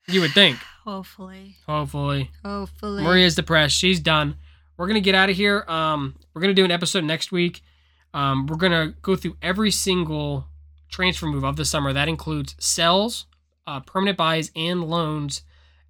You 0.08 0.22
would 0.22 0.32
think. 0.32 0.58
Hopefully. 0.86 1.58
Hopefully. 1.68 2.32
Hopefully. 2.44 3.04
Maria's 3.04 3.36
depressed. 3.36 3.76
She's 3.78 4.00
done. 4.00 4.36
We're 4.78 4.88
gonna 4.88 5.02
get 5.02 5.14
out 5.14 5.30
of 5.30 5.36
here. 5.36 5.66
Um, 5.68 6.16
we're 6.34 6.42
gonna 6.42 6.54
do 6.54 6.64
an 6.66 6.72
episode 6.72 7.04
next 7.04 7.34
week. 7.34 7.62
Um, 8.14 8.48
we're 8.48 8.58
gonna 8.58 8.94
go 9.02 9.16
through 9.16 9.38
every 9.42 9.72
single 9.72 10.48
transfer 10.90 11.28
move 11.28 11.44
of 11.44 11.56
the 11.56 11.66
summer. 11.66 11.94
That 11.94 12.08
includes 12.08 12.56
sells, 12.60 13.28
uh, 13.68 13.80
permanent 13.82 14.18
buys, 14.18 14.52
and 14.56 14.84
loans. 14.84 15.44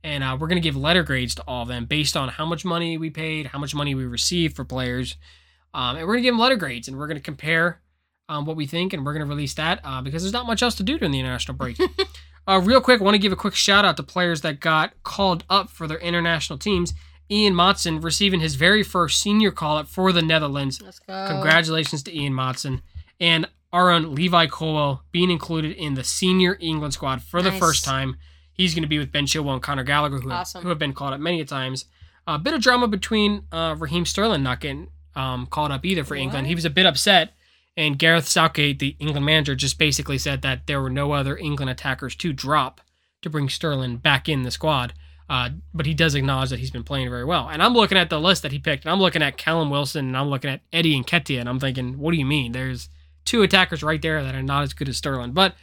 And 0.04 0.24
uh, 0.24 0.38
we're 0.40 0.48
gonna 0.48 0.62
give 0.62 0.76
letter 0.76 1.04
grades 1.04 1.36
to 1.36 1.44
all 1.48 1.64
of 1.64 1.68
them 1.68 1.86
based 1.86 2.16
on 2.16 2.30
how 2.30 2.46
much 2.46 2.64
money 2.66 2.98
we 2.98 3.10
paid, 3.10 3.48
how 3.48 3.60
much 3.60 3.76
money 3.76 3.96
we 3.96 4.06
received 4.06 4.56
for 4.56 4.64
players, 4.64 5.16
um, 5.74 5.98
and 5.98 6.08
we're 6.08 6.14
gonna 6.14 6.24
give 6.24 6.34
them 6.34 6.40
letter 6.40 6.56
grades, 6.56 6.88
and 6.88 6.98
we're 6.98 7.08
gonna 7.08 7.20
compare 7.20 7.82
um, 8.28 8.46
what 8.46 8.56
we 8.56 8.66
think, 8.66 8.94
and 8.94 9.06
we're 9.06 9.14
gonna 9.14 9.26
release 9.26 9.54
that 9.56 9.80
uh, 9.84 10.02
because 10.02 10.24
there's 10.24 10.34
not 10.34 10.48
much 10.48 10.64
else 10.64 10.76
to 10.76 10.84
do 10.84 10.98
during 10.98 11.12
the 11.12 11.20
international 11.20 11.58
break. 11.58 11.78
Uh, 12.50 12.60
real 12.60 12.82
quick, 12.82 13.00
I 13.00 13.04
want 13.04 13.14
to 13.14 13.20
give 13.20 13.32
a 13.32 13.36
quick 13.36 13.54
shout 13.54 13.86
out 13.86 13.96
to 13.98 14.02
players 14.02 14.42
that 14.42 14.60
got 14.60 15.04
called 15.04 15.44
up 15.52 15.70
for 15.70 15.86
their 15.86 16.00
international 16.00 16.58
teams. 16.58 16.96
Ian 17.32 17.54
Maatsen 17.54 18.04
receiving 18.04 18.40
his 18.40 18.56
very 18.56 18.84
first 18.84 19.22
senior 19.22 19.52
call 19.52 19.78
up 19.78 19.88
for 19.88 20.12
the 20.12 20.22
Netherlands. 20.22 20.82
Let's 20.82 21.00
go. 21.00 21.28
Congratulations 21.28 22.04
to 22.04 22.16
Ian 22.18 22.34
Maatsen. 22.34 22.82
And 23.20 23.48
our 23.72 23.92
own 23.92 24.16
Levi 24.16 24.48
Colwill 24.48 25.04
being 25.12 25.30
included 25.30 25.76
in 25.78 25.94
the 25.94 26.04
senior 26.04 26.58
England 26.60 26.94
squad 26.94 27.22
for 27.22 27.42
the 27.42 27.52
first 27.52 27.86
time. 27.86 28.18
He's 28.54 28.74
going 28.74 28.84
to 28.84 28.90
be 28.90 29.00
with 29.00 29.12
Ben 29.12 29.26
Chilwell 29.26 29.54
and 29.54 29.62
Conor 29.62 29.84
Gallagher, 29.84 30.18
who, 30.18 30.32
Awesome. 30.32 30.60
have, 30.60 30.64
who 30.64 30.70
have 30.70 30.80
been 30.80 30.94
called 30.94 31.14
up 31.14 31.20
many 31.20 31.40
a 31.40 31.46
times. 31.46 31.86
A 32.28 32.38
bit 32.40 32.54
of 32.54 32.62
drama 32.62 32.88
between 32.88 33.44
uh, 33.52 33.76
Raheem 33.78 34.06
Sterling 34.06 34.44
not 34.44 34.60
getting 34.60 34.90
um, 35.16 35.46
called 35.46 35.72
up 35.72 35.86
either 35.86 36.04
for 36.04 36.16
England. 36.16 36.48
He 36.48 36.56
was 36.56 36.66
a 36.66 36.70
bit 36.70 36.86
upset. 36.86 37.34
And 37.78 37.98
Gareth 37.98 38.28
Southgate, 38.28 38.80
the 38.80 38.96
England 39.00 39.26
manager, 39.26 39.56
just 39.56 39.78
basically 39.78 40.18
said 40.18 40.42
that 40.42 40.68
there 40.68 40.82
were 40.82 40.90
no 40.90 41.14
other 41.14 41.38
England 41.38 41.70
attackers 41.70 42.16
to 42.18 42.34
drop 42.34 42.82
to 43.22 43.30
bring 43.30 43.48
Sterling 43.48 43.98
back 43.98 44.28
in 44.28 44.44
the 44.44 44.52
squad. 44.52 44.94
Uh, 45.30 45.50
but 45.74 45.86
he 45.86 45.94
does 45.94 46.16
acknowledge 46.16 46.50
that 46.50 46.60
he's 46.60 46.72
been 46.72 46.84
playing 46.84 47.08
very 47.10 47.24
well. 47.24 47.50
And 47.50 47.62
I'm 47.62 47.74
looking 47.74 48.00
at 48.00 48.10
the 48.10 48.20
list 48.20 48.42
that 48.42 48.52
he 48.52 48.58
picked, 48.58 48.86
and 48.86 48.92
I'm 48.92 49.00
looking 49.00 49.22
at 49.22 49.38
Callum 49.38 49.70
Wilson, 49.70 50.08
and 50.08 50.18
I'm 50.18 50.30
looking 50.30 50.50
at 50.50 50.62
Eddie 50.74 51.00
Nketiah, 51.00 51.40
and 51.40 51.48
I'm 51.48 51.60
thinking, 51.60 52.00
what 52.00 52.12
do 52.12 52.18
you 52.18 52.26
mean? 52.26 52.52
There's 52.52 52.90
two 53.26 53.44
attackers 53.44 53.84
right 53.84 54.02
there 54.02 54.24
that 54.24 54.34
are 54.34 54.42
not 54.42 54.64
as 54.64 54.74
good 54.74 54.90
as 54.90 54.98
Sterling. 54.98 55.34
But 55.34 55.54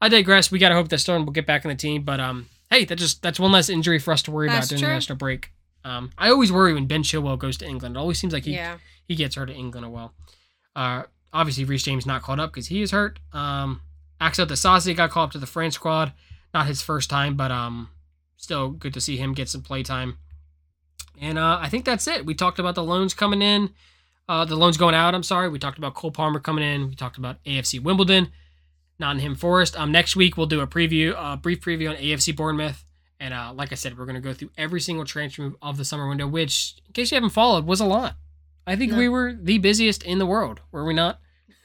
I 0.00 0.08
digress. 0.08 0.50
We 0.50 0.58
gotta 0.58 0.74
hope 0.74 0.88
that 0.88 0.98
Sterling 0.98 1.26
will 1.26 1.32
get 1.32 1.46
back 1.46 1.64
in 1.64 1.68
the 1.68 1.74
team. 1.74 2.02
But 2.02 2.20
um, 2.20 2.48
hey, 2.70 2.84
that 2.86 2.96
just 2.96 3.22
that's 3.22 3.38
one 3.38 3.52
less 3.52 3.68
injury 3.68 3.98
for 3.98 4.12
us 4.12 4.22
to 4.22 4.30
worry 4.30 4.48
That's 4.48 4.66
about 4.66 4.68
during 4.70 4.80
the 4.80 4.86
true. 4.86 4.94
national 4.94 5.18
break. 5.18 5.52
Um, 5.84 6.10
I 6.16 6.30
always 6.30 6.50
worry 6.50 6.72
when 6.72 6.86
Ben 6.86 7.02
Chilwell 7.02 7.38
goes 7.38 7.56
to 7.58 7.66
England. 7.66 7.96
It 7.96 7.98
always 7.98 8.18
seems 8.18 8.32
like 8.32 8.44
he 8.44 8.54
yeah. 8.54 8.78
he 9.06 9.14
gets 9.14 9.36
hurt 9.36 9.50
at 9.50 9.56
England 9.56 9.86
as 9.86 9.92
well. 9.92 10.14
Uh, 10.74 11.02
obviously, 11.32 11.64
Reece 11.64 11.82
James 11.82 12.06
not 12.06 12.22
called 12.22 12.40
up 12.40 12.50
because 12.50 12.68
he 12.68 12.82
is 12.82 12.92
hurt. 12.92 13.18
Um, 13.32 13.82
Axel 14.20 14.46
Disasi 14.46 14.96
got 14.96 15.10
called 15.10 15.28
up 15.28 15.32
to 15.32 15.38
the 15.38 15.46
France 15.46 15.74
squad. 15.74 16.12
Not 16.54 16.66
his 16.66 16.82
first 16.82 17.10
time, 17.10 17.36
but 17.36 17.50
um, 17.50 17.88
still 18.42 18.70
good 18.70 18.92
to 18.94 19.00
see 19.00 19.16
him 19.16 19.32
get 19.32 19.48
some 19.48 19.62
play 19.62 19.82
time. 19.82 20.18
And 21.20 21.38
uh, 21.38 21.58
I 21.60 21.68
think 21.68 21.84
that's 21.84 22.06
it. 22.08 22.26
We 22.26 22.34
talked 22.34 22.58
about 22.58 22.74
the 22.74 22.82
loans 22.82 23.14
coming 23.14 23.40
in, 23.40 23.70
uh, 24.28 24.44
the 24.44 24.56
loans 24.56 24.76
going 24.76 24.94
out. 24.94 25.14
I'm 25.14 25.22
sorry. 25.22 25.48
We 25.48 25.58
talked 25.58 25.78
about 25.78 25.94
Cole 25.94 26.10
Palmer 26.10 26.40
coming 26.40 26.64
in. 26.64 26.88
We 26.88 26.94
talked 26.94 27.18
about 27.18 27.42
AFC 27.44 27.80
Wimbledon, 27.80 28.28
Nottingham 28.98 29.36
Forest. 29.36 29.78
Um, 29.78 29.92
next 29.92 30.16
week 30.16 30.36
we'll 30.36 30.46
do 30.46 30.60
a 30.60 30.66
preview, 30.66 31.14
a 31.16 31.36
brief 31.36 31.60
preview 31.60 31.90
on 31.90 31.96
AFC 31.96 32.34
Bournemouth. 32.34 32.84
And 33.20 33.32
uh, 33.32 33.52
like 33.54 33.70
I 33.70 33.76
said, 33.76 33.96
we're 33.96 34.06
going 34.06 34.16
to 34.16 34.20
go 34.20 34.34
through 34.34 34.50
every 34.58 34.80
single 34.80 35.04
transfer 35.04 35.42
move 35.42 35.56
of 35.62 35.76
the 35.76 35.84
summer 35.84 36.08
window, 36.08 36.26
which, 36.26 36.74
in 36.86 36.92
case 36.92 37.12
you 37.12 37.16
haven't 37.16 37.30
followed, 37.30 37.66
was 37.66 37.80
a 37.80 37.86
lot. 37.86 38.16
I 38.66 38.74
think 38.74 38.92
we 38.92 39.08
were 39.08 39.32
the 39.32 39.58
busiest 39.58 40.02
in 40.02 40.18
the 40.18 40.26
world, 40.26 40.60
were 40.70 40.84
we 40.84 40.94
not? 40.94 41.20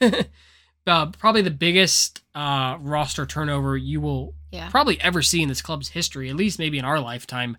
uh, 0.88 1.06
probably 1.18 1.42
the 1.42 1.50
biggest 1.50 2.22
uh, 2.34 2.76
roster 2.80 3.26
turnover 3.26 3.76
you 3.76 4.00
will 4.00 4.34
Yeah. 4.50 4.68
probably 4.70 5.00
ever 5.00 5.22
see 5.22 5.42
in 5.42 5.48
this 5.48 5.62
club's 5.62 5.90
history, 5.90 6.28
at 6.30 6.36
least 6.36 6.58
maybe 6.58 6.78
in 6.78 6.84
our 6.84 7.00
lifetime. 7.00 7.56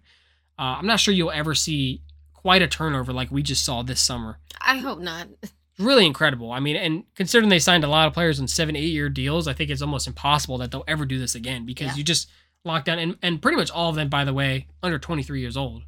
Uh, 0.57 0.75
I'm 0.79 0.85
not 0.87 0.99
sure 0.99 1.13
you'll 1.13 1.31
ever 1.31 1.55
see 1.55 2.01
quite 2.33 2.61
a 2.61 2.67
turnover 2.67 3.13
like 3.13 3.31
we 3.31 3.43
just 3.43 3.63
saw 3.63 3.81
this 3.83 4.01
summer. 4.01 4.39
I 4.61 4.77
hope 4.77 4.99
not. 4.99 5.27
Really 5.77 6.05
incredible. 6.05 6.51
I 6.51 6.59
mean, 6.59 6.75
and 6.75 7.05
considering 7.15 7.47
they 7.47 7.57
signed 7.59 7.85
a 7.85 7.87
lot 7.87 8.05
of 8.05 8.13
players 8.13 8.37
on 8.41 8.49
seven, 8.49 8.75
eight 8.75 8.91
year 8.91 9.07
deals, 9.07 9.47
I 9.47 9.53
think 9.53 9.69
it's 9.69 9.81
almost 9.81 10.07
impossible 10.07 10.57
that 10.57 10.71
they'll 10.71 10.83
ever 10.89 11.05
do 11.05 11.17
this 11.17 11.35
again 11.35 11.65
because 11.65 11.87
Yeah. 11.87 11.95
you 11.95 12.03
just 12.03 12.27
lock 12.65 12.83
down 12.83 12.99
and, 12.99 13.17
and 13.21 13.41
pretty 13.41 13.55
much 13.55 13.71
all 13.71 13.89
of 13.89 13.95
them, 13.95 14.09
by 14.09 14.25
the 14.25 14.33
way, 14.33 14.67
under 14.83 14.99
23 14.99 15.39
years 15.39 15.55
old. 15.55 15.83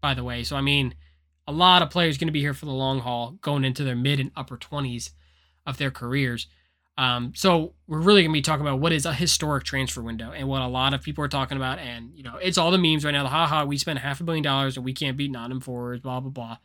By 0.00 0.14
the 0.14 0.24
way, 0.24 0.42
so 0.42 0.56
I 0.56 0.60
mean, 0.60 0.96
a 1.46 1.52
lot 1.52 1.82
of 1.82 1.90
players 1.90 2.18
going 2.18 2.26
to 2.26 2.32
be 2.32 2.40
here 2.40 2.52
for 2.52 2.66
the 2.66 2.72
long 2.72 2.98
haul, 2.98 3.38
going 3.42 3.64
into 3.64 3.84
their 3.84 3.94
mid 3.94 4.18
and 4.18 4.32
upper 4.34 4.56
20s 4.56 5.10
of 5.64 5.78
their 5.78 5.92
careers. 5.92 6.48
Um, 6.98 7.32
so 7.34 7.72
we're 7.86 8.00
really 8.00 8.22
gonna 8.22 8.32
be 8.32 8.42
talking 8.42 8.66
about 8.66 8.78
what 8.80 8.92
is 8.92 9.06
a 9.06 9.14
historic 9.14 9.64
transfer 9.64 10.02
window 10.02 10.30
and 10.32 10.46
what 10.46 10.60
a 10.62 10.66
lot 10.66 10.92
of 10.92 11.02
people 11.02 11.24
are 11.24 11.28
talking 11.28 11.56
about. 11.56 11.78
And 11.78 12.12
you 12.14 12.22
know, 12.22 12.36
it's 12.36 12.58
all 12.58 12.70
the 12.70 12.78
memes 12.78 13.04
right 13.04 13.12
now. 13.12 13.22
The 13.22 13.30
haha, 13.30 13.64
we 13.64 13.78
spent 13.78 13.98
half 13.98 14.20
a 14.20 14.24
billion 14.24 14.42
dollars 14.42 14.76
and 14.76 14.84
we 14.84 14.92
can't 14.92 15.16
beat 15.16 15.30
Nottingham 15.30 15.60
Forest. 15.60 16.02
Blah 16.02 16.20
blah 16.20 16.30
blah. 16.30 16.58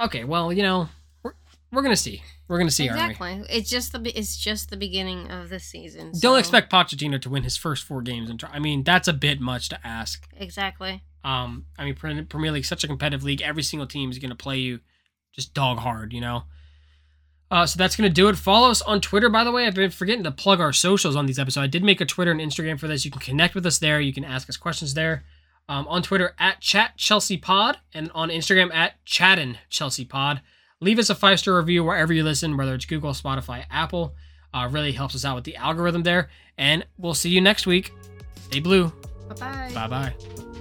Okay, 0.00 0.24
well, 0.24 0.52
you 0.52 0.62
know, 0.62 0.88
we're 1.22 1.34
we're 1.72 1.82
gonna 1.82 1.96
see. 1.96 2.22
We're 2.48 2.58
gonna 2.58 2.70
see, 2.70 2.88
aren't 2.88 3.18
we? 3.18 3.28
exactly. 3.30 3.56
It's 3.56 3.68
just 3.68 3.92
the 3.92 4.18
it's 4.18 4.36
just 4.36 4.70
the 4.70 4.76
beginning 4.76 5.30
of 5.32 5.48
the 5.48 5.58
season. 5.58 6.12
Don't 6.20 6.38
expect 6.38 6.72
Pochettino 6.72 7.20
to 7.20 7.28
win 7.28 7.42
his 7.42 7.56
first 7.56 7.84
four 7.84 8.02
games. 8.02 8.30
And. 8.30 8.42
I 8.52 8.60
mean, 8.60 8.84
that's 8.84 9.08
a 9.08 9.12
bit 9.12 9.40
much 9.40 9.68
to 9.70 9.86
ask. 9.86 10.28
exactly. 10.36 11.02
Um, 11.24 11.66
I 11.76 11.84
mean, 11.84 12.26
Premier 12.26 12.52
League 12.52 12.64
such 12.64 12.84
a 12.84 12.86
competitive 12.86 13.24
league. 13.24 13.42
Every 13.42 13.64
single 13.64 13.88
team 13.88 14.12
is 14.12 14.18
going 14.20 14.30
to 14.30 14.36
play 14.36 14.58
you 14.58 14.78
just 15.32 15.54
dog 15.54 15.78
hard, 15.78 16.12
you 16.12 16.20
know. 16.20 16.44
Uh, 17.50 17.64
so 17.64 17.78
that's 17.78 17.94
going 17.94 18.08
to 18.08 18.14
do 18.14 18.28
it. 18.28 18.36
Follow 18.36 18.70
us 18.70 18.82
on 18.82 19.00
Twitter, 19.00 19.28
by 19.28 19.44
the 19.44 19.52
way. 19.52 19.66
I've 19.66 19.74
been 19.74 19.90
forgetting 19.90 20.24
to 20.24 20.32
plug 20.32 20.60
our 20.60 20.72
socials 20.72 21.14
on 21.14 21.26
these 21.26 21.38
episodes. 21.38 21.64
I 21.64 21.68
did 21.68 21.84
make 21.84 22.00
a 22.00 22.04
Twitter 22.04 22.32
and 22.32 22.40
Instagram 22.40 22.78
for 22.78 22.88
this. 22.88 23.04
You 23.04 23.10
can 23.10 23.20
connect 23.20 23.54
with 23.54 23.64
us 23.66 23.78
there. 23.78 24.00
You 24.00 24.12
can 24.12 24.24
ask 24.24 24.48
us 24.48 24.56
questions 24.56 24.94
there. 24.94 25.24
Um, 25.68 25.86
on 25.88 26.02
Twitter 26.02 26.34
at 26.38 26.60
Chat 26.60 26.96
Chelsea 26.96 27.36
Pod 27.36 27.78
and 27.92 28.10
on 28.14 28.28
Instagram 28.28 28.72
at 28.72 29.04
Chattin 29.04 29.56
Chelsea 29.68 30.04
Pod. 30.04 30.40
Leave 30.80 30.98
us 30.98 31.10
a 31.10 31.14
five 31.14 31.40
star 31.40 31.56
review 31.56 31.82
wherever 31.82 32.12
you 32.12 32.22
listen, 32.22 32.56
whether 32.56 32.74
it's 32.74 32.84
Google, 32.84 33.12
Spotify, 33.12 33.64
Apple. 33.70 34.14
Uh, 34.54 34.68
really 34.70 34.92
helps 34.92 35.14
us 35.14 35.24
out 35.24 35.34
with 35.34 35.44
the 35.44 35.56
algorithm 35.56 36.02
there. 36.02 36.30
And 36.56 36.86
we'll 36.98 37.14
see 37.14 37.30
you 37.30 37.40
next 37.40 37.66
week. 37.66 37.92
Stay 38.46 38.60
blue. 38.60 38.92
Bye 39.28 39.34
bye. 39.34 39.70
Bye 39.74 39.88
bye. 39.88 40.55